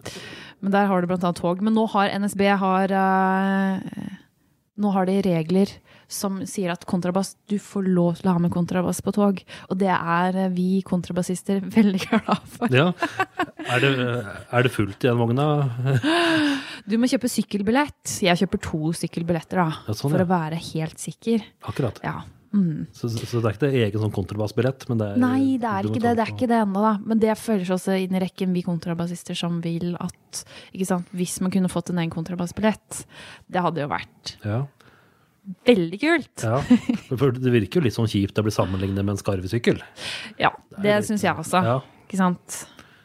Men 0.60 0.74
der 0.74 0.90
har 0.90 1.02
du 1.02 1.14
annet 1.14 1.38
tog. 1.40 1.62
Men 1.64 1.74
nå 1.78 1.86
har 1.94 2.12
NSB 2.20 2.44
har, 2.60 2.92
uh, 2.92 4.18
Nå 4.76 4.92
har 4.92 5.08
de 5.08 5.22
regler 5.26 5.72
som 6.12 6.42
sier 6.50 6.74
at 6.74 6.86
kontrabass 6.90 7.36
Du 7.50 7.58
får 7.62 7.88
lov 7.88 8.20
til 8.20 8.30
å 8.30 8.36
ha 8.36 8.42
med 8.44 8.54
kontrabass 8.54 9.02
på 9.06 9.14
tog. 9.16 9.42
Og 9.70 9.80
det 9.80 9.92
er 9.92 10.40
eh, 10.46 10.52
vi 10.54 10.82
kontrabassister 10.88 11.64
veldig 11.78 12.04
glad 12.08 12.52
for. 12.58 12.76
ja. 12.76 12.92
Er 13.62 13.84
det, 13.84 13.94
er 14.52 14.66
det 14.66 14.74
fullt 14.74 15.00
i 15.04 15.10
den 15.10 15.22
vogna? 15.22 15.48
Du 16.82 16.96
må 16.98 17.06
kjøpe 17.06 17.30
sykkelbillett. 17.30 18.16
Jeg 18.26 18.40
kjøper 18.40 18.60
to 18.66 18.90
sykkelbilletter, 18.98 19.60
da. 19.62 19.84
Ja, 19.86 19.94
sånn, 19.94 20.16
for 20.16 20.18
ja. 20.18 20.26
å 20.26 20.32
være 20.32 20.58
helt 20.72 20.98
sikker. 21.00 21.44
Akkurat. 21.70 22.02
Ja. 22.04 22.24
Så, 22.92 23.08
så, 23.10 23.26
så 23.26 23.40
det 23.40 23.48
er 23.48 23.54
ikke 23.56 23.68
det 23.70 23.84
egen 23.86 24.02
sånn 24.04 24.14
kontrabassbillett? 24.16 24.84
Men 24.90 25.00
det 25.00 25.08
Nei, 25.22 25.56
det 25.62 25.70
er 25.70 25.88
ikke 25.88 26.02
det. 26.04 26.16
Det 26.18 26.26
er 26.26 26.34
ikke 26.34 26.50
det 26.52 26.58
ennå, 26.60 26.84
da. 26.84 26.92
Men 27.08 27.22
det 27.22 27.38
føler 27.40 27.64
seg 27.64 27.78
også 27.78 27.96
inn 28.02 28.18
i 28.18 28.22
rekken 28.26 28.52
vi 28.56 28.64
kontrabassister 28.66 29.38
som 29.40 29.62
vil 29.64 29.94
at 30.04 30.42
ikke 30.74 30.90
sant, 30.90 31.14
Hvis 31.16 31.40
man 31.44 31.54
kunne 31.54 31.72
fått 31.72 31.94
en 31.94 32.02
egen 32.04 32.12
kontrabassbillett, 32.12 33.06
det 33.52 33.64
hadde 33.64 33.86
jo 33.86 33.92
vært 33.92 34.36
Ja, 34.44 34.60
veldig 35.68 36.00
kult. 36.02 36.44
ja. 36.46 36.60
For 37.18 37.32
det 37.34 37.54
virker 37.54 37.82
jo 37.82 37.88
litt 37.88 37.98
sånn 37.98 38.10
kjipt 38.12 38.38
å 38.38 38.46
bli 38.46 38.54
sammenlignet 38.54 39.02
med 39.06 39.16
en 39.18 39.22
skarvesykkel. 39.24 39.82
Ja, 40.42 40.54
det 40.78 40.84
det 40.86 41.00
syns 41.10 41.24
jeg 41.26 41.34
også. 41.38 41.64
Ja, 41.66 41.80
Ikke 42.08 42.22
sant? 42.22 42.62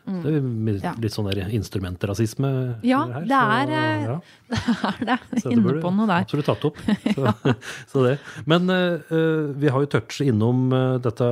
det 0.06 0.36
er 0.36 0.44
litt, 0.70 0.84
litt 1.02 1.10
sånn 1.16 1.26
der 1.26 1.48
instrumentrasisme 1.50 2.48
Ja, 2.86 3.00
her. 3.10 3.24
det 3.26 3.38
er, 3.42 3.70
eh, 3.74 4.04
ja. 4.06 4.18
Er 4.92 5.00
det 5.08 5.16
Så 5.42 5.48
det 5.48 5.56
inne 5.56 5.64
burde 5.64 5.80
på 5.82 5.90
noe 5.96 6.06
der? 6.06 6.22
Absolutt 6.28 6.46
tatt 6.46 6.66
opp. 6.68 6.78
Så, 7.16 7.32
så 7.90 8.04
det. 8.04 8.12
Men 8.46 8.70
eh, 8.70 9.00
vi 9.58 9.72
har 9.74 9.82
jo 9.82 9.90
touchet 9.96 10.28
innom 10.30 10.68
dette 11.02 11.26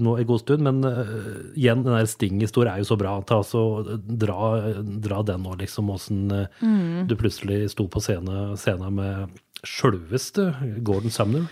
nå 0.00 0.14
en 0.16 0.28
god 0.30 0.40
stund, 0.40 0.64
men 0.64 0.80
uh, 0.88 1.52
igjen, 1.52 1.82
den 1.84 1.92
der 1.98 2.08
Sting-historien 2.08 2.72
er 2.78 2.80
jo 2.80 2.88
så 2.88 2.96
bra. 2.96 3.18
Ta, 3.28 3.42
så, 3.44 3.66
dra, 4.08 4.72
dra 4.80 5.20
den 5.28 5.44
nå, 5.44 5.58
liksom. 5.60 5.90
Åssen 5.92 6.30
uh, 6.32 6.46
Mm. 6.64 7.04
du 7.10 7.16
plutselig 7.20 7.66
sto 7.74 7.84
på 7.92 8.00
scenen 8.00 8.56
scene 8.56 8.88
med 8.90 9.36
sjølveste 9.64 10.50
Gordon 10.84 11.14
Sumner. 11.14 11.46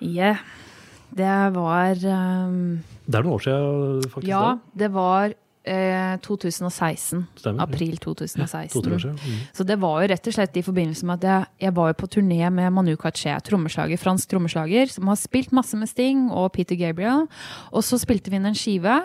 Yeah. 0.00 0.42
Det 1.10 1.36
var 1.56 1.98
um, 2.06 2.80
Det 3.06 3.18
er 3.18 3.24
noen 3.24 3.34
år 3.34 3.42
siden, 3.44 4.10
faktisk. 4.12 4.28
Ja, 4.30 4.42
det. 4.70 4.82
det 4.84 4.90
var 4.94 5.32
eh, 5.64 6.18
2016. 6.22 7.24
Stemmer. 7.36 7.62
April 7.64 7.96
2016. 7.98 8.70
To-tre 8.76 9.00
siden. 9.00 9.18
Mm. 9.18 9.40
Så 9.56 9.66
det 9.66 9.78
var 9.82 10.02
jo 10.02 10.12
rett 10.12 10.30
og 10.30 10.36
slett 10.36 10.60
i 10.60 10.64
forbindelse 10.66 11.08
med 11.08 11.18
at 11.18 11.26
jeg, 11.28 11.48
jeg 11.66 11.76
var 11.80 11.90
jo 11.90 11.98
på 11.98 12.10
turné 12.14 12.38
med 12.54 12.70
Manu 12.76 12.94
Katché, 13.00 13.34
trommeslager, 13.46 14.00
fransk 14.00 14.30
trommeslager, 14.30 14.86
som 14.92 15.10
har 15.10 15.18
spilt 15.18 15.52
masse 15.56 15.76
med 15.76 15.90
Sting 15.90 16.28
og 16.30 16.52
Peter 16.54 16.78
Gabriel. 16.78 17.26
Og 17.74 17.84
så 17.86 17.98
spilte 18.00 18.30
vi 18.30 18.38
inn 18.38 18.48
en 18.48 18.58
skive, 18.58 19.02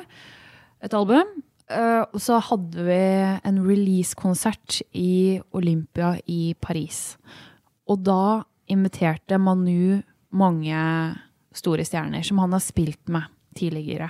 et 0.85 0.93
album. 0.93 1.33
Uh, 1.65 2.05
og 2.13 2.21
så 2.21 2.37
hadde 2.45 2.83
vi 2.85 3.01
en 3.49 3.55
release-konsert 3.65 4.83
i 4.93 5.41
Olympia 5.57 6.13
i 6.29 6.53
Paris. 6.61 7.15
Og 7.91 8.01
da 8.05 8.43
inviterte 8.71 9.37
Manu 9.41 10.01
mange 10.35 10.79
store 11.55 11.85
stjerner 11.87 12.25
som 12.25 12.41
han 12.41 12.55
har 12.55 12.63
spilt 12.63 13.11
med 13.11 13.29
tidligere. 13.55 14.09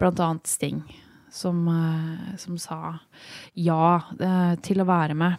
Blant 0.00 0.20
annet 0.24 0.48
Sting, 0.48 0.80
som, 1.30 1.60
eh, 1.68 2.36
som 2.40 2.58
sa 2.58 2.98
ja 3.54 4.00
eh, 4.18 4.54
til 4.64 4.80
å 4.80 4.88
være 4.88 5.14
med. 5.14 5.36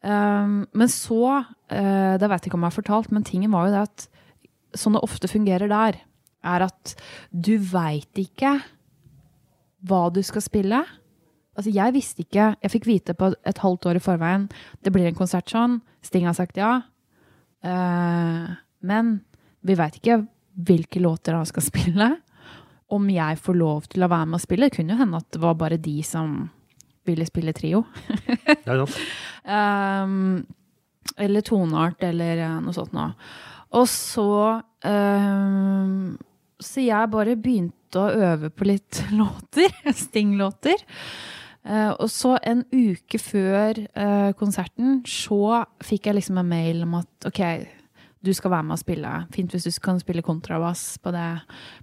Um, 0.00 0.64
men 0.72 0.88
så, 0.88 1.44
eh, 1.68 2.16
det 2.16 2.28
vet 2.28 2.44
jeg 2.44 2.50
ikke 2.50 2.56
om 2.56 2.64
jeg 2.64 2.72
har 2.72 2.82
fortalt, 2.82 3.10
men 3.12 3.24
tingen 3.24 3.52
var 3.52 3.66
jo 3.66 3.74
det 3.74 3.82
at 3.88 4.06
sånn 4.80 4.96
det 4.96 5.02
ofte 5.04 5.28
fungerer 5.28 5.68
der, 5.68 5.98
er 6.40 6.64
at 6.64 6.94
du 7.32 7.58
veit 7.58 8.16
ikke 8.16 8.54
hva 9.84 10.06
du 10.12 10.22
skal 10.24 10.44
spille. 10.44 10.84
Altså, 11.60 11.72
jeg 11.76 11.92
visste 11.92 12.24
ikke 12.24 12.54
Jeg 12.56 12.72
fikk 12.72 12.86
vite 12.88 13.14
på 13.18 13.28
et 13.44 13.58
halvt 13.60 13.90
år 13.90 13.98
i 14.00 14.02
forveien 14.04 14.46
det 14.80 14.92
blir 14.94 15.08
en 15.10 15.18
konsert 15.18 15.50
sånn. 15.52 15.80
Sting 16.00 16.24
har 16.24 16.36
sagt 16.38 16.56
ja. 16.56 16.78
Uh, 17.60 18.48
men 18.80 19.18
vi 19.60 19.76
veit 19.76 19.98
ikke 19.98 20.22
hvilke 20.56 21.02
låter 21.04 21.36
han 21.36 21.48
skal 21.48 21.66
spille. 21.70 22.14
Om 22.90 23.10
jeg 23.12 23.38
får 23.38 23.58
lov 23.60 23.84
til 23.92 24.02
å 24.02 24.10
være 24.10 24.30
med 24.30 24.40
og 24.40 24.42
spille. 24.42 24.66
Det 24.66 24.80
kunne 24.80 24.96
jo 24.96 25.02
hende 25.02 25.20
at 25.20 25.28
det 25.36 25.42
var 25.44 25.58
bare 25.60 25.78
de 25.78 26.00
som 26.06 26.40
ville 27.06 27.26
spille 27.28 27.54
trio. 27.56 27.84
Ja, 28.66 28.76
ja. 28.76 28.86
Um, 30.04 30.46
eller 31.16 31.42
toneart, 31.42 32.02
eller 32.04 32.42
eh, 32.44 32.56
noe 32.62 32.74
sånt 32.76 32.92
noe. 32.94 33.14
Og 33.78 33.86
så 33.88 34.26
um, 34.84 36.18
Så 36.60 36.84
jeg 36.84 37.10
bare 37.12 37.38
begynte 37.40 38.02
å 38.02 38.10
øve 38.30 38.50
på 38.52 38.68
litt 38.68 39.02
låter. 39.20 39.72
Sting-låter. 39.96 40.84
Eh, 41.64 41.90
og 41.92 42.08
så 42.08 42.36
en 42.46 42.62
uke 42.72 43.20
før 43.20 43.82
eh, 43.84 44.30
konserten 44.38 45.02
så 45.08 45.66
fikk 45.84 46.08
jeg 46.08 46.20
liksom 46.20 46.40
en 46.40 46.48
mail 46.48 46.86
om 46.86 46.96
at 47.02 47.28
OK, 47.28 47.42
du 48.20 48.32
skal 48.36 48.52
være 48.52 48.68
med 48.68 48.76
og 48.76 48.82
spille. 48.82 49.12
Fint 49.32 49.54
hvis 49.54 49.66
du 49.68 49.80
kan 49.84 50.00
spille 50.00 50.24
kontrabass 50.24 50.98
på, 51.00 51.12
det, 51.14 51.28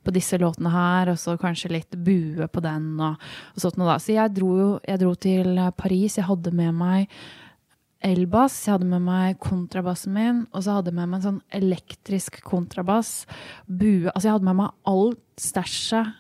på 0.06 0.14
disse 0.14 0.38
låtene 0.42 0.70
her, 0.74 1.12
og 1.14 1.18
så 1.22 1.38
kanskje 1.42 1.74
litt 1.74 1.98
bue 1.98 2.46
på 2.50 2.62
den. 2.66 2.94
og, 3.00 3.18
og 3.54 3.64
sånt 3.64 3.80
noe 3.80 3.90
da. 3.94 3.98
Så 4.02 4.14
jeg 4.14 4.34
dro, 4.38 4.78
jeg 4.86 5.02
dro 5.02 5.14
til 5.18 5.62
Paris. 5.78 6.20
Jeg 6.20 6.30
hadde 6.30 6.54
med 6.58 6.78
meg 6.78 7.10
elbass, 8.06 8.60
jeg 8.68 8.76
hadde 8.76 8.90
med 8.92 9.02
meg 9.02 9.40
kontrabassen 9.42 10.14
min, 10.14 10.44
og 10.54 10.62
så 10.64 10.78
hadde 10.78 10.92
jeg 10.92 11.00
med 11.00 11.10
meg 11.10 11.18
en 11.18 11.26
sånn 11.26 11.40
elektrisk 11.58 12.38
kontrabass, 12.46 13.26
bue 13.66 14.12
Altså, 14.12 14.28
jeg 14.28 14.36
hadde 14.36 14.50
med 14.50 14.60
meg 14.60 14.76
alt 14.94 15.42
stæsjet 15.42 16.14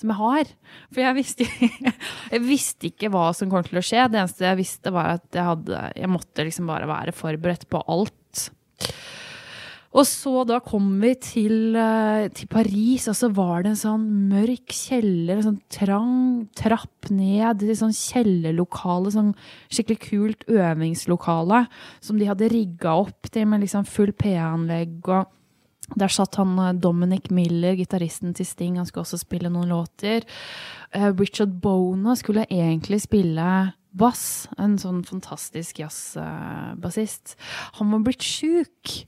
som 0.00 0.12
jeg 0.12 0.20
har. 0.20 0.52
For 0.90 1.04
jeg 1.04 1.18
visste, 1.18 1.46
jeg 2.34 2.42
visste 2.46 2.90
ikke 2.90 3.12
hva 3.12 3.30
som 3.36 3.52
kom 3.52 3.64
til 3.66 3.80
å 3.80 3.84
skje. 3.84 4.08
Det 4.10 4.22
eneste 4.22 4.48
jeg 4.48 4.60
visste, 4.62 4.94
var 4.94 5.18
at 5.18 5.28
jeg, 5.36 5.46
hadde, 5.46 5.84
jeg 6.00 6.12
måtte 6.12 6.46
liksom 6.48 6.70
bare 6.70 6.90
være 6.90 7.16
forberedt 7.16 7.68
på 7.70 7.82
alt. 7.86 8.18
Og 9.90 10.06
så 10.06 10.44
da 10.46 10.60
kom 10.62 10.86
vi 11.02 11.16
til, 11.18 11.74
eh, 11.74 12.28
til 12.30 12.46
Paris, 12.46 13.08
og 13.10 13.16
så 13.18 13.30
var 13.34 13.64
det 13.64 13.72
en 13.72 13.80
sånn 13.80 14.04
mørk 14.30 14.70
kjeller, 14.70 15.40
en 15.40 15.48
sånn 15.48 15.62
trang 15.66 16.20
trapp 16.54 17.10
ned 17.10 17.58
til 17.58 17.74
sånn 17.74 17.96
kjellerlokale, 17.96 19.10
sånn 19.10 19.32
skikkelig 19.66 19.98
kult 20.04 20.46
øvingslokale, 20.46 21.64
som 21.98 22.22
de 22.22 22.30
hadde 22.30 22.52
rigga 22.54 22.94
opp 23.02 23.32
til 23.34 23.50
med 23.50 23.66
liksom 23.66 23.88
full 23.88 24.14
PA-anlegg. 24.14 25.02
og 25.08 25.26
der 25.98 26.12
satt 26.12 26.38
han 26.40 26.56
eh, 26.58 26.76
Dominic 26.78 27.30
Miller, 27.34 27.76
gitaristen 27.78 28.34
til 28.36 28.46
Sting, 28.46 28.78
han 28.78 28.88
skulle 28.88 29.06
også 29.06 29.20
spille 29.22 29.50
noen 29.52 29.72
låter. 29.72 30.26
Eh, 30.94 31.10
Richard 31.14 31.56
Bona 31.62 32.16
skulle 32.18 32.48
egentlig 32.50 33.02
spille 33.06 33.50
bass, 33.90 34.48
en 34.58 34.76
sånn 34.78 35.02
fantastisk 35.06 35.80
jazzbassist. 35.82 37.34
Han 37.80 37.94
var 37.94 38.04
blitt 38.06 38.26
sjuk. 38.26 39.00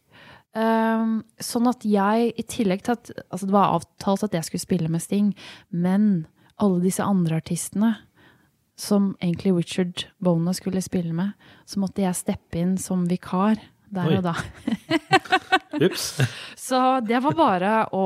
Um, 0.53 1.23
sånn 1.41 1.65
at 1.71 1.85
jeg, 1.89 2.33
i 2.37 2.43
tillegg 2.45 2.83
til 2.85 2.93
at 2.93 3.09
altså 3.33 3.47
Det 3.49 3.55
var 3.55 3.71
avtalt 3.73 4.27
at 4.27 4.35
jeg 4.37 4.45
skulle 4.45 4.65
spille 4.67 4.91
med 4.93 5.01
Sting, 5.01 5.31
men 5.71 6.27
alle 6.61 6.83
disse 6.83 7.07
andre 7.07 7.39
artistene 7.41 7.95
som 8.77 9.15
egentlig 9.23 9.55
Richard 9.57 10.05
Bona 10.21 10.53
skulle 10.57 10.83
spille 10.85 11.15
med, 11.17 11.33
så 11.65 11.81
måtte 11.81 12.05
jeg 12.05 12.19
steppe 12.19 12.61
inn 12.61 12.77
som 12.81 13.07
vikar 13.09 13.63
der 13.93 14.09
Oi. 14.09 14.19
og 14.19 14.25
da. 14.25 14.35
Ups. 15.87 16.07
Så 16.67 16.79
det 17.05 17.21
var 17.25 17.37
bare 17.37 17.73
å 17.97 18.05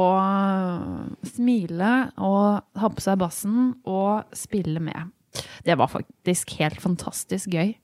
smile 1.28 1.92
og 2.22 2.80
ha 2.80 2.90
på 2.90 3.04
seg 3.04 3.20
bassen 3.20 3.74
og 3.86 4.36
spille 4.36 4.82
med. 4.82 5.12
Det 5.66 5.76
var 5.76 5.90
faktisk 5.92 6.54
helt 6.60 6.80
fantastisk 6.80 7.52
gøy. 7.52 7.74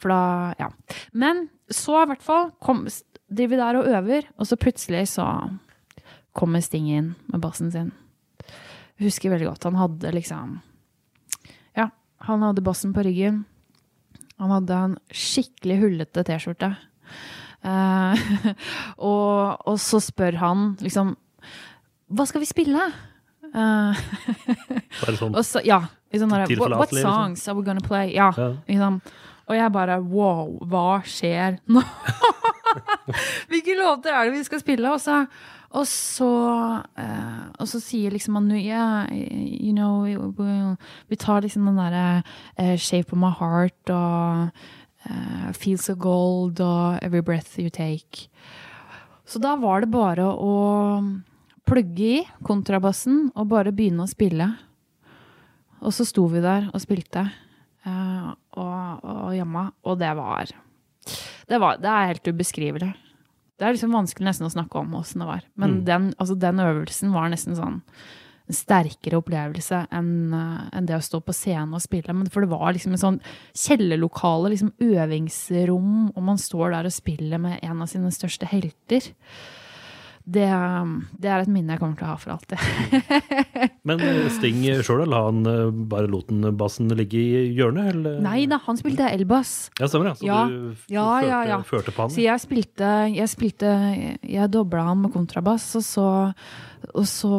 For 0.00 0.12
da, 0.12 0.20
ja. 0.58 0.70
Men 1.12 1.46
så 1.72 1.98
i 2.02 2.08
hvert 2.08 2.24
fall 2.24 2.50
kom, 2.64 2.86
driver 3.28 3.52
vi 3.52 3.60
der 3.60 3.78
og 3.80 3.90
øver, 3.98 4.28
og 4.38 4.48
så 4.48 4.56
plutselig 4.60 5.06
så 5.12 5.26
kommer 6.36 6.64
Sting 6.64 6.88
inn 6.88 7.10
med 7.28 7.42
bassen 7.44 7.68
sin. 7.72 7.90
Jeg 8.96 9.10
husker 9.10 9.34
veldig 9.34 9.50
godt. 9.50 9.68
Han 9.68 9.80
hadde 9.80 10.14
liksom 10.16 10.60
Ja, 11.76 11.90
han 12.28 12.44
hadde 12.46 12.64
bassen 12.64 12.94
på 12.96 13.04
ryggen. 13.04 13.42
Han 14.40 14.52
hadde 14.54 14.78
en 14.86 14.96
skikkelig 15.12 15.78
hullete 15.82 16.24
T-skjorte. 16.26 16.72
Eh, 17.62 18.22
og, 19.10 19.66
og 19.70 19.78
så 19.78 20.00
spør 20.02 20.34
han 20.40 20.72
liksom 20.82 21.12
Hva 22.10 22.24
skal 22.26 22.42
vi 22.42 22.48
spille? 22.50 22.88
Uh, 23.52 23.94
Bare 25.02 25.16
sånn. 25.18 25.36
så, 25.46 25.60
ja. 25.66 25.84
Liksom 26.12 26.32
what, 26.32 26.76
what 26.76 26.92
liksom. 26.92 27.06
songs 27.06 27.46
are 27.48 27.56
we 27.56 27.64
gonna 27.64 27.84
play? 27.84 28.10
Ja. 28.16 28.32
Ja. 28.36 28.52
Liksom. 28.68 29.00
Og 29.50 29.56
jeg 29.56 29.72
bare 29.74 29.98
wow, 30.00 30.52
hva 30.70 31.00
skjer 31.08 31.58
nå? 31.72 31.82
Hvilke 33.50 33.74
låter 33.76 34.14
er 34.14 34.28
det 34.28 34.36
vi 34.36 34.44
skal 34.46 34.62
spille? 34.62 34.92
Og 34.92 35.00
så, 35.02 35.18
og 35.72 35.86
så, 35.88 36.28
uh, 36.80 37.42
og 37.58 37.68
så 37.68 37.80
sier 37.82 38.14
liksom 38.14 38.38
han 38.38 38.50
yeah, 38.56 39.10
you 39.12 39.72
know, 39.74 40.06
vi 41.10 41.18
tar 41.20 41.42
liksom 41.44 41.66
den 41.68 41.80
derre 41.80 42.22
uh, 42.60 42.76
Shape 42.76 43.12
of 43.12 43.20
my 43.20 43.32
heart 43.40 43.92
og 43.92 44.62
eh, 45.08 45.50
Feels 45.56 45.88
of 45.92 46.00
gold 46.02 46.62
og 46.64 46.98
Every 47.02 47.22
breath 47.24 47.58
you 47.60 47.70
take. 47.70 48.28
Så 49.24 49.40
da 49.42 49.54
var 49.56 49.84
det 49.84 49.92
bare 49.92 50.26
å 50.26 50.54
plugge 51.68 52.08
i 52.18 52.18
kontrabassen 52.44 53.30
og 53.32 53.48
bare 53.52 53.72
begynne 53.74 54.04
å 54.04 54.10
spille. 54.10 54.50
Og 55.82 55.94
så 55.94 56.06
sto 56.06 56.26
vi 56.30 56.42
der 56.42 56.68
og 56.70 56.82
spilte 56.82 57.24
uh, 57.86 58.34
og, 58.58 59.06
og 59.06 59.30
jamma, 59.34 59.68
og 59.86 59.98
det 59.98 60.10
var, 60.18 60.52
det 61.48 61.58
var 61.62 61.80
Det 61.82 61.90
er 61.90 62.10
helt 62.12 62.28
ubeskrivelig. 62.28 62.92
Det 63.58 63.66
er 63.66 63.76
liksom 63.76 63.94
vanskelig 63.94 64.26
nesten 64.26 64.48
å 64.48 64.52
snakke 64.52 64.80
om 64.80 64.94
åssen 64.98 65.22
det 65.22 65.28
var. 65.28 65.46
Men 65.54 65.82
den, 65.86 66.10
altså, 66.18 66.36
den 66.38 66.62
øvelsen 66.62 67.14
var 67.14 67.30
nesten 67.30 67.58
sånn 67.58 67.80
sterkere 68.56 69.18
opplevelse 69.20 69.84
enn 69.94 70.12
eh, 70.36 70.60
enn 70.72 70.88
det 70.88 70.98
å 70.98 71.04
stå 71.04 71.22
på 71.24 71.34
scenen 71.36 71.74
og 71.76 71.84
spille. 71.84 72.14
Men 72.16 72.30
for 72.32 72.44
det 72.44 72.52
var 72.52 72.72
liksom 72.74 72.96
en 72.96 73.02
sånn 73.02 73.18
kjellerlokale, 73.50 74.52
liksom 74.52 74.72
øvingsrom, 74.82 76.12
og 76.14 76.22
man 76.24 76.40
står 76.40 76.76
der 76.76 76.88
og 76.88 76.94
spiller 76.94 77.42
med 77.42 77.58
en 77.62 77.82
av 77.84 77.90
sine 77.92 78.12
største 78.14 78.48
helter. 78.50 79.10
det, 80.24 80.48
det 81.18 81.30
er 81.30 81.42
et 81.42 81.50
minne 81.50 81.74
jeg 81.74 81.82
kommer 81.82 81.98
til 81.98 82.06
å 82.06 82.12
ha 82.12 82.18
for 82.20 82.36
alltid. 82.36 82.58
Men 83.88 84.00
eh, 84.02 84.28
Sting 84.34 84.60
sjøl, 84.84 85.04
la 85.10 85.24
han 85.28 85.42
eh, 85.46 85.70
bare 85.92 86.10
Loten-bassen 86.10 86.90
ligge 86.98 87.20
i 87.20 87.44
hjørnet, 87.56 87.92
eller? 87.94 88.18
Nei 88.24 88.44
da, 88.50 88.58
han 88.66 88.78
spilte 88.80 89.08
elbass. 89.12 89.70
Ja, 89.80 89.88
stemmer 89.90 90.12
det. 90.12 90.18
Så 90.22 90.26
Ja. 90.28 90.42
du 90.48 90.74
Ja, 90.92 91.06
førte, 91.20 91.46
ja, 91.52 91.60
førte 91.68 91.94
på 91.96 92.06
han? 92.06 92.10
Så 92.14 92.22
jeg 92.24 92.42
spilte 92.42 92.90
Jeg, 93.14 93.28
spilte, 93.32 93.72
jeg 94.22 94.50
dobla 94.52 94.84
han 94.90 95.02
med 95.04 95.12
kontrabass, 95.14 95.68
og 95.78 95.82
så, 95.86 96.06
og 96.98 97.04
så 97.06 97.30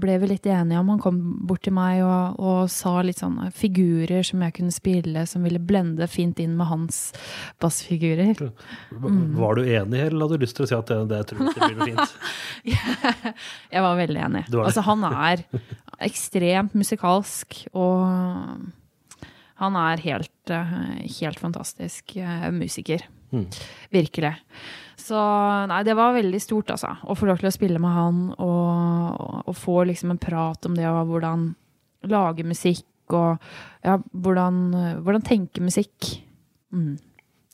ble 0.00 0.14
vi 0.22 0.30
litt 0.30 0.46
enige 0.48 0.78
om 0.80 0.88
Han 0.94 1.00
kom 1.02 1.18
bort 1.46 1.62
til 1.66 1.74
meg 1.76 2.00
og, 2.02 2.38
og 2.40 2.70
sa 2.72 2.94
litt 3.04 3.20
sånne 3.20 3.50
figurer 3.54 4.24
som 4.26 4.40
jeg 4.46 4.54
kunne 4.56 4.72
spille, 4.74 5.26
som 5.28 5.44
ville 5.44 5.60
blende 5.60 6.06
fint 6.08 6.40
inn 6.40 6.56
med 6.56 6.66
hans 6.70 7.12
bassfigurer. 7.60 8.38
Mm. 8.92 9.36
Var 9.38 9.54
du 9.60 9.62
enig, 9.68 10.00
eller 10.08 10.24
hadde 10.26 10.38
du 10.40 10.44
lyst 10.46 10.56
til 10.58 10.64
å 10.64 10.70
si 10.70 10.76
at 10.78 10.88
det, 10.88 11.00
det 11.12 11.20
tror 11.30 11.44
jeg 11.48 11.54
blir 11.58 11.78
noe 11.78 11.90
fint? 11.92 12.16
Jeg 13.72 13.82
var 13.84 13.96
veldig 13.98 14.20
enig. 14.24 14.42
Altså, 14.56 14.82
han 14.86 15.04
er 15.08 15.42
ekstremt 16.04 16.74
musikalsk, 16.78 17.64
og 17.76 18.04
han 19.58 19.78
er 19.78 20.02
helt, 20.04 20.50
eh, 20.54 20.74
helt 21.20 21.40
fantastisk 21.40 22.16
eh, 22.16 22.50
musiker. 22.54 23.02
Mm. 23.32 23.46
Virkelig. 23.90 24.34
Så 24.96 25.18
nei, 25.68 25.82
det 25.84 25.96
var 25.98 26.14
veldig 26.16 26.40
stort, 26.40 26.70
altså. 26.74 26.94
Å 27.02 27.16
få 27.18 27.28
lov 27.28 27.40
til 27.42 27.50
å 27.50 27.54
spille 27.54 27.82
med 27.82 27.94
han 27.94 28.22
og, 28.38 29.42
og 29.44 29.56
få 29.56 29.82
liksom 29.90 30.14
en 30.14 30.22
prat 30.22 30.68
om 30.68 30.78
det 30.78 30.86
og 30.88 31.10
hvordan 31.10 31.50
lage 32.08 32.46
musikk 32.46 32.86
og 33.16 33.42
ja, 33.82 33.96
hvordan, 34.12 34.62
hvordan 35.02 35.26
tenke 35.26 35.64
musikk. 35.64 36.12
Mm. 36.70 36.98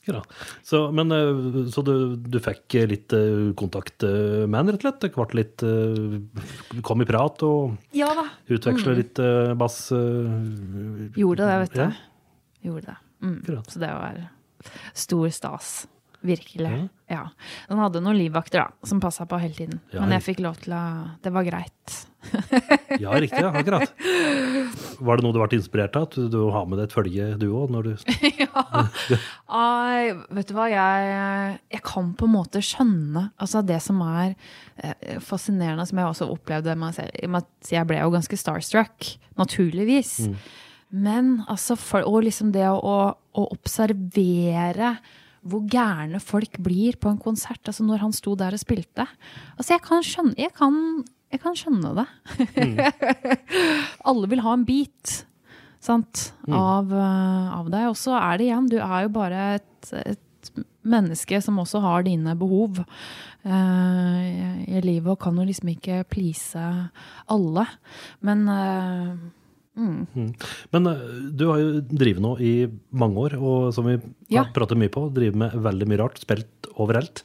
Ja. 0.06 0.20
Så, 0.62 0.90
men, 0.92 1.12
eh, 1.12 1.70
så 1.72 1.82
du, 1.86 1.94
du 2.16 2.38
fikk 2.44 2.76
litt 2.90 3.14
eh, 3.16 3.52
kontakt 3.56 4.04
eh, 4.04 4.44
med 4.44 4.58
han, 4.58 4.72
rett 4.74 4.84
og 4.84 4.88
slett? 4.90 5.16
Ble 5.16 5.40
litt 5.40 6.82
Kom 6.84 7.02
i 7.04 7.08
prat 7.08 7.44
og 7.46 7.76
Ja 7.96 8.10
da. 8.16 8.26
utveksle 8.52 8.96
litt 8.98 9.18
eh, 9.22 9.54
bass? 9.58 9.78
Gjorde 11.16 11.48
det, 11.48 11.58
vet 11.64 11.74
du. 11.74 11.82
Ja. 11.86 11.90
Gjorde 12.68 12.86
det. 12.92 12.96
Mm. 13.24 13.40
Så 13.68 13.80
det 13.80 13.90
var 13.92 14.22
stor 14.92 15.28
stas. 15.32 15.74
Virkelig. 16.24 16.70
Ja. 16.70 16.88
Ja. 17.12 17.24
Den 17.68 17.80
hadde 17.82 18.00
noen 18.00 18.16
livvakter, 18.16 18.62
da, 18.64 18.86
som 18.88 19.00
passa 19.02 19.26
på 19.28 19.36
hele 19.42 19.56
tiden. 19.56 19.80
Men 19.92 20.14
jeg 20.16 20.24
fikk 20.24 20.40
lov 20.44 20.56
til 20.64 20.72
å 20.72 20.84
Det 21.24 21.32
var 21.34 21.44
greit. 21.44 21.96
Ja, 23.02 23.14
riktig. 23.18 23.40
Ja, 23.42 23.50
akkurat. 23.50 23.90
Var 25.00 25.18
det 25.18 25.24
noe 25.24 25.34
du 25.34 25.40
ble 25.40 25.58
inspirert 25.58 25.96
av? 25.98 26.08
At 26.08 26.18
du, 26.30 26.38
har 26.54 26.66
med 26.68 26.78
deg 26.80 26.88
et 26.88 26.94
følge, 26.94 27.28
du 27.40 27.48
òg? 27.50 27.74
Du... 27.84 27.94
ja. 28.42 28.64
Ai, 29.48 30.12
vet 30.36 30.50
du 30.50 30.54
hva, 30.56 30.68
jeg, 30.70 31.56
jeg 31.74 31.84
kan 31.86 32.12
på 32.18 32.28
en 32.28 32.34
måte 32.36 32.62
skjønne 32.64 33.28
altså 33.34 33.64
det 33.66 33.80
som 33.84 34.02
er 34.06 34.34
eh, 34.78 35.18
fascinerende, 35.24 35.86
som 35.88 36.00
jeg 36.00 36.12
også 36.12 36.30
opplevde 36.34 36.76
meg 36.78 36.96
selv. 36.96 37.42
Jeg 37.70 37.90
ble 37.90 37.98
jo 38.02 38.14
ganske 38.14 38.38
starstruck, 38.40 39.10
naturligvis. 39.40 40.16
Men 40.94 41.36
altså, 41.50 41.74
for, 41.80 42.06
og 42.06 42.26
liksom 42.28 42.54
det 42.54 42.68
å, 42.70 42.96
å 43.10 43.50
observere 43.50 44.94
hvor 45.44 45.64
gærne 45.68 46.20
folk 46.24 46.56
blir 46.64 46.96
på 47.00 47.10
en 47.10 47.20
konsert, 47.20 47.60
altså 47.68 47.84
når 47.84 48.04
han 48.04 48.14
sto 48.16 48.32
der 48.38 48.56
og 48.56 48.62
spilte. 48.62 49.04
Altså, 49.58 49.74
jeg 49.74 49.84
kan 49.84 50.06
skjønne, 50.06 50.36
jeg 50.40 50.54
kan, 50.56 50.78
jeg 51.34 51.42
kan 51.42 51.56
skjønne 51.58 51.90
det. 51.98 52.06
Alle 54.08 54.30
vil 54.30 54.42
ha 54.44 54.52
en 54.56 54.66
bit 54.68 55.14
sant, 55.84 56.28
av, 56.48 56.92
eh, 56.94 57.48
av 57.58 57.66
deg. 57.72 57.88
Og 57.90 57.98
så 58.00 58.14
er 58.16 58.38
det 58.40 58.46
igjen, 58.48 58.70
du 58.72 58.78
er 58.80 59.04
jo 59.06 59.12
bare 59.18 59.48
et, 59.58 59.90
et 60.04 60.50
menneske 60.84 61.40
som 61.44 61.58
også 61.62 61.80
har 61.84 62.04
dine 62.04 62.34
behov 62.36 62.82
uh, 62.84 64.18
i 64.68 64.80
livet, 64.84 65.08
og 65.14 65.20
kan 65.22 65.36
jo 65.40 65.46
liksom 65.48 65.70
ikke 65.72 66.02
please 66.12 66.60
alle. 67.32 67.64
Men 68.24 68.44
eh, 68.52 69.14
Men 69.74 70.86
eh, 70.86 71.00
du 71.34 71.46
har 71.50 71.58
jo 71.62 71.80
drevet 71.88 72.22
nå 72.22 72.34
i 72.44 72.52
mange 72.94 73.24
år, 73.24 73.36
og 73.40 73.72
som 73.74 73.88
vi 73.88 73.96
Ja. 74.30 74.44
har 74.44 74.52
pratet 74.54 74.78
mye 74.78 74.92
på, 74.92 75.08
driver 75.16 75.40
med 75.46 75.56
veldig 75.64 75.88
mye 75.90 76.02
rart, 76.04 76.20
spilt 76.22 76.68
overalt. 76.76 77.24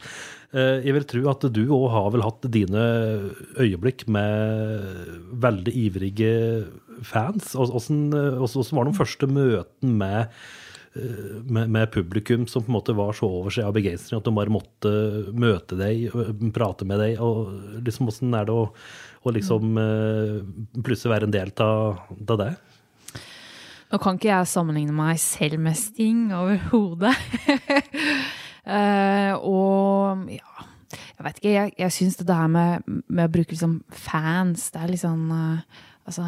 Eh, 0.49 0.81
Jeg 0.85 0.95
vil 0.95 1.05
tro 1.05 1.25
at 1.29 1.43
du 1.53 1.61
òg 1.67 1.89
har 1.93 2.07
vel 2.15 2.23
hatt 2.25 2.47
dine 2.49 2.85
øyeblikk 3.61 4.07
med 4.09 5.29
veldig 5.43 5.73
ivrige 5.77 6.31
fans. 7.05 7.53
Hvordan, 7.53 8.09
åssen 8.41 8.77
var 8.77 8.89
de 8.89 8.95
første 8.97 9.29
møtene 9.29 9.93
med, 9.99 10.39
eh, 10.97 11.37
med, 11.45 11.69
med 11.69 11.91
publikum 11.93 12.47
som 12.49 12.65
på 12.65 12.73
en 12.73 12.79
måte 12.79 12.97
var 12.97 13.13
så 13.13 13.29
over 13.29 13.53
seg 13.53 13.69
av 13.69 13.77
begeistring 13.77 14.17
at 14.17 14.25
de 14.25 14.33
bare 14.33 14.55
måtte 14.55 14.95
møte 15.37 15.77
deg, 15.77 16.09
prate 16.55 16.87
med 16.89 16.97
deg? 17.05 17.21
og 17.21 17.53
liksom 17.85 18.09
Hvordan 18.09 18.41
er 18.41 18.49
det 18.49 18.57
å, 18.57 18.65
å 19.21 19.37
liksom 19.37 19.77
eh, 19.85 20.35
plutselig 20.81 21.13
være 21.13 21.29
en 21.29 21.37
del 21.37 21.53
av 21.61 22.41
det? 22.41 22.51
Nå 23.89 23.97
kan 24.01 24.17
ikke 24.17 24.29
jeg 24.29 24.49
sammenligne 24.49 24.93
meg 24.93 25.17
selv 25.21 25.61
med 25.61 25.77
Sting 25.77 26.27
overhodet. 26.33 27.13
Eh, 28.69 29.33
og 29.35 30.29
ja, 30.29 30.65
jeg 30.89 31.25
vet 31.25 31.41
ikke, 31.41 31.53
jeg, 31.53 31.73
jeg 31.79 31.95
syns 31.95 32.17
det 32.21 32.37
her 32.37 32.49
med, 32.51 32.87
med 33.07 33.25
å 33.25 33.33
bruke 33.33 33.53
liksom 33.53 33.79
fans, 33.91 34.69
det 34.73 34.81
er 34.81 34.93
litt 34.93 35.03
sånn 35.03 35.27
uh, 35.33 35.85
Altså, 36.09 36.25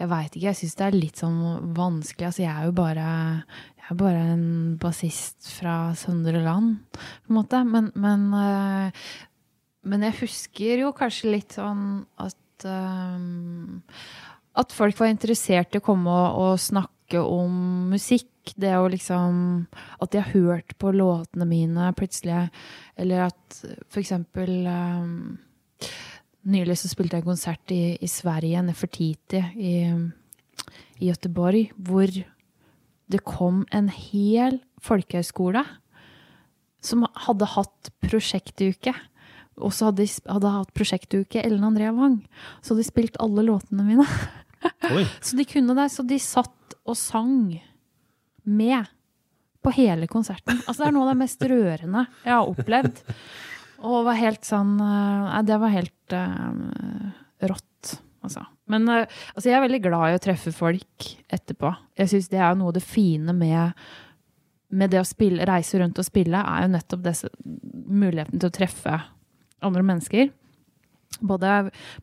jeg 0.00 0.10
veit 0.10 0.32
ikke, 0.32 0.46
jeg 0.48 0.58
syns 0.58 0.72
det 0.78 0.84
er 0.86 0.96
litt 0.96 1.20
sånn 1.20 1.36
vanskelig. 1.76 2.26
Altså, 2.26 2.42
jeg 2.42 2.50
er 2.50 2.64
jo 2.66 2.72
bare 2.74 3.10
jeg 3.76 3.92
er 3.92 3.98
bare 4.00 4.22
en 4.32 4.48
bassist 4.82 5.46
fra 5.54 5.76
Søndre 5.94 6.40
Land, 6.42 6.80
på 6.96 7.30
en 7.30 7.36
måte. 7.36 7.60
Men, 7.70 7.92
men, 7.94 8.24
uh, 8.34 9.12
men 9.86 10.08
jeg 10.08 10.18
husker 10.24 10.82
jo 10.82 10.90
kanskje 10.96 11.36
litt 11.36 11.54
sånn 11.60 12.02
at 12.18 12.34
at 14.56 14.72
folk 14.72 14.96
var 14.96 15.10
interessert 15.12 15.76
i 15.76 15.78
å 15.78 15.84
komme 15.84 16.08
og, 16.08 16.38
og 16.40 16.60
snakke 16.62 16.95
om 17.14 17.90
musikk. 17.92 18.30
Det 18.54 18.76
å 18.78 18.86
liksom 18.86 19.66
At 20.00 20.12
de 20.12 20.20
har 20.22 20.30
hørt 20.30 20.76
på 20.78 20.92
låtene 20.94 21.46
mine 21.46 21.92
plutselig. 21.98 22.48
Eller 22.96 23.26
at 23.26 23.58
for 23.88 24.00
eksempel 24.00 24.66
um, 24.66 25.38
Nylig 26.46 26.76
så 26.78 26.86
spilte 26.86 27.16
jeg 27.16 27.24
en 27.24 27.32
konsert 27.32 27.72
i, 27.74 27.98
i 27.98 28.06
Sverige, 28.06 28.60
Nefertiti, 28.62 29.40
i, 29.58 29.72
i 31.02 31.08
Göteborg, 31.08 31.72
hvor 31.74 32.06
det 32.06 33.22
kom 33.26 33.64
en 33.74 33.88
hel 33.90 34.60
folkehøyskole 34.78 35.64
som 36.86 37.02
hadde 37.26 37.48
hatt 37.50 37.90
prosjektuke. 38.04 38.94
Og 39.56 39.72
så 39.72 39.88
hadde 39.88 40.04
de 40.04 40.30
hadde 40.30 40.52
hatt 40.52 40.72
prosjektuke 40.76 41.42
Ellen 41.42 41.64
Andrea 41.66 41.92
Wang. 41.96 42.20
Så 42.60 42.74
hadde 42.74 42.84
de 42.84 42.90
spilt 42.90 43.18
alle 43.22 43.46
låtene 43.46 43.86
mine. 43.86 44.06
Så 45.26 45.38
de 45.38 45.46
kunne 45.48 45.76
det. 45.78 45.88
Så 45.94 46.04
de 46.06 46.18
satt 46.22 46.55
og 46.86 46.96
sang 46.98 47.56
med 48.46 48.92
på 49.66 49.72
hele 49.74 50.06
konserten. 50.10 50.60
Altså 50.64 50.84
det 50.84 50.88
er 50.88 50.94
noe 50.94 51.08
av 51.08 51.14
det 51.14 51.20
mest 51.24 51.42
rørende 51.50 52.06
jeg 52.22 52.32
har 52.32 52.50
opplevd. 52.50 53.02
Og 53.86 54.06
var 54.06 54.16
helt 54.16 54.46
sånn 54.46 54.76
eh, 54.80 55.24
Nei, 55.26 55.40
det 55.44 55.56
var 55.60 55.72
helt 55.74 56.14
uh, 56.16 57.10
rått, 57.50 57.96
altså. 58.24 58.46
Men 58.72 58.86
uh, 58.88 59.02
altså, 59.34 59.50
jeg 59.50 59.58
er 59.58 59.64
veldig 59.66 59.82
glad 59.84 60.08
i 60.08 60.16
å 60.16 60.22
treffe 60.22 60.52
folk 60.54 61.08
etterpå. 61.28 61.74
Jeg 61.98 62.14
syns 62.14 62.30
det 62.32 62.40
er 62.40 62.56
noe 62.56 62.72
av 62.72 62.78
det 62.78 62.86
fine 62.86 63.34
med 63.36 63.76
med 64.76 64.90
det 64.90 64.98
å 65.00 65.06
spille, 65.06 65.44
reise 65.46 65.78
rundt 65.80 65.98
og 66.00 66.06
spille, 66.06 66.40
er 66.40 66.64
jo 66.64 66.72
nettopp 66.72 67.04
disse, 67.04 67.30
muligheten 67.86 68.40
til 68.40 68.50
å 68.50 68.54
treffe 68.54 68.96
andre 69.64 69.84
mennesker. 69.86 70.32
Både, 71.22 71.52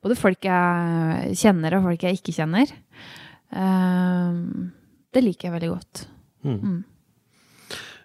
både 0.01 0.17
folk 0.17 0.47
jeg 0.47 1.35
kjenner 1.37 1.77
og 1.77 1.89
folk 1.89 2.05
jeg 2.07 2.17
ikke 2.17 2.35
kjenner. 2.37 2.71
Ehm, 3.53 4.73
det 5.13 5.23
liker 5.23 5.49
jeg 5.49 5.55
veldig 5.57 5.71
godt. 5.73 6.03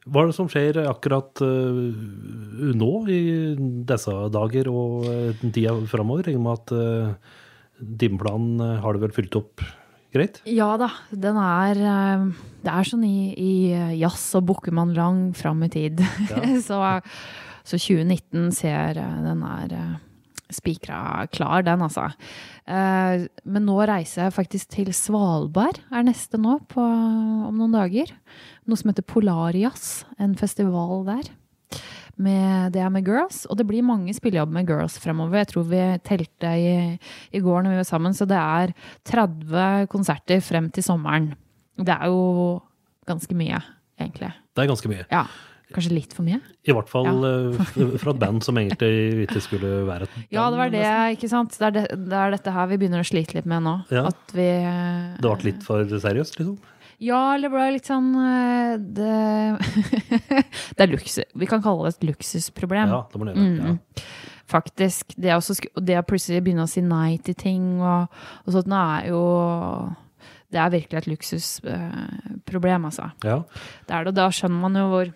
Hva 0.08 0.22
er 0.22 0.30
det 0.30 0.36
som 0.36 0.48
skjer 0.48 0.78
akkurat 0.88 1.42
eh, 1.44 1.80
nå, 2.78 2.92
i 3.12 3.20
disse 3.88 4.14
dager 4.32 4.70
og 4.72 5.04
uh, 5.04 5.42
tida 5.52 5.74
framover? 5.90 6.28
Regner 6.28 6.44
med 6.44 6.62
at 6.62 6.72
uh, 6.72 7.34
timeplanen 8.00 8.80
har 8.82 8.94
du 8.94 9.02
vel 9.02 9.12
fylt 9.16 9.36
opp 9.36 9.64
greit? 10.14 10.40
Ja 10.48 10.70
da, 10.80 10.88
den 11.12 11.36
er 11.36 11.82
Det 12.64 12.72
er 12.72 12.88
sånn 12.88 13.04
i, 13.04 13.34
i 13.36 13.52
jazz 14.00 14.30
og 14.38 14.48
bukker 14.48 14.72
man 14.72 14.96
lang 14.96 15.20
fram 15.36 15.60
i 15.66 15.72
tid. 15.72 16.00
så, 16.68 16.80
så 17.68 17.76
2019 17.76 18.48
ser 18.56 18.96
Den 18.96 19.44
er 19.44 19.76
spikra 20.54 21.26
klar, 21.32 21.62
den, 21.66 21.82
altså. 21.84 22.06
Eh, 22.68 23.26
Men 23.44 23.66
nå 23.68 23.76
reiser 23.88 24.26
jeg 24.26 24.36
faktisk 24.36 24.70
til 24.76 24.92
Svalbard, 24.96 25.80
er 25.92 26.06
neste 26.06 26.40
nå, 26.40 26.58
på, 26.72 26.80
om 26.82 27.56
noen 27.58 27.76
dager. 27.76 28.12
Noe 28.68 28.80
som 28.80 28.90
heter 28.92 29.06
Polarias, 29.08 30.04
en 30.18 30.34
festival 30.38 31.04
der. 31.08 31.28
Med, 32.18 32.72
det 32.74 32.80
er 32.82 32.90
med 32.90 33.06
girls, 33.06 33.44
og 33.46 33.60
det 33.60 33.66
blir 33.68 33.84
mange 33.86 34.10
spillejobber 34.16 34.56
med 34.56 34.66
girls 34.66 34.96
fremover. 34.98 35.38
Jeg 35.38 35.52
tror 35.52 35.68
vi 35.70 35.82
telte 36.02 36.50
i, 36.58 36.72
i 37.30 37.42
går 37.44 37.62
når 37.62 37.76
vi 37.76 37.82
var 37.82 37.86
sammen, 37.86 38.16
så 38.16 38.26
det 38.26 38.40
er 38.40 38.72
30 39.06 39.86
konserter 39.92 40.42
frem 40.42 40.66
til 40.74 40.82
sommeren. 40.82 41.30
Det 41.78 41.94
er 41.94 42.10
jo 42.10 42.58
ganske 43.06 43.36
mye, 43.38 43.60
egentlig. 44.00 44.32
Det 44.50 44.64
er 44.64 44.72
ganske 44.72 44.90
mye. 44.90 45.06
Ja. 45.12 45.22
Kanskje 45.74 45.92
litt 45.92 46.14
for 46.16 46.24
mye? 46.24 46.38
I 46.64 46.72
hvert 46.72 46.88
fall 46.88 47.08
ja. 47.08 47.88
fra 48.00 48.14
et 48.14 48.20
band 48.22 48.44
som 48.46 48.56
egentlig 48.56 49.26
ikke 49.26 49.42
skulle 49.44 49.72
være 49.88 50.08
et 50.08 50.14
band. 50.14 50.30
Ja, 50.32 50.46
det 50.48 50.60
var 50.62 50.72
det, 50.72 50.86
ikke 51.18 51.28
sant? 51.28 51.58
Det 51.58 51.66
er, 51.68 51.74
det, 51.76 51.84
det 52.08 52.18
er 52.22 52.32
dette 52.36 52.54
her 52.54 52.70
vi 52.70 52.80
begynner 52.80 53.04
å 53.04 53.08
slite 53.08 53.36
litt 53.36 53.48
med 53.50 53.66
nå. 53.66 53.74
Ja. 53.92 54.06
At 54.08 54.32
vi 54.36 54.48
Det 55.18 55.28
ble 55.28 55.50
litt 55.50 55.66
for 55.66 55.84
seriøst, 55.84 56.40
liksom? 56.40 56.56
Ja, 56.98 57.20
eller 57.36 57.52
ble 57.52 57.66
litt 57.76 57.86
sånn 57.86 58.08
eh, 58.18 58.72
Det, 58.82 59.18
det 60.74 60.82
er 60.82 60.90
luksus. 60.90 61.28
Vi 61.38 61.46
kan 61.50 61.62
kalle 61.62 61.86
det 61.86 61.98
et 61.98 62.08
luksusproblem. 62.10 62.90
Ja, 62.90 63.04
det 63.12 63.20
må 63.20 63.28
du 63.28 63.32
gjøre. 63.34 63.46
Ja. 63.46 63.76
Mm. 63.76 64.02
Faktisk. 64.48 65.14
Det, 65.20 65.36
å 65.36 65.80
det 65.84 65.98
å 66.00 66.06
plutselig 66.08 66.42
begynne 66.46 66.64
å 66.64 66.70
si 66.70 66.82
nei 66.82 67.18
til 67.22 67.36
ting 67.38 67.78
og, 67.82 68.08
og 68.44 68.54
sånt, 68.54 68.70
nå 68.70 68.80
er 68.96 69.10
jo 69.12 69.22
Det 70.48 70.60
er 70.62 70.72
virkelig 70.72 71.02
et 71.02 71.10
luksusproblem, 71.12 72.88
altså. 72.88 73.10
Ja. 73.22 73.42
Det 73.84 73.94
er 73.94 74.06
det, 74.06 74.14
og 74.14 74.16
da 74.16 74.30
skjønner 74.32 74.62
man 74.64 74.80
jo 74.80 74.86
hvor 74.94 75.10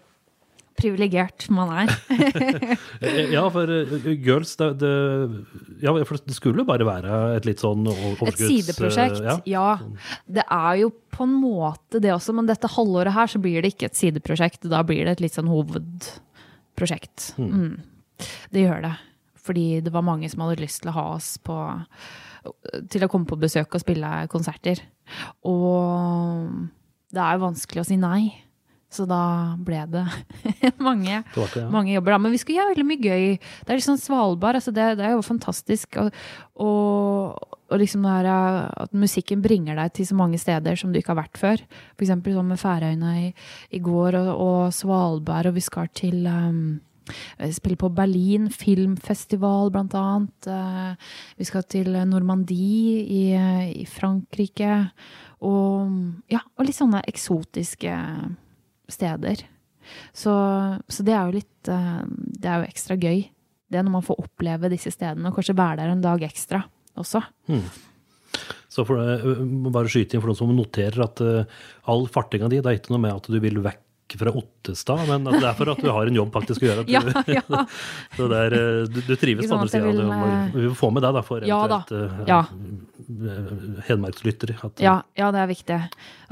privilegert 0.79 1.49
man 1.53 1.73
er. 1.83 1.93
Eh, 3.03 3.33
ja, 3.33 3.43
for 3.51 3.69
eh, 3.73 4.07
Girls 4.23 4.55
det, 4.61 4.69
det, 4.83 4.91
ja, 5.83 5.93
for 6.07 6.21
det 6.23 6.35
skulle 6.37 6.65
bare 6.67 6.87
være 6.87 7.19
et 7.37 7.47
litt 7.49 7.63
sånn 7.63 7.87
overskudds... 7.91 8.39
Et 8.39 8.53
sideprosjekt, 8.53 9.19
eh, 9.25 9.41
ja. 9.51 9.75
Det 10.31 10.45
er 10.45 10.77
jo 10.85 10.93
på 11.13 11.27
en 11.27 11.35
måte 11.41 12.01
det 12.03 12.13
også, 12.15 12.35
men 12.37 12.49
dette 12.49 12.71
halvåret 12.71 13.15
her 13.17 13.31
så 13.31 13.41
blir 13.43 13.65
det 13.65 13.73
ikke 13.75 13.91
et 13.91 13.99
sideprosjekt. 13.99 14.69
Da 14.71 14.85
blir 14.87 15.05
det 15.07 15.17
et 15.17 15.25
litt 15.25 15.37
sånn 15.37 15.51
hovedprosjekt. 15.51 17.33
Mm. 17.43 17.81
Det 18.55 18.67
gjør 18.67 18.87
det. 18.87 18.95
Fordi 19.43 19.67
det 19.83 19.93
var 19.95 20.07
mange 20.07 20.31
som 20.31 20.45
hadde 20.45 20.63
lyst 20.63 20.85
til 20.85 20.93
å 20.93 20.97
ha 21.01 21.07
oss 21.17 21.35
på 21.43 21.57
Til 22.93 23.03
å 23.03 23.11
komme 23.11 23.27
på 23.27 23.39
besøk 23.39 23.75
og 23.75 23.83
spille 23.83 24.13
konserter. 24.31 24.81
Og 25.47 26.49
det 27.13 27.23
er 27.23 27.37
jo 27.37 27.45
vanskelig 27.49 27.83
å 27.83 27.89
si 27.91 27.99
nei. 28.01 28.33
Så 28.93 29.07
da 29.09 29.23
ble 29.57 29.87
det 29.89 30.05
mange, 30.87 31.23
Det 31.33 31.47
det, 31.55 31.63
ja. 31.63 31.69
mange 31.73 31.95
jobber. 31.95 32.13
Da. 32.13 32.19
Men 32.27 32.35
vi 32.35 32.41
skulle 32.43 32.61
gjøre 32.61 32.75
veldig 32.75 32.87
mye 32.91 33.01
gøy. 33.01 33.25
Det 33.65 33.73
er 33.73 33.81
liksom 33.81 33.97
Svalbard. 34.03 34.59
Altså 34.61 34.75
det, 34.77 34.91
det 35.01 35.07
er 35.09 35.15
jo 35.17 35.25
fantastisk. 35.25 35.97
Og, 36.03 36.13
og, 36.61 37.49
og 37.73 37.81
liksom 37.81 38.05
her 38.05 38.29
eh, 38.29 38.61
at 38.85 38.93
musikken 38.93 39.41
bringer 39.45 39.81
deg 39.81 39.95
til 39.97 40.09
så 40.11 40.17
mange 40.19 40.41
steder 40.41 40.77
som 40.77 40.93
du 40.93 41.01
ikke 41.01 41.15
har 41.15 41.23
vært 41.23 41.41
før. 41.41 41.65
Eksempel 42.03 42.37
sånn 42.37 42.51
med 42.53 42.61
Færøyene 42.61 43.13
i, 43.23 43.29
i 43.73 43.81
går, 43.81 44.19
og, 44.21 44.33
og 44.45 44.63
Svalbard, 44.77 45.49
og 45.49 45.57
vi 45.57 45.65
skal 45.65 45.89
til 45.97 46.27
um, 46.29 46.81
Spille 47.51 47.75
på 47.81 47.89
Berlin 47.91 48.45
filmfestival, 48.55 49.73
blant 49.75 49.97
annet. 49.99 50.47
Eh, 50.47 51.11
Vi 51.41 51.49
skal 51.49 51.65
til 51.67 51.91
Normandie 52.07 53.01
i, 53.03 53.25
i 53.83 53.87
Frankrike. 53.91 54.77
Og, 55.43 55.91
ja, 56.31 56.39
og 56.55 56.69
litt 56.69 56.79
sånne 56.79 57.01
eksotiske 57.11 57.97
steder. 58.93 59.45
Så, 60.15 60.33
så 60.87 61.05
det 61.07 61.15
er 61.17 61.27
jo 61.27 61.39
litt 61.41 61.71
eh, 61.73 62.03
Det 62.39 62.49
er 62.49 62.63
jo 62.63 62.69
ekstra 62.71 62.97
gøy. 62.97 63.25
Det 63.73 63.81
er 63.81 63.87
når 63.87 63.97
man 63.97 64.05
får 64.07 64.21
oppleve 64.23 64.71
disse 64.73 64.93
stedene, 64.95 65.31
og 65.31 65.39
kanskje 65.39 65.57
være 65.59 65.81
der 65.81 65.95
en 65.95 66.05
dag 66.05 66.23
ekstra 66.29 66.63
også. 67.01 67.25
Så 68.73 68.85
for 68.89 69.01
eh, 69.03 69.25
bare 69.73 69.91
skyte 69.93 70.17
inn 70.17 70.23
for 70.23 70.33
noen 70.33 70.39
som 70.39 70.53
noterer 70.57 71.05
at 71.05 71.23
eh, 71.25 71.57
all 71.93 72.07
fartinga 72.13 72.51
di, 72.53 72.61
det 72.63 72.71
er 72.71 72.79
ikke 72.81 72.95
noe 72.95 73.05
med 73.05 73.17
at 73.17 73.29
du 73.33 73.41
vil 73.43 73.61
vekk 73.65 73.83
fra 74.21 74.33
Ottestad, 74.37 75.03
men 75.09 75.25
det 75.29 75.41
er 75.43 75.55
for 75.59 75.71
at 75.73 75.81
du 75.83 75.89
har 75.91 76.09
en 76.11 76.19
jobb 76.19 76.33
faktisk 76.35 76.65
å 76.65 76.69
gjøre. 76.69 76.85
Ja, 76.93 77.03
ja. 77.31 77.43
så 78.17 78.29
det 78.31 78.41
er, 78.49 78.57
eh, 78.59 78.83
du, 78.91 79.01
du 79.07 79.15
trives 79.21 79.49
på 79.49 79.57
andre 79.57 79.73
sida. 79.73 79.89
vil, 79.89 80.03
eh, 80.05 80.57
Vi 80.57 80.69
får 80.73 80.79
få 80.81 80.91
med 80.97 81.07
deg 81.07 81.17
da, 81.19 81.23
for 81.27 81.47
Ja 81.49 81.61
da. 81.71 81.81
eventuelt 81.89 82.27
eh, 82.27 82.31
Ja. 82.33 82.43
hedmarkslyttere. 83.89 84.59
At, 84.65 84.81
Ja, 84.83 84.97
ja, 85.19 85.31
det 85.35 85.43
er 85.43 85.51
viktig. 85.51 85.79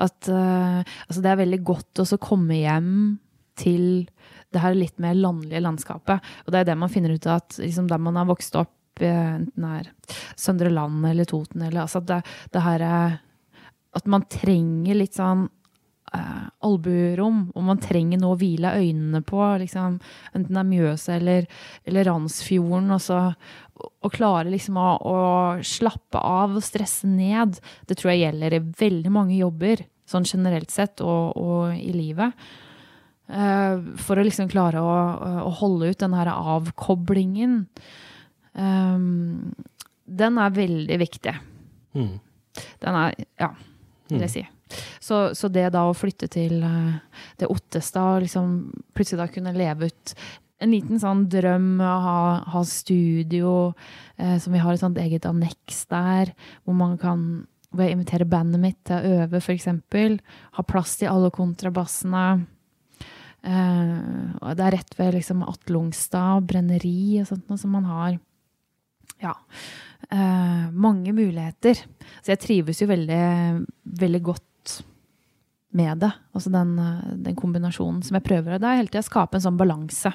At, 0.00 0.28
uh, 0.28 0.80
altså 1.08 1.22
det 1.24 1.32
er 1.32 1.40
veldig 1.42 1.60
godt 1.66 2.02
å 2.02 2.20
komme 2.22 2.56
hjem 2.60 2.92
til 3.60 4.08
det 4.50 4.62
her 4.62 4.74
litt 4.74 4.98
mer 5.02 5.14
landlige 5.18 5.62
landskapet. 5.62 6.20
Og 6.46 6.52
det 6.52 6.62
er 6.62 6.70
det 6.70 6.78
man 6.80 6.90
finner 6.92 7.14
ut 7.14 7.26
av 7.28 7.42
at 7.42 7.58
liksom 7.60 7.88
der 7.90 8.00
man 8.02 8.18
har 8.18 8.28
vokst 8.30 8.56
opp, 8.58 8.72
enten 9.00 9.64
det 9.64 9.70
er 9.80 10.16
Søndre 10.36 10.68
Land 10.72 11.06
eller 11.08 11.24
Toten, 11.24 11.62
eller 11.64 11.86
altså 11.86 12.02
at 12.02 12.08
det, 12.10 12.18
det 12.52 12.60
her 12.66 12.82
er 12.84 13.18
At 13.96 14.06
man 14.06 14.22
trenger 14.28 14.94
litt 14.94 15.16
sånn 15.16 15.48
uh, 16.16 16.46
albuerom, 16.66 17.42
og 17.54 17.66
man 17.66 17.82
trenger 17.82 18.20
noe 18.20 18.36
å 18.36 18.40
hvile 18.40 18.74
øynene 18.80 19.22
på, 19.26 19.40
liksom, 19.62 19.98
enten 20.34 20.54
det 20.54 20.62
er 20.62 20.70
Mjøsa 20.70 21.16
eller, 21.16 21.48
eller 21.88 22.08
Randsfjorden, 22.10 22.90
og 22.96 23.04
så 23.04 23.20
å 23.80 24.10
klare 24.12 24.50
liksom 24.52 24.76
å, 24.80 24.88
å 25.08 25.18
slappe 25.64 26.20
av 26.20 26.58
og 26.58 26.64
stresse 26.64 27.08
ned, 27.08 27.60
det 27.88 27.96
tror 27.96 28.12
jeg 28.12 28.26
gjelder 28.26 28.56
i 28.56 28.64
veldig 28.82 29.12
mange 29.14 29.38
jobber, 29.38 29.86
sånn 30.10 30.26
generelt 30.28 30.72
sett, 30.74 31.00
og, 31.04 31.36
og 31.38 31.78
i 31.78 31.92
livet. 31.94 32.36
Eh, 33.30 33.82
for 34.02 34.18
å 34.18 34.24
liksom 34.26 34.50
klare 34.50 34.82
å, 34.82 34.94
å 35.46 35.50
holde 35.60 35.92
ut 35.92 36.00
den 36.02 36.16
her 36.18 36.32
avkoblingen. 36.32 37.60
Um, 38.58 39.52
den 40.10 40.40
er 40.42 40.56
veldig 40.56 40.96
viktig. 40.98 41.34
Mm. 41.94 42.16
Den 42.82 42.98
er, 43.04 43.14
ja, 43.38 43.52
vil 44.10 44.24
jeg 44.26 44.34
si. 44.34 44.42
Så, 45.02 45.30
så 45.34 45.50
det 45.52 45.68
da 45.74 45.86
å 45.88 45.96
flytte 45.96 46.28
til 46.30 46.60
eh, 46.66 47.24
det 47.40 47.50
Ottestad, 47.50 48.18
og 48.18 48.24
liksom 48.26 48.54
plutselig 48.96 49.22
da 49.22 49.28
kunne 49.32 49.56
leve 49.56 49.90
ut 49.90 50.14
en 50.60 50.74
liten 50.74 51.00
sånn 51.00 51.24
drøm 51.32 51.80
å 51.80 51.94
ha, 52.04 52.18
ha 52.52 52.62
studio, 52.68 53.72
eh, 54.20 54.36
som 54.42 54.52
vi 54.54 54.60
har 54.60 54.76
et 54.76 54.82
sånt 54.82 55.00
eget 55.00 55.28
anneks 55.28 55.86
der, 55.92 56.34
hvor 56.64 56.76
man 56.76 56.98
kan 57.00 57.24
hvor 57.70 57.86
jeg 57.86 57.94
inviterer 57.94 58.26
bandet 58.26 58.58
mitt 58.58 58.78
til 58.88 58.98
å 58.98 59.20
øve, 59.22 59.40
eksempel. 59.54 60.16
Ha 60.56 60.62
plass 60.66 60.96
til 60.98 61.10
alle 61.10 61.30
kontrabassene. 61.30 62.24
Eh, 63.46 63.92
det 64.58 64.64
er 64.66 64.74
rett 64.74 64.96
ved 64.98 65.14
liksom 65.14 65.44
Atle 65.46 65.84
brenneri 66.42 67.20
og 67.20 67.28
sånt 67.30 67.46
noe 67.48 67.60
som 67.62 67.70
man 67.70 67.86
har. 67.86 68.18
Ja. 69.22 69.36
Eh, 70.10 70.66
mange 70.72 71.14
muligheter. 71.14 71.78
Så 72.20 72.34
jeg 72.34 72.42
trives 72.42 72.82
jo 72.82 72.90
veldig, 72.90 73.66
veldig 74.02 74.22
godt 74.22 74.49
med 75.72 76.00
det. 76.02 76.10
Altså 76.34 76.50
den, 76.54 76.76
eh, 76.82 77.02
den 77.28 77.36
kombinasjonen 77.38 78.02
som 78.06 78.16
jeg 78.18 78.26
prøver. 78.26 78.58
Det 78.58 78.66
er 78.70 78.80
hele 78.80 78.90
tida 78.90 79.04
å 79.04 79.10
skape 79.10 79.38
en 79.38 79.44
sånn 79.46 79.58
balanse. 79.60 80.12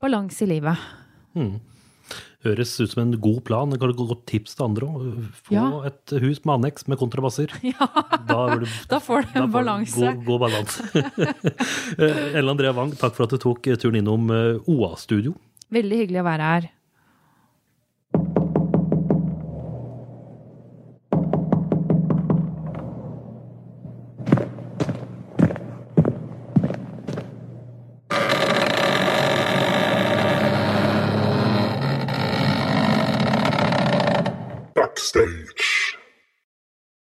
Balanse 0.00 0.44
i 0.46 0.50
livet. 0.54 0.78
Mm. 1.36 1.56
Høres 2.46 2.72
ut 2.80 2.92
som 2.92 3.02
en 3.02 3.14
god 3.20 3.40
plan. 3.48 3.70
Det 3.72 3.80
kan 3.82 3.90
du 3.90 3.98
godt 4.06 4.24
tips 4.30 4.54
til 4.54 4.64
andre 4.68 4.86
òg. 4.86 5.06
Få 5.48 5.52
Ja. 5.56 5.64
et 5.88 6.14
hus 6.22 6.38
med 6.46 6.54
anneks 6.60 6.86
med 6.88 6.98
kontrabasser. 7.00 7.50
Da, 8.26 8.56
du, 8.58 8.66
Da 8.90 8.98
får 8.98 9.22
du 9.32 9.38
en 9.40 9.50
balanse. 9.52 9.98
God, 9.98 10.24
god 10.24 10.40
balanse. 10.46 10.82
Eh, 11.98 12.36
Ellen 12.36 12.50
Andrea 12.52 12.72
Wang, 12.76 12.92
takk 12.98 13.14
for 13.16 13.24
at 13.24 13.30
du 13.30 13.38
tok 13.38 13.62
turen 13.80 13.96
innom 14.00 14.30
eh, 14.34 14.58
OA-studio. 14.68 15.34
Veldig 15.72 16.00
hyggelig 16.02 16.20
å 16.22 16.26
være 16.26 16.48
her. 16.50 16.66